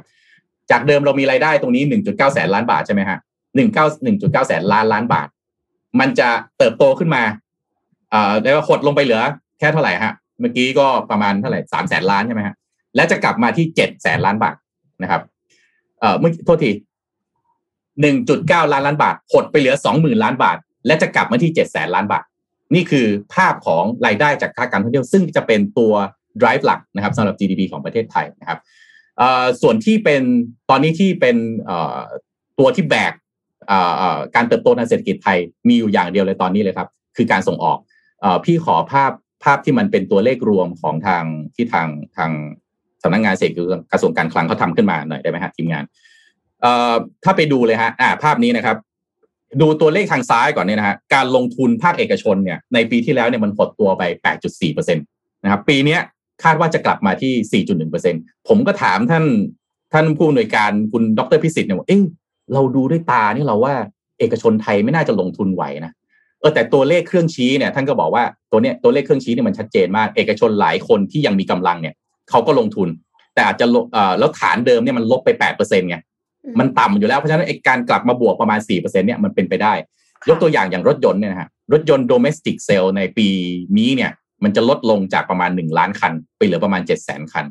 [0.72, 3.18] จากเดิมเรามีรายได้ตรงนี้ 1.9 แสนล้านบาทใช่ไหมฮะ
[3.64, 5.28] 19 1.9 แสนล้านล้านบาท
[6.00, 7.24] มันจะเติบโตขึ้นมา
[8.12, 9.22] เอ่อแล้วหดลงไปเหลือ
[9.60, 12.56] แค่เท่าไหร่ฮะ เมื่อกี้ก็ประมาณเท่าไหร่สามแสนล้านใช่ไหมฮะ
[12.96, 14.56] และจะกลับมาที่เจ็ดแสนล้านบาท
[15.04, 15.22] นะครับ
[16.00, 16.72] เอ่อเมื่อโทษที
[18.02, 22.24] หนึ่งจุดเก้าล้านล้านบาทหดไปเหลือสองหมื่นล้านบาท และจะกลับมาที่เจ็ดแสนล้านบาท
[22.76, 25.94] นี่คือภาพของรายได้จากภาคการท่องเที่ยวซึ่งจะเป็นตัว
[26.42, 28.60] drive หลักนะครับสำหรับ GDP ของประเทศไทยนะครับ
[29.62, 30.22] ส่วนที่เป็น
[30.70, 31.36] ตอนนี้ที่เป็น
[32.60, 33.14] ตัวที่แบก
[34.36, 37.78] การเติบโตทางเศรษฐกิจไทยมีอยู่อย่างเดียวเลยตอนนี้เลยครับ คือการส่งออก
[38.46, 39.12] พี่ขอภาพ
[39.44, 41.24] ภาพที่มันเป็นตัวเลขรวมของทาง
[41.56, 42.32] ที่ทางทาง
[43.04, 45.84] สำนักงงานเศรษฐกิจกระทรวงการคลังเขาทาขึ้นมาหน่อยได้ไหมฮะทีมงาน
[47.24, 47.92] ถ้าไปดูเลยฮะ
[48.24, 48.78] ภาพนี้นะครับ
[49.62, 54.04] ดูตัวเลขทางซ้ายก่อนเนี่ยนะฮะการลงทุนภาคเอกชนเนี่ยในปีที่แล้วเนี่ยมันหดตัวไป
[54.54, 55.98] 8.4%นะครับปีนี้
[56.44, 57.64] คาดว่าจะกลับมาที่
[58.06, 59.26] 4.1%ผมก็ถามท่าน
[59.94, 62.04] ท่านผู้อำนวยการคุณดรพิสิทธิ์เนี่ยว่าเอ๊ะ
[62.54, 63.76] เราดูด้วยตาเนี่ยเราว่า
[64.20, 65.92] เอกชนไทยไม่น่าจะลงทุนไหวนะ
[66.40, 71.96] เออแต่ตัวเลขเครื่องชี้เนี่ยท่านก็บอกว่าตัวเนี้ยตัวเลขเครื่องชี้เนี่ยมันชัดเจนมาก เอกชนหลายคนที่ยังมีกำลังเนี่ย
[72.30, 72.88] เขาก็ลงทุน
[73.34, 75.98] แต่อาจจะเออแล้วฐานเดิมเนี่ยมันลบไปแปดเปอร์เซ็นต์ไง
[76.60, 79.74] มันต่ำอยู่แล้วเพราะฉะนั้นการกลับมาบวกประมาณสี่เปอร์เซ็นต์เนี่ยมันเป็นไปได้
[80.30, 83.28] ยกตัวอย่างอย่างรถยนต์เนี่ยนะฮะรถยนต์ domestic sale ในปี
[83.78, 84.12] นี้เนี่ย
[84.44, 87.46] มันจะลดลงจากประมาณหนึ่งล้านคัน ไปเหลือประมาณเจ็ดแสนคัน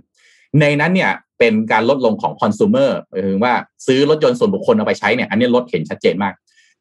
[0.60, 3.54] ในนั้นเนี่ยเป็นการลดลงของ consumer หมายถึงว่า
[3.86, 6.34] ซื้อรถยนต์ส่วนบุคคลเอาไปใช้เนี่ยอันนี้ลดเห็นชัดเจนมาก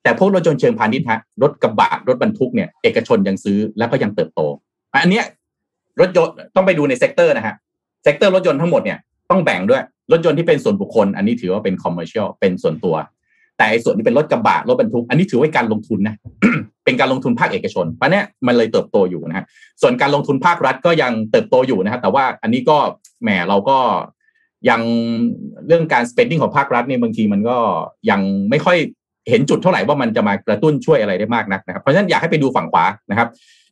[0.03, 4.41] แต่พวกรถยนต์เชิงพาณิชย์ฮะรถกระบะรถบรรทุกเนี่ยเอกชนยังซื้อแล้วก็ยังเติบโต
[4.93, 5.26] อันเนี้ย
[6.01, 7.55] รถยนต์ต้องไปดูใน sector นะฮะ
[8.04, 8.97] sector รถยนต์ทั้งหมดเนี่ย
[9.30, 9.82] ต้องแบ่งด้วย
[10.12, 12.95] รถยนต์ที่เป็นส่วนบุคคล อันนี้ถือว่าเป็น commercial เป็นส่วนตัว
[13.57, 16.16] แต่ส่วนที่เป็นรถกระบะรถบรรทุก อันนี้ถือว่าการลงทุนนะ
[16.86, 19.45] เป็นการลงทุนภาคเอกชนเพราะเนี้ยมันเลยเติบโตอยู่นะฮะ
[19.82, 22.78] ส่วนการลงทุนภาครัฐก็ยังเติบโตอยู่นะครับแต่ว่าอันนี้ก็
[23.24, 23.78] แหมเราก็
[24.70, 24.82] ยัง
[25.68, 27.57] เรื่องการ spending ของภาครัฐเนี่ยบางทีมันก็
[28.09, 28.78] ยังไม่ค่อย
[29.30, 33.28] เห็นจุดเท่าไหร่ว่ามันจะมากระตุ้นช่วยอะไรได้มากนักนะครับเพราะฉะนั้นอยากให้ไปดูฝั่งขวานะครับ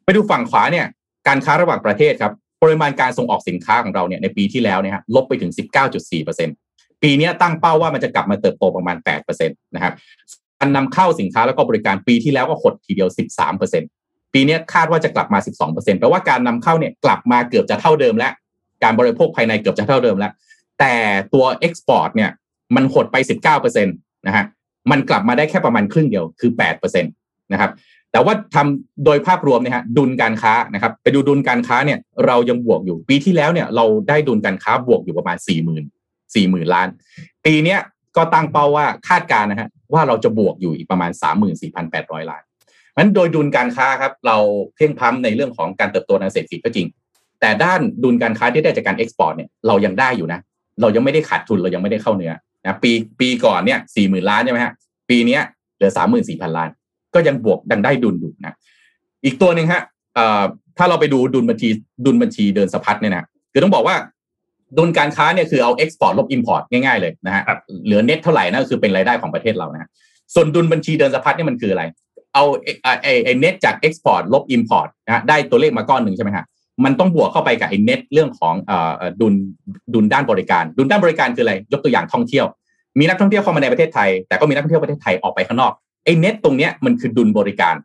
[0.06, 0.86] ไปดูฝั่งขวาเนี่ย
[1.28, 2.34] การค้าระหว่างประเทศครับ
[2.64, 5.52] ปริมาณการส่งออกสินค้าของเราเนี่ยในปีที่แล้วเนี่ยลบไปถึง
[6.28, 9.94] 19.4%ปีนี้ตั้งเป้าว่ามันจะกลับมาเติบโตประมาณ8%นะครับ
[10.60, 13.10] การนำเข้าสินค้าแล้วก็บริการปีที่แล้วก็หดทีเดียว
[13.72, 15.40] 13%ปีนี้คาดว่าจะกลับมา
[15.70, 18.32] 12%แปลว่าการนำเข้าเนี่ยกลับมาเกือบจะเท่าเดิมแล้ว
[18.84, 20.32] การบริโภคภายในเกือบจะเท่าเดิมแล้ว
[20.80, 20.94] แต่
[21.34, 22.30] ตัว export เนี่ย
[22.76, 23.16] มันหดไป
[23.52, 24.46] 19%นะฮะ
[24.92, 27.10] มันกลับมาได้แค่ประมาณครึ่งเดียวคือแปดเปอร์เซ็นต์
[27.52, 27.72] นะครับ
[28.12, 35.84] แต่ว่าทำโดยภาพรวมเนี่ยฮะดุลการค้านะครับไปดูดุลการค้าเนี่ยเรายังบวกอยู่ ปีที่แล้วเนี่ยเราได้ดุลการค้าบวกอยู่ประมาณสี่หมื่น
[36.36, 36.88] สี่หมื่นล้าน
[37.46, 37.80] ปีเนี้ย
[38.18, 42.44] ก็ตั้งเป้าว่าคาดการณ์นะฮะว่าเราจะบวกอยู่อีกประมาณสามหมื่นสี่พันแปดร้อยล้าน
[43.00, 44.38] นั้นโดยดุลการค้าครับเรา
[44.76, 46.88] เพลี่ยงพล้ำในเรื่องของการเติบโตทางเศรษฐกิจก็จริง
[47.42, 50.40] แต่ด้านดุลการค้าที่ได้จากการ export เนี่ยเรายังได้อยู่นะ
[50.82, 52.34] เรายังไม่ได้ขาดทุนเรายังไม่ได้เข้าเนื้อ
[52.64, 54.74] นะปีปีก่อนเนี่ยสี่หมื่นล้านใช่ไหมฮะ
[55.10, 55.40] ปีนี้
[55.76, 56.70] เหลือสามหมื่นสี่พันล้าน
[57.14, 58.54] ก็ยังบวกยังได้ดุลอยู่นะ
[59.26, 59.82] อีกตัวหนึ่งฮะ
[60.78, 61.70] ถ้าเราไปดูดุลบัญชี
[62.06, 63.96] ดุลบัญชีเดินสะพัดเนี่ยนะคือต้องบอกว่า
[64.78, 67.44] ดุลการค้าเนี่ยคือเอา export ลบ import ง่ายๆเลยนะฮะ
[67.86, 69.90] เหลือเน็ตเท่าไหร่นั่นคือเป็นรายได้ของประเทศเรานะ
[70.34, 71.84] ส่วนดุลบัญชีเดินสะพัดนี่มันคืออะไร
[72.34, 76.46] เอาไอ้ไอ้เน็ตจาก export ลบ import นะได้ตัวเลขมาก้อนหนึ่งใช่ไหมฮะ
[76.86, 78.92] มันต้องบวกเข้าไปกับไอ้เน็ตเรื่องของเอ่อ
[79.22, 79.34] ดุล
[79.94, 82.46] ดุลด้านบริการ ดุลด้านบริการคืออะไร ยกตัวอย่างท่องเที่ยว
[83.00, 85.89] มีนักท่องเที่ยวเข้ามาในประเทศไทย แต่ก็มีนักท่องเที่ยวประเทศไทยออกไปข้างนอกไอ้
[86.20, 87.76] เน็ตตรงเนี้ยมันคือดุลบริการ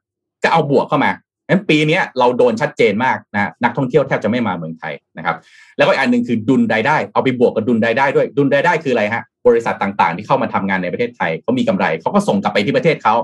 [0.43, 1.11] ก็เอาบวกเข้ามา
[1.49, 5.37] งั้นปีนี้เราโดนชัดเจนมากนะนักท่องเที่ยวแทบจะไม่มาเมืองไทยนะครับ
[5.77, 13.15] แล้วก็อีกอันหนึ่งคือดุลรายได้ เอาไปบวกกับดุลรายได้ด้วยดุลรายได้คืออะไรฮะบริษัทต่างๆ ที่เข้ามาทำงานในประเทศไทยเขามีกำไรเขาก็ส่งกลับไปที่ประเทศเขา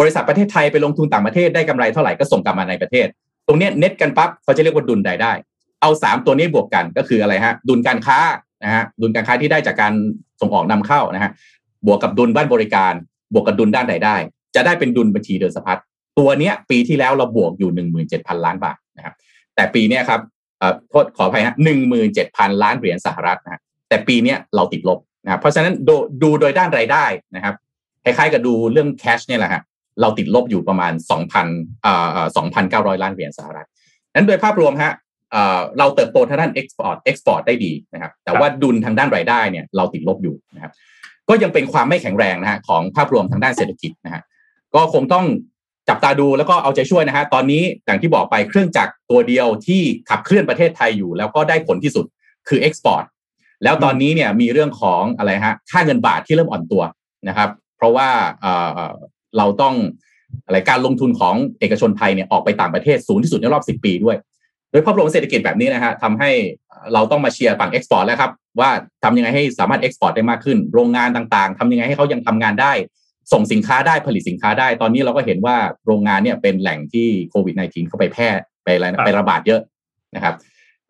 [0.00, 3.06] บริษัทประเทศไทยไปลงทุนต่างประเทศได้กำไรเท่าไหร่ก็ส่งกลับมาในประเทศ
[3.46, 5.32] ตรงนี้เน็ตกันปั๊บเขาจะเรียกว่าดุลรายได้
[5.80, 8.18] เอาสามตัวนี้บวกกันก็คืออะไรฮะดุลการค้า
[8.64, 9.92] นะฮะดุลการค้าที่ได้จากการ
[10.40, 11.30] ส่งออกนำเข้านะฮะ
[11.86, 12.94] บวกกับดุลด้านบริการ
[13.32, 14.16] บวกกับดุลด้านรายได้
[14.54, 15.80] จะได้เป็นดุลบัญชีเดินสะพัด
[16.18, 19.14] ตัวเนี้ย ปีที่แล้วเราบวกอยู่หนึ่งหมื่นเจ็ดพันล้านบาทนะครับ
[19.54, 20.20] แต่ปีเนี้ยครับ
[20.90, 27.04] โทษขออภัยฮะหนึ่งหมื่นเจ็ดพันล้านเหรียญสหรัฐนะแต่ปีเนี้ยเราติดลบนะเพราะฉะนั้นดูดุลโดยด้านรายได้
[27.36, 27.54] นะครับ
[28.04, 29.62] คล้ายๆกับดุลเรื่อง cash เนี่ยแหละฮะ
[30.00, 31.46] เราติดลบอยู่ประมาณสองพัน
[31.84, 33.68] อ่าสองพันเก้าร้อยล้านเหรียญสหรัฐ
[34.14, 34.92] นั้นโดยภาพรวมฮะ
[35.78, 40.72] เราเติบโตทางด้าน export export ได้ดีนะครับ แต่ว่าดุลทางด้านรายได้เนี่ยเราติดลบอยู่นะครับ
[41.30, 44.22] ก็ยังเป็นความไม่แข็งแรงนะฮะของภาพรวมทางด้านเศรษฐกิจนะฮะ
[44.74, 45.26] ก็คงต้อง
[45.88, 52.04] จับตาดูแล้วก็เอาใจช่วยนะฮะตอนนี้อย่างที่บอกไปเครื่องจักรตัวเดียวที่ขับเคลื่อนประเทศไทยอยู่ แล้วก็ได้ผลที่สุด
[52.48, 53.04] คือ export
[53.64, 56.82] แล้วตอนนี้เนี่ยมีเรื่องของอะไรฮะค่าเงินบาทที่เริ่มอ่อนตัว
[57.28, 58.08] นะครับ เพราะว่า
[59.36, 59.74] เราต้อง
[60.46, 64.16] อะไรการลงทุนของเอกชนไทยเนี่ยออกไปต่างประเทศสูงที่สุดในรอบ 10 ปีด้วย
[64.70, 66.30] โดยภาพรวมเศรษฐกิจแบบนี้นะฮะทำให้
[66.92, 68.70] เราต้องมาเชียร์ฝั่ง export แล้วครับว่า
[69.04, 72.72] ทำยังไงให้สามารถ export ได้มากขึ้น โรงงานต่างๆทำยังไงให้เขายังทำงานได้
[73.32, 75.56] ส่งสินค้าได้ผลิตสินค้าได้ ตอนนี้เราก็เห็นว่า
[75.86, 78.28] โรงงานเนี่ยเป็นแหล่งที่โควิด -19 เข้าไปแพร่
[78.64, 79.60] ไปอะไรไประบาดเยอะ
[80.14, 80.34] นะครับ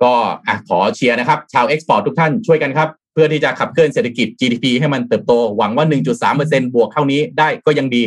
[0.03, 0.12] ก็
[0.47, 5.87] อะขอเชียร์นะครับ ชาวเอ็กซ์พอร์ตทุกท่านช่วยกันครับ เพื่อที่จะขับเคลื่อนเศรษฐกิจ GDP ให้มันเติบโตหวังว่า
[6.31, 8.05] 1.3%บวกเท่านี้ได้ก็ยังดี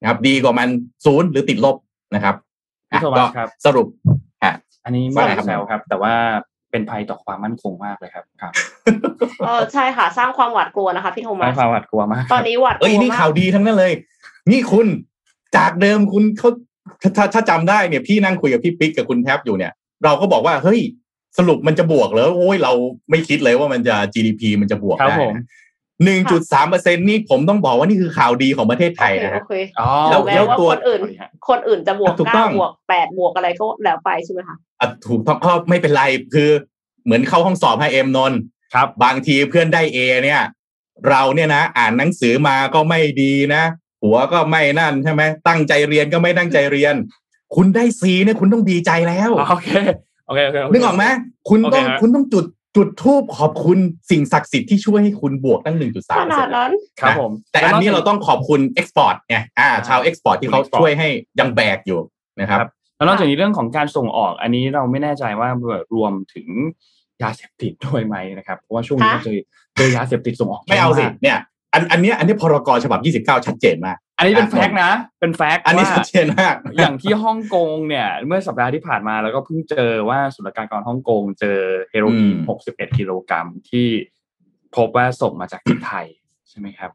[0.00, 0.68] นะครับ ดีกว่ามัน
[1.04, 1.76] ศูนย์หรือติดลบ
[2.14, 2.34] นะครับ
[3.18, 3.24] ก็
[3.66, 3.86] สรุป
[4.84, 6.14] อันนี้ไม่แซวครับ แต่ว่า
[6.70, 8.52] เป็นภัยต่อความมั่นคงมากเลยครับครับ
[9.44, 13.92] เออใช่ค่ะ สร้างความหวาดกลัวนะคะพี่โทมัสความหวาดกลัวมาก ตอนนี้หวาดกลัวเอ้ยนี่ข่าวดีทั้งนั้นเลย
[14.50, 14.86] นี่คุณ
[15.56, 16.50] จากเดิมคุณเขา
[17.16, 19.72] ถ้าถ้าจำได้เนี่ยพี่นั่งคุยกับพี่ปิ๊กกับคุณแท็บอยู่เนี่ย
[20.04, 20.80] เราก็บอกว่าเฮ้ย
[21.38, 22.72] สรุปมันจะบวกแล้วโอ้ยเรา
[23.10, 25.16] ไม่คิดเลยว่ามันจะ GDP มันจะบวกได้
[26.04, 29.42] หนึ่งจุดสามเปอร์เซ็นนี่ผมต้องบอกว่านี่คือข่าวดีของประเทศไทยนะ
[30.10, 31.00] แล้วแล้วตัวคนอื่น
[31.48, 34.73] คนอื่นจะบวกเก้าบวกแปดบวกอะไรก็แล้วไปใช่ไหมคะอะ
[35.08, 36.02] ถูกต้องก็ไม่เป็นไร
[36.34, 36.50] คือ
[37.04, 38.32] เหมือนเข้าห้องสอบให้เอ็มนน
[38.74, 40.42] ครับ บางทีเพื่อนได้เอเนี่ย
[41.08, 43.62] เราเนี่ยนะ อ่านหนังสือมาก็ไม่ดีนะ
[44.02, 46.94] หัวก็ไม่นั่นใช่ไหมตั้งใจเรียนก็ไม่ตั้งใจเรียน
[47.56, 49.68] คุณได้ C เนี่ยคุณต้องดีใจแล้วโอเค
[50.26, 51.04] โอเคโอเคนึกออกไหม
[51.48, 52.44] คุณต้องคุณต้องจุด
[52.76, 53.78] จุดธูปขอบคุณ
[54.10, 61.08] สิ่งศักดิ์สิทธิ์ที่ช่วยให้คุณบวกตั้งหนึ่งจุดสามขนาดนั้นครับผม แต่อันนี้เราต้องขอบคุณ export ไงอ่า ชาว export ที่เขาช่วยให้
[61.40, 62.00] ยังแบกอยู่
[62.40, 62.58] นะครับ
[63.04, 65.48] แล้วนอกจากนี้เรื่องของการส่งออกอันนี้เราไม่แน่ใจว่า
[65.94, 66.48] รวมถึง
[67.22, 69.38] ยาเสพติดด้วยไหมนะครับเพราะว่าช่วงนี้เจอ
[69.76, 71.38] เจอยาเสพติดส่งออกไม่เอาสิเนี่ย
[71.72, 81.58] อันอันนี้อันนี้พรกฉบับ 29 ชัดเจนมาก อันนี้เป็นแฟกต์นะ เป็นแฟกต์อันนี้ชัดเจนมาก อย่างที่ฮ่องกงเนี่ย เมื่อสัปดาห์ที่ผ่านมาแล้วก็เพิ่งเจอว่าสุลกากรฮ่องกงเจอ
[81.90, 82.36] เฮโรอีน
[82.68, 83.86] 61 กิโลกรัมที่
[84.76, 86.06] พบว่าส่งมาจากที่ไทย
[86.48, 86.90] ใช่ไหมครับ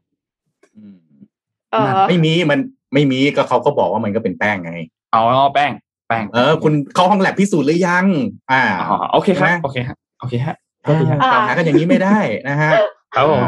[2.08, 2.60] ไม่มีมัน
[2.94, 4.74] ไม่มีก็เขาก็บอกว่ามันก็เป็นแป้งไง
[5.14, 5.22] อ๋อ
[5.54, 5.72] แป้ง
[6.10, 8.04] แป้งเออ คุณเข้าห้องแลบพิสูจน์หรือยัง
[8.52, 8.62] อ่า
[9.12, 10.56] โอเคครับโอเคฮะโอเคฮะ
[10.86, 10.92] ก็
[11.32, 12.70] กล่าวหากันอย่างนี้ไม่ได้นะฮะ
[13.14, 13.42] ครับผม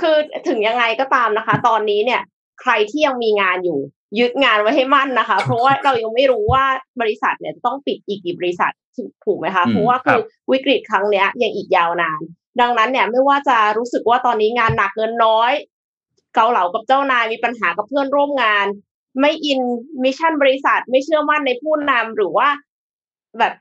[0.00, 0.16] คือ
[0.48, 2.22] ถึงยังไงก็ตามนะคะ ตอนนี้เนี่ย
[2.60, 3.78] ใครที่ยังมีงานอยู่
[4.18, 6.64] ยึดงานไว้ให้มั่นนะคะ เพราะว่าเรายังไม่รู้ว่า
[7.00, 8.72] บริษัทเนี่ยต้องปิดอีกกี่บริษัท
[9.24, 10.20] ถูกไหมคะเพราะว่าคือ
[10.52, 12.20] วิกฤตครั้งเนี้ยยังอีกยาวนาน
[12.60, 15.52] ดังนั้นเนี่ยไม่ว่าจะรู้สึกว่าตอนนี้งานหนักเงินน้อย
[16.34, 18.66] เกาเหลากับเจ้านายมีปัญหากับเพื่อนร่วมงาน
[19.20, 19.60] ไม่อิน
[20.04, 22.48] mission บริษัทไม่เชื่อมั่นในผู้นำหรือว่า
[23.38, 23.52] แบบ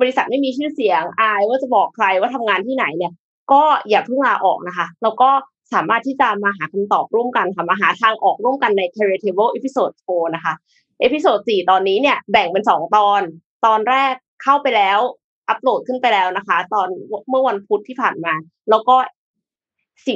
[0.00, 3.12] บริษัทไม่มีชื่อเสียงอายว่าจะบอกใครว่าทำงานที่ไหนเนี่ย
[3.52, 5.30] ก็อย่าเพิ่งลาออกนะคะ แล้วก็
[5.74, 10.54] สามารถที่จะมาหาคำตอบร่วมกันค่ะมาหาทางออกร่วมกันใน Career Table Episode 4นะคะ
[11.00, 13.20] episode 4ตอนนี้เนี่ยแบ่งเป็น 2 ตอน
[13.66, 14.98] ตอนแรกเข้าไปแล้ว
[15.48, 16.88] อัปโหลดขึ้นไปแล้วนะคะ ตอน
[17.28, 18.34] เมื่อวันพุธที่ผ่านมา
[18.70, 18.96] แล้วก็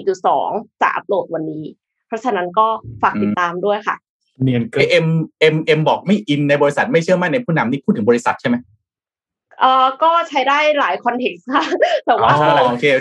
[0.01, 1.64] 4.2 จะอัปโหลดวันนี้
[2.07, 2.66] เพราะฉะนั้นก็
[3.03, 3.97] ฝากติดตามด้วยค่ะ
[4.43, 5.07] เนียนเอ็ม
[5.41, 8.57] เอ็มเอ็มบอกไม่อินในบริษัทไม่เชื่อมั่นในผู้นำนี่พูดถึงบริษัทใช่ไหม
[9.61, 11.64] เออก็ใช้ได้หลาย context ค่ะ
[12.07, 12.30] แต่ว่า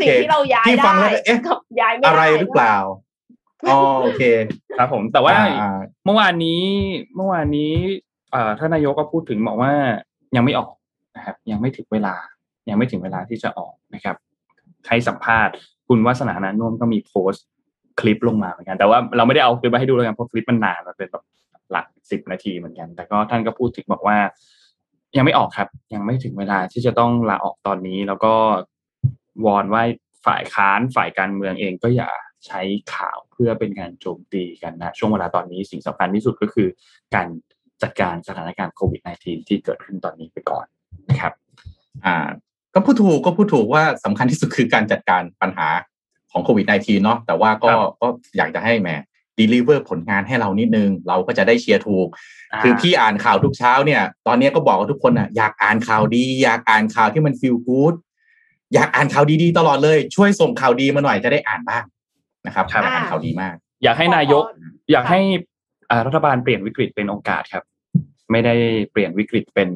[0.01, 0.93] สิ่งที่เราย้ายได้
[1.47, 2.75] กับย้ายไม่ได้อะไรหรือเปล่า
[3.69, 4.23] อ๋อโอเค
[4.77, 5.35] ครับผม แต่ว่า
[6.05, 6.63] เมื่อวานนี้
[7.15, 7.73] เมื่อวานนี้
[8.31, 9.71] เอ่อท่านนายกก็พูดถึงบอกว่า
[10.35, 10.73] ยังไม่ออก
[11.15, 12.15] นะครับ ยังไม่ถึงเวลา
[12.69, 14.15] ยังไม่ถึงเวลาที่จะออกนะครับ
[14.85, 15.53] ใครสัมภาษณ์
[15.87, 17.45] คุณวัฒนานานุ่มก็มีโพสต์
[17.99, 21.23] คลิปลงมาเหมือนกัน แต่ว่าเราไม่ได้เอาคลิปมาให้ดูเลยกันเพราะคลิปมันนานมันเป็นแบบ
[21.71, 24.17] หลักสิบนาทีเหมือนกัน แต่ก็ท่านก็พูดถึงบอกว่า
[25.17, 28.33] ยังไม่ออกครับ ยังไม่ถึงเวลาที่จะต้องลาออกตอนนี้ แล้วก็
[29.45, 29.83] วอนว่า
[30.25, 32.11] ฝ่ายค้านฝ่ายการเมืองเองก็อย่า
[32.45, 32.61] ใช้
[32.95, 36.67] ข่าวเพื่อเป็นการโจมตีกันนะ ช่วงเวลาตอนนี้สิ่งสำคัญที่สุดก็คือ
[37.15, 37.27] การ
[37.83, 40.65] จัดการสถานการณ์โควิด -19 ที่เกิดขึ้นตอนนี้ไปก่อน
[41.09, 41.33] นะครับ
[42.05, 42.27] อ่า
[42.73, 45.67] ก็พูดถูกก็พูดถูกว่าสำคัญที่สุดคือการจัดการปัญหา
[46.31, 47.71] ของโควิด -19 เนาะแต่ว่าก็
[48.01, 48.07] ก็
[48.37, 48.89] อยากจะให้แหม
[49.37, 52.07] ดีลิเวอร์ผลงานให้เรานิดนึง เราก็จะได้เชียร์ถูก
[52.63, 57.93] คือพี่อ่านข่าวทุกเช้าเนี่ย ตอนนี้ก็บอกกับทุกคนอะอยากอ่านข่าวดี อยากอ่านข่าวที่มันฟีลกู๊ด
[58.73, 61.83] อยากอ่านข่าวดีๆตลอดเลย ช่วยส่งข่าวดีมาหน่อยจะได้อ่านบ้าง
[62.45, 64.43] นะครับอยากอ่านข่าวดีมาก อยากให้นายก
[64.91, 65.19] อยากให้
[66.05, 67.63] รัฐบาลเปลี่ยนวิกฤตเป็นโอกาสครับ
[68.31, 68.53] ไม่ได้
[68.91, 69.69] เปลี่ยนวิกฤตเป็น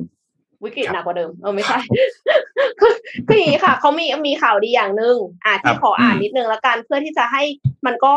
[0.66, 1.80] วิกฤตหนักกว่าเดิมเออไม่ใช่
[2.80, 2.94] คือ
[3.28, 7.44] คืออย่างนี้ค่ะเขามีมีข่าวดีอย่างหนึ่งอ่าที่ขออ่านนิดนึงแล้วกันเพื่อที่จะให้
[7.86, 8.14] มันก็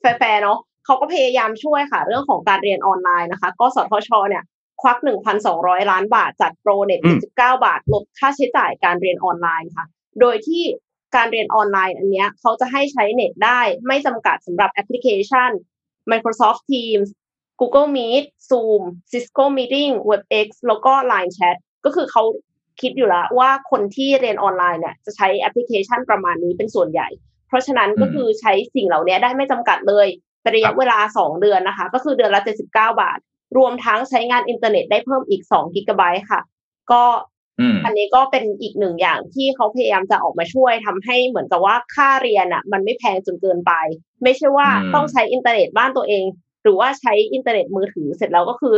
[0.00, 4.44] แฟร์เนาะเขาก็พยายามช่วยค่ะ เรื่องของการเรียนออนไลน์นะคะ ก็สทชเนี่ย
[4.82, 9.86] ควักหนึ่งพันสองร้อยล้านบาท จัดโปรเน็ตสิบเก้าบาท ลดค่าใช้จ่ายการเรียนออนไลน์ค่ะ
[10.20, 10.62] โดยที่
[11.16, 15.50] การเรียนออนไลน์อันนี้เขาจะให้ใช้เน็ตได้ไม่จำกัดสำหรับแอปพลิเคชัน
[16.10, 17.08] Microsoft Teams
[17.60, 21.56] Google Meet Zoom Cisco Meeting WebEx แล้วก็ Line Chat
[21.86, 22.22] ก็คือเขา
[22.80, 27.08] คิดอยู่แล้วว่าคนที่เรียนออนไลน์เนี่ยจะใช้แอปพลิเคชันประมาณนี้เป็นส่วนใหญ่
[27.48, 30.06] เพราะฉะนั้นก็คือใช้สิ่งเหล่านี้ได้ไม่จำกัดเลย
[30.42, 33.18] เป็นระยะเวลา 2 เดือนนะคะ ก็คือเดือนละ 79 บาท
[33.56, 36.40] รวมทั้งใช้งานอินเทอร์เน็ตได้เพิ่มอีก2กิกะไบต์ค่ะ
[36.92, 37.02] ก็
[37.84, 43.72] อันนี้ก็เป็นอีกหนึ่งอย่างที่เขาพยายามจะออกมาช่วยทำให้เหมือนกับว่าค่าเรียนอะ มันไม่แพงจนเกินไป
[44.22, 46.24] ไม่ใช่ว่าต้องใช้อินเทอร์เน็ตบ้านตัวเอง
[46.62, 48.76] หรือว่าใช้อินเทอร์เน็ตมือถือเสร็จแล้วก็คือ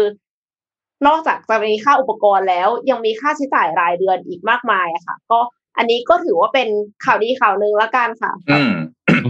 [1.06, 5.38] นอกจากจะมีค่าอุปกรณ์แล้ว ยังมีค่าใช้จ่ายรายเดือนอีกมากมายอะค่ะ ก็
[5.78, 6.68] อันนี้ก็ถือว่าเป็น
[7.04, 8.72] ข่าวดีข่าวหนึ่งละกันค่ะอืม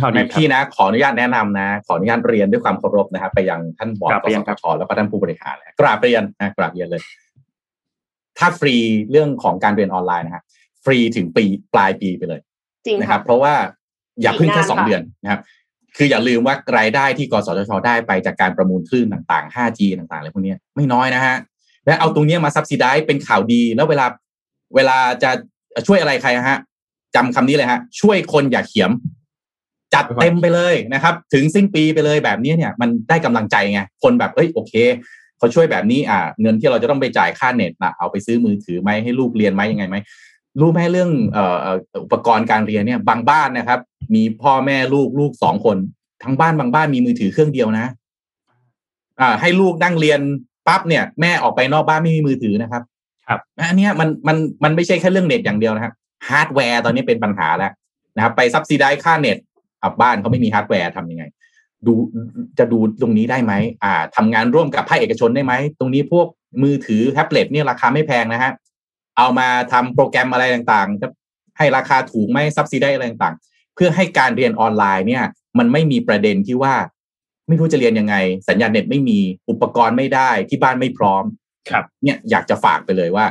[0.02, 7.02] ข่าวดีพี่นะ ขออนุญาตแนะนำนะ ขออนุญาตเรียนด้วยความเคารพนะครับไปยังท่านบอร์ดกสทชแล้วก็ท่านผู้บริหารแล้วกราบเรียนนะกราบเรียนเลย
[8.38, 8.76] ถ้าฟรี
[9.10, 10.44] เรื่องของการเรียนออนไลน์นะฮะ
[10.84, 11.44] ฟรีถึงปี
[11.74, 12.40] ปลายปีไปเลย
[12.86, 13.54] จริงนะครับ เพราะว่า
[14.22, 15.40] อย่าเพิ่งแค่สองเดือนนะครับ
[15.96, 21.36] คืออย่าลืมว่ารายได้ที่กสทชได้ไปจากการประมูลคลื่นต่างๆ 5G ต่างๆอะไรพวกนี้ไม่น้อยนะฮะ
[21.88, 24.06] และเอาตรงนี้มาซับซิได้เป็นข่าวดี แล้วเวลา
[24.74, 25.30] เวลาจะ
[25.86, 26.58] ช่วยอะไรใครฮะ
[27.14, 28.90] จำคำนี้เลยฮะ ช่วยคนอย่าเขียม
[29.94, 34.72] จัดเต็มไปเลยนะครับ ถึงสิ้นปีไปเลยแบบนี้เนี่ย มันได้กำลังใจไงคนแบบเอ้ยโอเค
[35.38, 39.96] เขาช่วยแบบนี้อ่าเงินที่เราจะต้องไปจ่ายค่าเน็ตนะเอาไปซื้อมือถือไหมให้ลูกเรียนไหมยังไงไหม
[40.60, 43.80] รู้ไหมเรื่องอุปกรณ์การเรียนเนี่ยบางบ้านนะครับ
[44.14, 45.76] มีพ่อแม่ลูกลูกสองคน
[46.22, 47.86] ทั้งบ้านบางบ้านมีมือถือเครื่องเดียวนะ
[49.20, 50.20] อ่า ให้ลูกนั่งเรียน
[50.68, 52.82] ปั๊บเนี่ยแม่ออกไปนอกบ้านไม่มีมือถือนะครับ
[53.28, 55.94] ครับอันนี้มันมันมันไม่ใช่แค่เรื่องเน็ตอย่างเดียวนะครับ
[56.28, 57.72] ฮาร์ดแวร์ตอนนี้เป็นปัญหาแล้ว
[58.16, 59.38] นะครับ ไป subsidize ค่าเน็ต
[59.82, 61.24] อับบ้านเขาไม่มีฮาร์ดแวร์ทำยังไง
[61.86, 61.92] ดู
[62.58, 63.52] จะดูตรงนี้ได้ไหม
[63.84, 66.26] อ่าทำงานร่วมกับภาคเอกชนได้ไหม ตรงนี้พวก
[66.62, 68.52] มือถือแท็บเล็ตเนี่ยราคาไม่แพงนะฮะ
[69.16, 71.08] เอามาทำโปรแกรมอะไรต่างๆจะ
[71.58, 75.24] ให้ราคาถูกไหมซับซิได้อะไรต่างๆ เพื่อให้การเรียนออนไลน์เนี่ย
[75.58, 76.74] มันไม่มีประเด็นที่ว่า
[77.48, 78.14] ไม่รู้จะเรียนยังไง
[78.48, 79.18] สัญญาณเน็ตไม่มี
[79.50, 81.24] อุปกรณ์ไม่ได้ที่บ้านไม่พร้อม
[81.70, 83.26] ครับ เนี่ยอยากจะฝากไปเลยว่า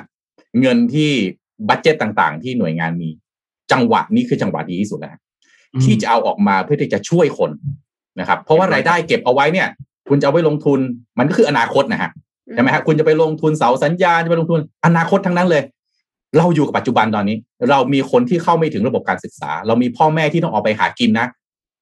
[0.62, 1.12] เงินที่
[1.70, 3.10] บัตเจตต่างๆ ที่หน่วยงานมี
[3.72, 5.16] จังหวะนี้คือจังหวะดีที่สุดแล้ว
[5.84, 7.52] ที่จะเอาออกมาเพื่อที่จะช่วยคน
[8.20, 9.68] นะครับ เพราะว่ารายได้เก็บเอาไว้เนี่ย
[10.10, 10.80] คุณจะเอาไว้ลงทุน
[11.20, 12.12] มันก็คืออนาคตนะฮะ
[12.54, 15.64] ใช่ไหมฮะคุณจะไปลงทุนเสาสัญญาณจะไปลงทุนอนาคตทั้งนั้นเลย
[16.38, 17.38] เราอยู่กับปัจจุบันตอนนี้
[17.70, 21.28] เรามีคนที่เข้าไม่ถึงระบบการศึกษา เรามีพ่อแม่ที่ต้องออกไปหากินนะ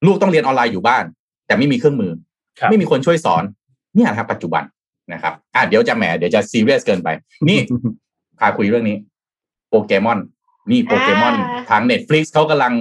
[0.05, 1.03] ลูกต้องเรียนออนไลน์อยู่บ้าน
[1.47, 2.11] แต่ไม่มีเครื่องมือ
[2.69, 3.43] ไม่มีคนช่วยสอน
[3.95, 4.63] เนี่ยนะครับ ปัจจุบัน
[5.13, 7.09] นะครับอะเดี๋ยวจะแหมเดี๋ยวจะซีเรียสเกินไป
[7.49, 7.59] นี่
[8.39, 8.97] พาคุยเรื่องนี้
[9.69, 10.19] โปเกมอน
[10.71, 11.35] นี่โปเกมอน
[11.69, 12.73] ทาง Netflix เขากำลัง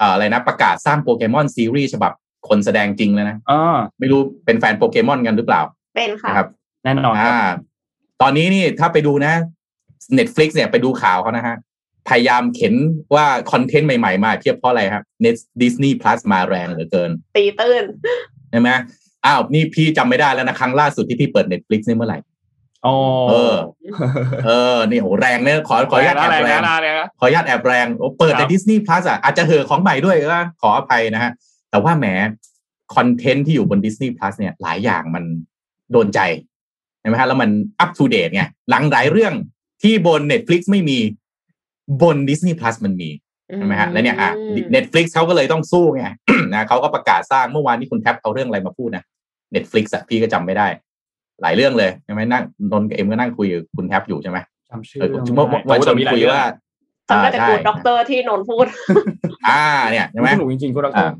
[0.00, 2.12] อะไรนะ ประกาศสร้างโปเกมอนซีรีส์ฉบับ
[2.48, 5.62] คนแสดงจริงแล้วนะอ๋อไม่รู้เป็นแฟนโปเกมอนกันหรือเปล่า
[5.94, 6.48] เป็นค่ะครับ
[6.84, 7.36] แน่นอนอ่า
[8.22, 9.34] ตอนนี้นี่ถ้าไปดูนะ
[10.18, 11.56] Netflix เนี่ยไปดูข่าวเขานะฮะ
[12.08, 12.74] พยายามเข็น
[13.14, 17.84] ว่าคอนเทนต์ใหม่ๆมาเทียบเพราะอะไรครับ Net Disney Plus มาแรงเหลือเกิน ตีตื้น
[18.50, 18.70] ใช่ไหม
[19.26, 22.18] อ้าวนี่พี่จำไม่ได้แล้วนะครั้งล่าสุดที่พี่เปิด Netflix นี่เมื่อไหร่
[22.86, 22.96] อ๋อ
[23.30, 23.56] เออ
[24.46, 26.60] เออ นี่โหแรงเนี่ยขอขออนุญาตแอบแรง
[27.20, 31.32] ขออนุญาตแอบแรงโอ้เปิดในดิสนีย์พลัสอะอาจจะเหอของใหม่ด้วยก็ขออภัยนะฮะ
[31.70, 32.06] แต่ว่าแหม
[32.94, 35.24] คอนเทนต์ที่อยู่บน Disney Plus เนี่ยหลายอย่างมัน
[35.92, 36.20] โดนใจ
[37.00, 37.50] ใช่ไหมฮะแล้วมัน
[37.80, 39.34] อัป o d เดตไงหลังหลายเรื่อง
[39.82, 40.98] ที่บน Netflix ไม่มี
[42.02, 43.10] บน Disney Plus มันมี
[43.56, 44.30] ใช่ไหมฮะแล้วเนี่ยอะ
[44.74, 46.04] Netflix เขาก็เลยต้องสู้ไง
[46.54, 49.04] นะเขาก็ประกาศสร้างเมื่อวานนี้คุณแท็บเอาเรื่องอะไรมาพูดนะ
[49.54, 50.66] Netflix อะพี่ก็จำไม่ได้
[51.42, 54.38] หลายเรื่องเลยใช่ไหมนั่งนนกับเอ็มก็นั่งคุยกับคุณแท็บอยู่ใช่ไหม
[54.70, 55.02] จำชื่อ
[55.70, 56.42] วันชนคุยว่า
[57.08, 58.66] จำได้แต่ Good Doctor ที่นนพูด
[59.48, 61.14] อ่า เนี่ยใช่ไหมหนูจริงๆ Good Doctor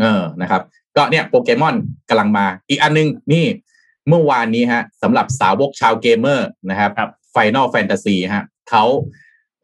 [0.00, 0.62] เออนะครับ
[0.96, 1.74] ก็เนี่ยโปเกมอน
[2.08, 3.44] กำลังมา อีกอันนึงนี่
[4.08, 8.84] เมื่อวานนี้ฮะสำหรับสาวกชาวเกมเมอร์นะครับ Final Fantasy ฮะ เขา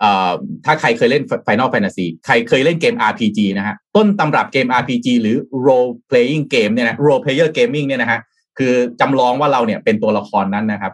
[0.01, 0.33] เอ่อ
[0.65, 5.37] ถ้าใครเคยเล่น Final Fantasy ใครเคยเล่นเกม RPG นะฮะต้นตำรับเกม RPG หรือ
[5.67, 8.21] role playing game เนี่ยนะ role player gaming เนี่ยนะฮะ
[8.59, 10.93] คือจำลองว่าเราเนี่ยเป็นตัวละครนั้นนะครับ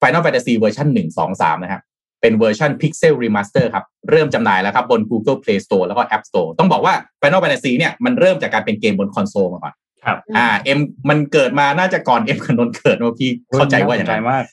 [0.00, 1.82] Final Fantasy เวอร์ชัน1 2 3นะครับ
[2.20, 9.74] เป็นเวอร์ชัน Pixel Remaster ครับ เริ่มจำหน่ายแล้วครับ บน Google Play Store แล้วก็ App Store ต้องบอกว่า Final Fantasy เนี่ยมันเริ่มจากการเป็นเกมบนคอนโซลมาก่อน
[10.04, 10.78] ครับอ่าเอ็ม
[11.08, 14.44] มันเกิดมาน่าจะก่อนเอ็มกับนนท์เกิดว่าพี่เข้าใจว่าอย่างไรไรมาก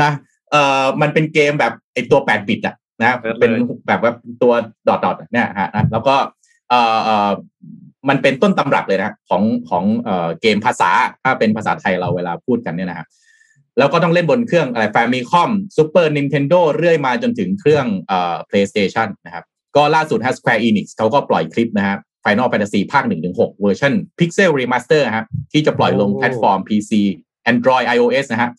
[0.00, 0.10] นะ
[0.50, 3.50] เอ่อมันเป็นเกมแบบไอตัวแปดบิตอะนะเปิดเลยเป็น
[3.88, 4.12] แบบว่า
[4.42, 4.52] ตัว
[4.88, 6.14] ดอทดอทเนี่ยฮะนะแล้วก็
[6.70, 7.30] เอ่อเอ่อ
[8.08, 10.90] มันเป็นต้นตำรับเลยนะของของเอ่อเกมภาษา
[11.24, 13.06] ถ้าเป็นภาษาไทยเราเวลาพูดกันเนี่ยนะฮะ
[13.78, 19.44] แล้วก็ต้องเล่นบนเครื่องอะไร Famicom Super Nintendo เรื่อยมาจนถึงเครื่องเอ่อ PlayStation นะครับ
[19.76, 26.92] ก็ล่าสุด h a Square Enix เขาก็ปล่อยคลิปนะครับ Final Fantasy ภาค1ถึง6เวอร์ชัน Pixel Remaster นะครับที่จะปล่อยลงโอ้แพลตฟอร์ม PC
[27.52, 28.50] Android iOS นะฮะ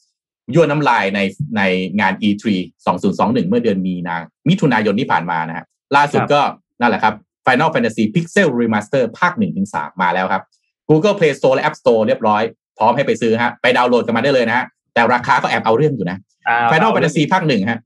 [0.54, 1.20] ยั่วน้ำลายใน
[1.58, 1.62] ใน
[2.00, 2.44] งาน E3
[2.88, 4.16] 2021 เมื่อเดือนมีนา
[4.50, 5.66] มิถุนายนที่ผ่านมานะฮะ
[5.96, 6.42] ล่าสุดก็
[6.80, 7.14] นั่นแหละครับ
[7.46, 10.44] Final Fantasy Pixel Remaster ภาค1ถึง3มาแล้วครับ
[10.90, 12.42] Google Play Store และ App Store เรียบร้อย
[12.78, 16.18] พร้อมให้ไปซื้อฮะ ไปดาวน์โหลดกันมาได้เลยนะฮะ แต่ราคาก็แอบเอาเรื่องอยู่นะ
[16.48, 17.80] อ่า Final Fantasy ภาคหนึ่งฮะ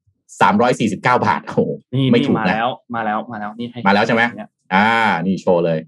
[0.54, 1.60] 349บาท โอ้โห
[1.94, 4.88] นี่ไม่นี่ถูกมานะแล้วมาแล้วมาแล้วนี่ให้มาแล้วใช่ไหมเนี่ยอ่า
[5.26, 5.80] นี่โชว์เลย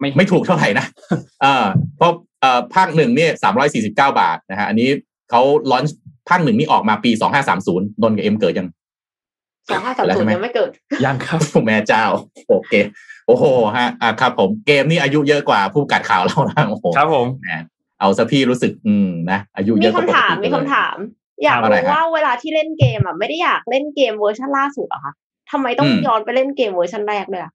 [0.00, 0.86] ไม่ไม่ถูกเท่าไหร่นะ
[1.42, 1.64] เออ
[1.96, 4.88] เพราะเอ่อภาคหนึ่งเนี่ยสามร้อยสี่สิบเก้าบาทนะฮะอันนี้
[5.30, 5.84] เขาลอน
[6.32, 8.68] ภาคหนึ่งนี่ออกมาปีสองห้าสามศูนย์นนกับเอ็มเกิดยัง
[9.68, 10.70] สองห้าสามแล้วศูใช่นไหมย์ยังไม่เกิด
[11.04, 12.04] ยังครับแม่เจ้า
[12.48, 12.72] โอเค
[13.26, 13.44] โอ้โห
[13.76, 17.48] ฮะอะครับ ผมเกมนี่อายุเยอะกว่าผู้ประกัดข่าวเรานะโอ้โหครับผมแหม
[18.00, 20.96] เอาซะพี่รู้สึก อืมนะอายุเยมีอะกว่าคำถามปกติมีไปเลยคำถาม
[21.44, 25.12] อยากอะไรรู้ฮะว่าเวลาที่เล่นเกมอะไม่ได้อยากเล่นเกมเวอร์ชันล่าสุดเหรอคะ
[25.50, 27.52] ทำไมต้องอืมย้อนไปเล่นเกมเวอร์ชันแรกด้วยอะ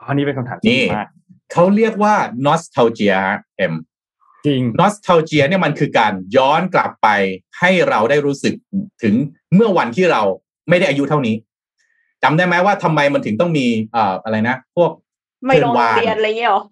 [0.00, 1.08] อันนี้เป็นคำถามที่นี่ดีมาก
[1.52, 2.14] เขาเรียกว่า
[2.46, 3.74] nostalgia ฮะเอ็ม
[4.46, 7.08] จริง nostalgia เนี่ยมันคือการย้อนกลับไป
[7.58, 8.54] ให้เราได้รู้สึก
[9.02, 9.14] ถึง
[9.54, 10.22] เมื่อวันที่เรา
[10.68, 11.34] ไม่ได้อายุเท่านี้
[12.22, 14.90] จำได้ไหมว่าทำไมมันถึงต้องมีเอ่ออะไรนะ พวก
[15.46, 16.62] ไม่ลงเพื่อนวานเรียนอะไรเงี้ยหรอ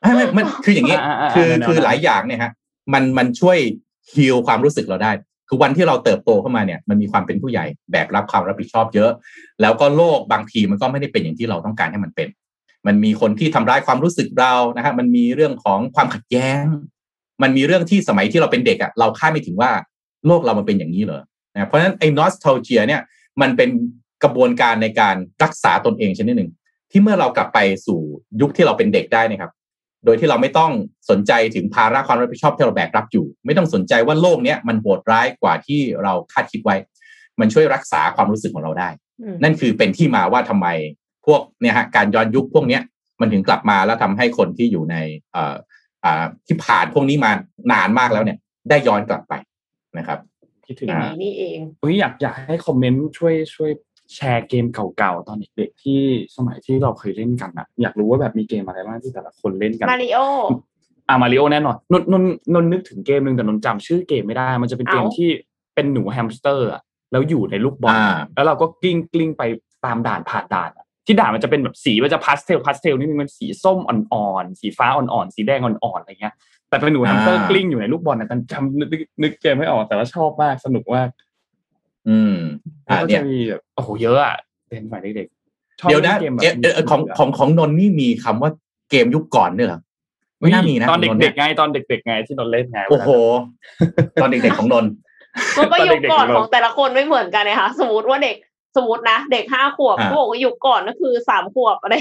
[0.00, 2.52] ไม่ไม่มันคืออย่างนี้อ่าอ่าอ่าคือแนวๆคือหลายอย่างเนี่ยฮะ
[2.92, 3.58] มันมันช่วย
[4.14, 5.12] ฮีลความรู้สึกเราได้
[5.48, 9.10] คือวันที่เราเติบโตเข้ามาเนี่ย มันมีความเป็นผู้ใหญ่แบกรับความรับผิดชอบเยอะ
[9.60, 12.28] แล้วก็โลกบางทีมันก็ไม่ได้เป็นอย่างที่เราต้องการให้มันเป็น
[12.86, 16.64] มันมีคนที่ทำร้ายความรู้สึกเรานะฮะมันมีเรื่องของความขัดแย้ง
[17.42, 19.70] มันมีเรื่องที่สมัยที่เราเป็นเด็กอะเราคาดไม่ถึงว่า
[20.26, 21.22] โลกเรามันเป็นอย่างนี้เหรอ
[21.54, 23.00] นะเพราะฉะนั้นไอ้ nostalgia เนี่ย
[23.40, 23.70] มันเป็น
[24.22, 26.50] กระบวนการในการรักษาตนเองชนิดหนึ่ง
[26.90, 27.98] ที่เมื่อเรากลับไปสู่
[28.40, 29.52] ยุคที่เราเป็นเด็กได้นะครับ
[30.04, 30.72] โดยที่เราไม่ต้อง
[31.10, 36.76] สนใจถึงภาระความรับผิดชอบที่เราแบกรับอยู่ ไม่ต้องสนใจว่าโลกเนี้ยมันโหดร้ายกว่าที่เราคาดคิดไว้
[37.40, 38.88] มันช่วยรักษาความรู้สึกของเราได้
[39.22, 40.68] อืมนั่นคือเป็นที่มาว่าทำไม
[41.28, 42.82] พวกเนี่ยฮะการย้อนยุคพวกเนี้ย
[43.20, 44.96] มันถึงกลับมาแล้วทำให้คนที่อยู่ใน
[45.32, 45.56] เอ่อ
[46.04, 47.30] อ่าที่ผ่านพวกนี้มา
[47.72, 48.38] นานมากแล้วเนี่ย
[48.68, 49.34] ได้ย้อนกลับไป
[49.98, 50.18] นะครับ
[50.66, 50.88] คิดถึง
[51.22, 53.70] นี่เองอุ้ยอยากอยากให้คอมเมนต์ช่วยช่วย
[54.14, 56.00] แชร์เกมเก่าๆตอนเด็กๆที่
[56.36, 60.18] สมัยที่เราเคยเล่นกันอะอยากรู้ว่าแบบมีเกมอะไรบ้างที่แต่ละคนเล่นกันมาริโอ
[61.08, 62.24] อ่ามาริโอแน่นอนนนน
[62.54, 65.30] นนนึกถึงเกมหนึ่งแต่นนจำชื่อเกมไม่ได้ มันจะเป็นเกมที่
[65.74, 66.82] เป็นหนูแฮมสเตอร์อะ
[67.12, 67.96] แล้วอยู่ในลูกบอล
[68.34, 69.42] แล้วเราก็กลิ้งกลิ้งไป
[69.84, 76.34] ตามด่านผ่านด่านอะ ที่ด่านมันจะเป็นแบบสีมันจะ pastel pastel นิดนึงมันสีส้มอ่อนๆสีฟ้าอ่อนๆสีแดงอ่อนๆอะไรเงี้ย
[76.68, 78.88] แต่เป็นหนูแฮมสเตอร์อ่ากลิ้งอยู่ในลูกบอลนะแต่จำนึก
[79.22, 81.08] นึกเกมไม่ออกแต่ว่าชอบมากสนุกมาก
[82.08, 82.36] อืม
[82.84, 84.36] แล้วอ่าก็เนี่จะยมีแบบโอ้โหเยอะอะ
[84.68, 88.50] เป็นสมัยเด็กๆชอบเดี๋ยวนะล่กมแบบเอ๊ะเอ๊ะของของของนนท์นี่มีคำว่า
[88.90, 89.80] เกมยุคก่อนด้วยเหรอ
[90.38, 93.08] ไม่น่ามีนะตอนขงเด็กยๆไงตอนเด็กๆไงที่นนท์เล่นไงโอ้โห
[94.22, 94.90] ตอนเด็กๆของนนท์
[95.58, 98.36] มันก็ตอนยุคเด็กๆก่อนของเราของแต่ละคนไม่เหมือนกันนะคะสมมติว่าเด็ก
[98.78, 101.94] สมมตินะ เด็กห้าขวบอ่าเขาบอกว่ายุคก่อนก็คือสามขวบอะไร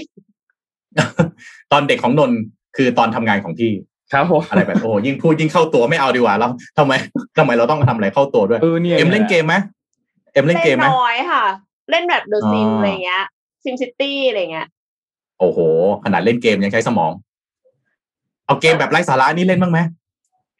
[1.71, 2.39] ตอนเด็กของนนท์
[2.77, 3.71] คือตอนทำงานของพี่
[4.13, 6.93] ครับผมอะไรแบบโอ้ยิ่งพูดยิ่งเข้าตัวไม่เอาดีกว่าแล้วทำไม
[7.37, 9.55] ทำไมเราต้องทำอะไรเข้าตัวด้วยเออเนี่ยเอ็มเล่นเกมไหม
[10.33, 11.43] เอ็มเล่นเกมไหมน้อยค่ะ
[11.91, 13.23] เล่นแบบ The Sims อ๋อออะไรเงี้ย
[13.63, 14.67] SimCity อะไรเงี้ย
[15.39, 15.59] โอ้โห
[16.03, 17.11] ขนาดเล่นเกมยังใช้สมอง
[18.45, 19.79] เอาเกมแบบไร้สาระนี่เล่นบ้างไหม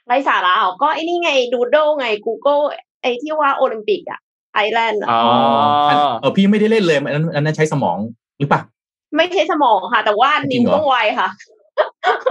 [0.08, 2.64] ไรสาระเหรอก็ไอ้นี่ไง Doodle ไง Google
[3.02, 4.20] ไอ้ที่ว่าโอลิมปิกอะ
[4.58, 5.22] Island อ๋อ
[5.90, 7.98] อันเออพี่ไม่ได้เล่นเลยอันนั้นอันนั้นใช้สมอง
[8.40, 8.62] หรือเปล่า
[9.18, 11.30] ไม่ใช่สมองค่ะ แต่ว่าจรินิ้งวเหรอต้องไวค่ะ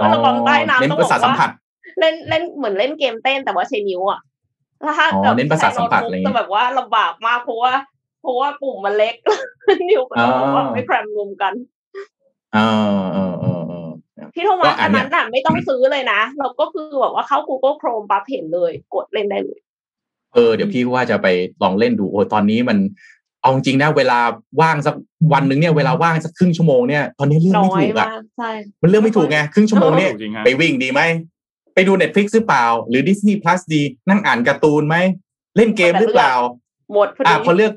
[0.01, 1.49] อ๋อระวังใต้น้ำเน้นต้องปบระอกสาทสัมว่าผัส
[1.99, 4.19] เล่นเล่นเหมือนเล่นเกมเต้นแต่ว่าใช้นิ้วอะ
[4.81, 7.73] แล้วถ้าอ๋อแบบเน้นประสาทสัมผัสอะไรอย่างงี้จะแบบว่าลำบากมากเพราะว่า
[8.21, 9.15] เพราะว่าปุ่มมันเล็ก
[9.89, 11.53] นิ้วก็ต้องแบบว่าไม่แครมรวมกัน
[12.53, 12.59] เอ
[12.99, 13.89] อเออเออเออ
[14.33, 19.59] พี่โทมัก็สอัอันนเนี้ยนั้นน่ะไม่ต้องซื้อเลยนะ เราก็คือแบบว่าเข้า Google Chrome ปั๊บเห็นเลย กดเล่นได้เลย
[20.33, 21.27] เออเดี๋ยวพี่ว่าจะไป
[21.61, 22.77] ลองเล่นดูโอ้ตอนนี้มัน
[23.41, 24.19] เอาจริงนะเวลา
[24.61, 24.95] ว่างสัก
[25.33, 28.51] วันหนึ่งเนี่ยเวลาว่างสักครึ่งชั่วโมงเนี่ยตอนนี้เรื่องไม่ถูกอะใช่
[28.81, 30.11] มันเรื่องไม่ถูกไงครึ่งชั่วโมงเนี่ย
[30.45, 31.01] ไปวิ่งดีไหม
[31.73, 34.95] ไปดู Netflix หรือเปล่า หรือ Disney Plus ดีนั่งอ่านการ์ตูนไหม
[35.57, 36.33] เล่นเกมหรือเปล่า
[36.93, 37.71] หมดพอดีพอเลือก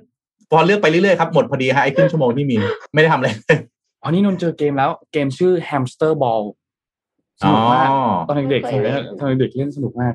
[0.50, 2.56] พอเลือกไปเรื่อยๆครับหมดพอดีฮะไอ้ครึ่งชั่วโมงที่มี
[2.94, 3.28] ไม่ได้ทำอะไร
[4.02, 6.42] อ๋อนี่นนเจอเกมแล้วเกมชื่อ Hamster Ball
[7.40, 7.88] สนุกมาก
[8.28, 10.14] ตอนเด็กๆตอนเด็กเล่นสนุกมาก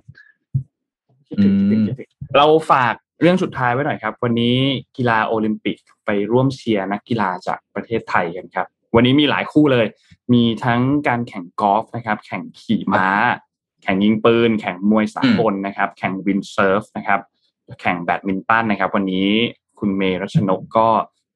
[2.37, 4.57] เราฝากเรื่องสุดท้ายไว้หน่อยครับ วันนี้
[4.97, 9.85] กีฬาโอลิมปิกไปร่วมเชียร์นักกีฬาจากประเทศไทยกันครับ วันนี้มีหลายคู่เลย
[10.33, 13.07] มีทั้งการแข่งกอล์ฟนะครับ แข่งขี่ม้า
[13.83, 17.19] แข่งยิงปืน แข่งมวยสากลนะครับ แข่ง windsurf นะครับ
[17.81, 19.29] แข่งแบดมินตันนะครับ วันนี้
[19.79, 20.87] คุณเมย์รัชนกก็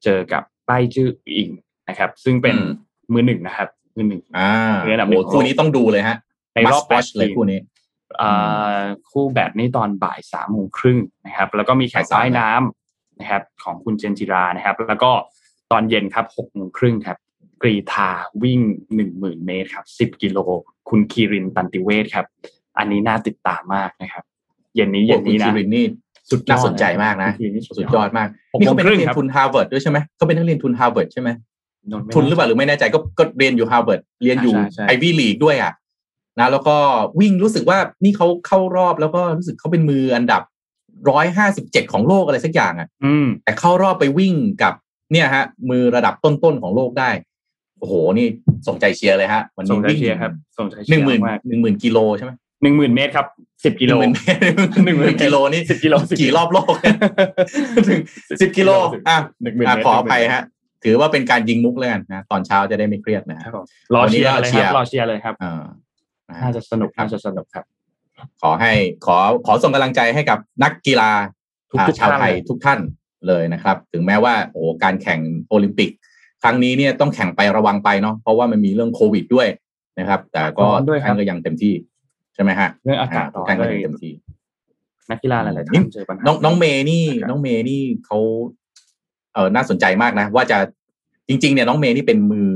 [0.04, 1.50] เจอกับไต้จื่ออิง
[1.90, 2.56] นะครับ ซึ่งเป็น
[3.14, 4.52] มือหนึ่งนะครับมือหนึ่งอ่า
[5.08, 6.18] โอ้คู่นี้ต้องดูเลยฮะ
[6.56, 7.60] ในรอบแปดเลยคู่นี้
[9.12, 15.12] คู่แบบนี้ตอนบ่ายสามโมงครึ่งนะครับ แล้วก็มีแข่งว่ายน้ำนะครับ ของคุณเจนจิรานะครับ แล้วก็
[15.72, 17.18] ตอนเย็นครับหกโมงครึ่งครับ
[17.62, 18.10] กรีฑา
[18.44, 18.60] วิ่ง
[18.96, 20.38] หนึ่งหมื่นเมตรครับสิบกิโล
[20.90, 22.26] คุณคีรินตันติเวทครับ
[22.78, 24.24] อันนี้น่าติดตามมากนะครับ
[24.76, 25.86] เย็นนี้เย็นนี้นะคีรินนี่
[26.30, 27.32] สุดน่าสนใจมากนะ
[27.78, 28.28] สุดยอดมาก
[28.60, 31.30] นี่เขาเป็นนักเรียนทุนฮาร์วาร์ดด้วยใช่ไหมเขาเป็นนักเรียนทุนฮาร์วาร์ดใช่ไหม
[32.14, 34.54] ทุนหรือเปล่าหรือไม่แน่ใจก็ก็เรียนอยู่ฮาร์วาร์ดเรียนอยู่
[34.88, 35.74] Ivy League ด้วยอะ
[36.40, 36.78] นะแล้วก็
[37.20, 40.42] วิ่งรู้สึกว่านี่เขาเข้ารอบแล้วก็รู้สึกเขาเป็นมืออันดับ
[41.10, 42.88] ร้อยห้าสิบเจ็ดของโลกอะไรสักอย่างอะ
[43.44, 44.74] แต่เข้ารอบไปวิ่งกับ
[45.12, 47.10] เนี่ยฮะ มือระดับต้นๆของโลกได้
[47.80, 48.28] โอ้โห นี่
[48.68, 52.32] ส่งใจเชียร์เลยฮะวันนี้วิ่งครับส่งใจหนึ่งหมื่นหนึ่งหมื่นกิโลใช่ไหม
[52.64, 53.28] หนึ่งหมื่นเมตรครับ
[53.66, 54.42] สิบกิโลหนึ่งหมื่นเมตร
[54.86, 56.74] หนึ่งหมื่นกิโลนี่สิบกิโลกี่รอบโลก
[58.42, 58.70] สิบกิโล
[59.10, 60.44] อะหนึ่งหมื่นขออภัยฮะ
[60.84, 63.40] ถือว่าเป็นการยิงมุกเลยกันนะตอนเช้าจะได้ไม่เครียดนะ
[63.96, 65.36] รอเชียร์เลยครับรอเชียร์เลยครับ
[66.42, 67.66] น่าจะสนุกน่าจะสนุกครับ
[68.42, 68.74] ขอให้
[69.06, 71.12] ขอขอส่งกำลังใจให้กับนักกีฬา
[71.72, 72.80] ทุกชาวไทยทุกท่าน
[73.28, 75.20] เลยนะครับ ถึงแม้ว่าโอ้การแข่ง
[75.50, 75.90] โอลิมปิก
[76.44, 79.48] ครั้งนี้เนี่ยต้องแข่งไประวังไปเนาะเพราะว่ามันมีเรื่องโควิดด้วย
[80.00, 80.66] นะครับ แต่ก็
[81.04, 81.74] ท่านก็ยังเต็มที่
[82.34, 84.14] ใช่ไหมฮะเรื่องอากาศท่านก็ยังเต็มที่
[85.12, 88.18] นักกีฬาหลายๆท่านเจอปัญหาน้องน้องเมย์นี่น้องเมย์นี่เขา
[89.34, 90.58] เออน่าสนใจมากนะ ว่าจะ
[91.28, 92.50] จริง ๆ เนี่ยน้องเมย์นี่เป็นมือ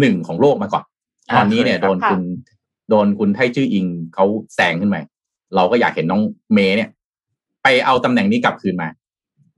[0.00, 0.84] หนึ่งของโลกมาก่อน
[1.36, 2.22] ตอนนี้เนี่ยโดนคุณ
[2.90, 5.02] โดนคุณไทชื่ออิงเขาแซงขึ้นมา
[5.54, 6.22] เราก็อยากเห็นน้อง
[6.52, 6.90] เมย์เนี่ย
[7.62, 8.88] ไปเอาตำแหน่งนี้กลับคืนมา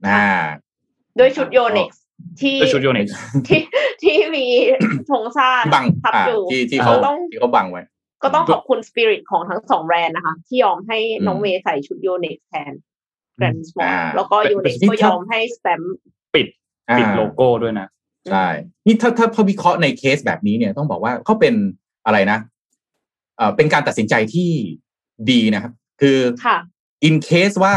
[0.05, 0.13] นะ
[1.17, 2.03] โดยชุดโยเน็กซ์
[2.41, 3.15] ที่ชุดโยเน็กซ์
[3.47, 3.61] ที่
[4.01, 4.45] ที่มี
[5.11, 6.93] ธงชาติบังทับอยู่ที่ที่เขา
[7.31, 7.83] ที่เขาบังไว้
[8.23, 10.97] ก็ต้องขอบคุณสปิริตของทั้งสองแบรนด์นะคะ ที่ยอมให้
[11.27, 12.73] น้องเมย์ใส่ชุดโยเน็กซ์แทน
[13.35, 15.81] แกรนด์สปอร์ตแล้วก็โยเน็กซ์ก็ยอมให้สแตม
[16.33, 16.47] ป์ปิด
[16.97, 17.87] ปิดโลโก้ด้วยนะ
[18.31, 18.47] ใช่
[18.85, 21.53] นี่ถ้าถ้าพอวิเคราะห์ในเคสแบบนี้เนี่ยต้องบอกว่าเขาเป็น
[22.05, 22.39] อะไรนะ
[23.55, 24.51] เป็นการตัดสินใจที่
[25.31, 26.17] ดีนะครับ คือ
[27.03, 27.75] in case ว่า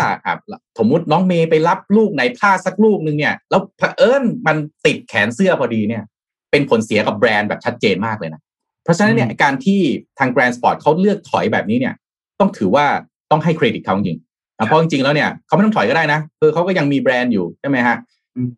[0.79, 4.57] สมมติน้องเมย์ไปรับลูกไหนพลาดสักลูกนึงเนี่ย แล้วเผอิญมัน
[4.87, 6.03] ติดแขนเสื้อพอดีเนี่ย
[6.51, 8.41] เป็นผลเสียกับแบรนด์แบบชัดเจนมากเลยนะ
[8.85, 9.81] เพราะฉะนั้นเนี่ยการที่
[10.19, 11.95] ทางแกรนด์สปอร์ตเขาเลือกถอยแบบนี้เนี่ย
[12.41, 12.87] ต้องถือว่า
[13.31, 14.19] ต้องให้เครดิตเขาจริง
[14.67, 17.97] เพราะจริงๆแล้วเนี่ยเขาไม่ต้องถอยก็ได้นะคือเขาก็ยังมีแบรนด์อยู่ใช่ไหมฮะ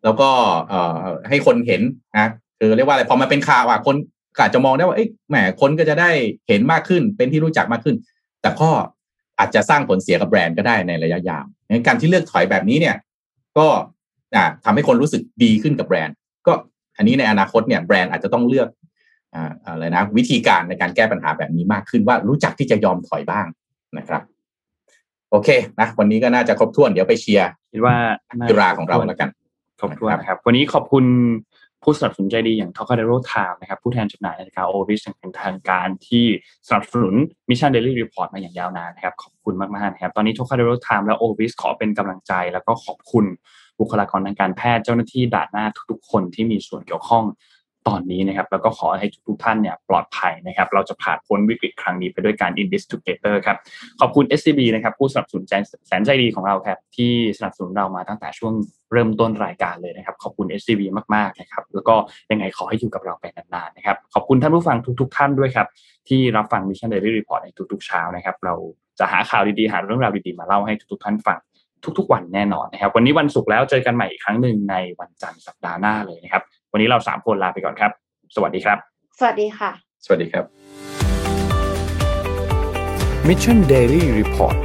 [0.03, 0.29] แล้วก็
[0.69, 0.95] เอ่อ
[1.29, 1.81] ให้คนเห็น
[2.13, 2.29] นะ
[2.59, 3.95] คือเรียกว่าอะไรพอมาเป็นข่าวอะคน
[4.41, 6.09] อาจจะมองได้ว่าเอ้ยแหมคนก็จะได้
[6.47, 7.95] เห็นมากขึ้นเป็นที่รู้จักมากขึ้น
[8.41, 8.69] แต่ก็
[9.39, 12.95] อาจจะสร้างผลเสียกับแบรนด์ก็ได้ในระยะยาวงั้นการที่เลือกถอยแบบนี้เนี่ย
[13.57, 13.67] ก็
[14.35, 16.15] อ่าทำให้คนรู้สึกดีขึ้นกับแบรนด์
[16.47, 16.53] ก็
[16.97, 18.69] อันนี้ในอนาคตเนี่ยแบรนด์อาจจะต้องเลือก
[19.35, 23.45] อ่าอะไรนะวิธีการในการแก้ปัญหาแบบนี้มากขึ้นว่ารู้จักที่จะยอมถอยบ้าง
[23.97, 24.21] นะครับ
[25.31, 25.49] โอเค
[25.79, 27.95] นะวันนี้ก็น่าจะครบถ้วนเดี๋ยวไปเชียร์คิดว่า
[28.49, 29.29] กีฬาของเราแล้วกัน
[29.79, 31.05] ครบถ้วนครับ วันนี้ขอบคุณ
[31.83, 36.25] ผู้สนับสนุนใจดีอย่าง t o k a d e r o Time นะครับผู้แทนจำหน่ายนาฬิกาโอริสอย่างเป็นทางการที่
[36.67, 37.15] สนับสนุน
[37.49, 43.25] Mission Daily Report มาอย่างยาวนานนะครับขอบคุณมากๆนะครับตอนนี้ t o k a d e r o Time และโอริสขอเป็นกำลังใจ แล้วก็ขอบคุณ
[43.79, 47.25] บุคลากรทางการแพทย์เจ้าหน้าที่ด่านหน้าทุกๆคนที่มีส่วนเกี่ยวข้อง
[47.87, 53.57] ตอนนี้นะครับแล้วก็ขอให้ทุกท่านเนี่ยปลอดภัยนะครับเราจะผ่านพ้นวิกฤตครั้งนี้ไปด้วยการ Invest Together ครับ
[53.99, 55.43] ขอบคุณ SCB นะครับผู้สนับสนุน
[55.87, 58.53] แสนใจดีของเราครับที่สนับสนุนเรามาตั้งแต่ช่วง
[58.91, 60.81] เริ่มต้นรายการเลยนะครับขอบคุณ SCB
[61.15, 61.95] มากๆนะครับแล้วก็
[62.31, 65.67] ยังไงขอให้อยู่กับเราไปนานๆนะครับขอบคุณท่านผู้ฟังทุก ๆ ท่านด้วยครับ
[66.09, 68.53] ที่รับฟัง Mission Daily Report ในทุกๆเช้านะครับเรา
[68.99, 71.39] จะหาข่าวดีๆหาเรื่องราวดีๆมาเล่าให้ทุกๆท่านฟัง
[71.97, 77.91] ทุกๆวันแน่นอนนะครับ วันนี้วันศุกร์แล้วเจอกันใหม่อีกครั้งหนึ่งในวันจันทร์สัปดาห์หน้าเลยนะครับ วันนี้เราสามคนลาไปก่อนครับ
[78.35, 78.77] สวัสดีครับ
[79.19, 79.71] สวัสดีค่ะ
[80.05, 80.45] สวัสดีครับ
[83.27, 84.57] Mission Daily Report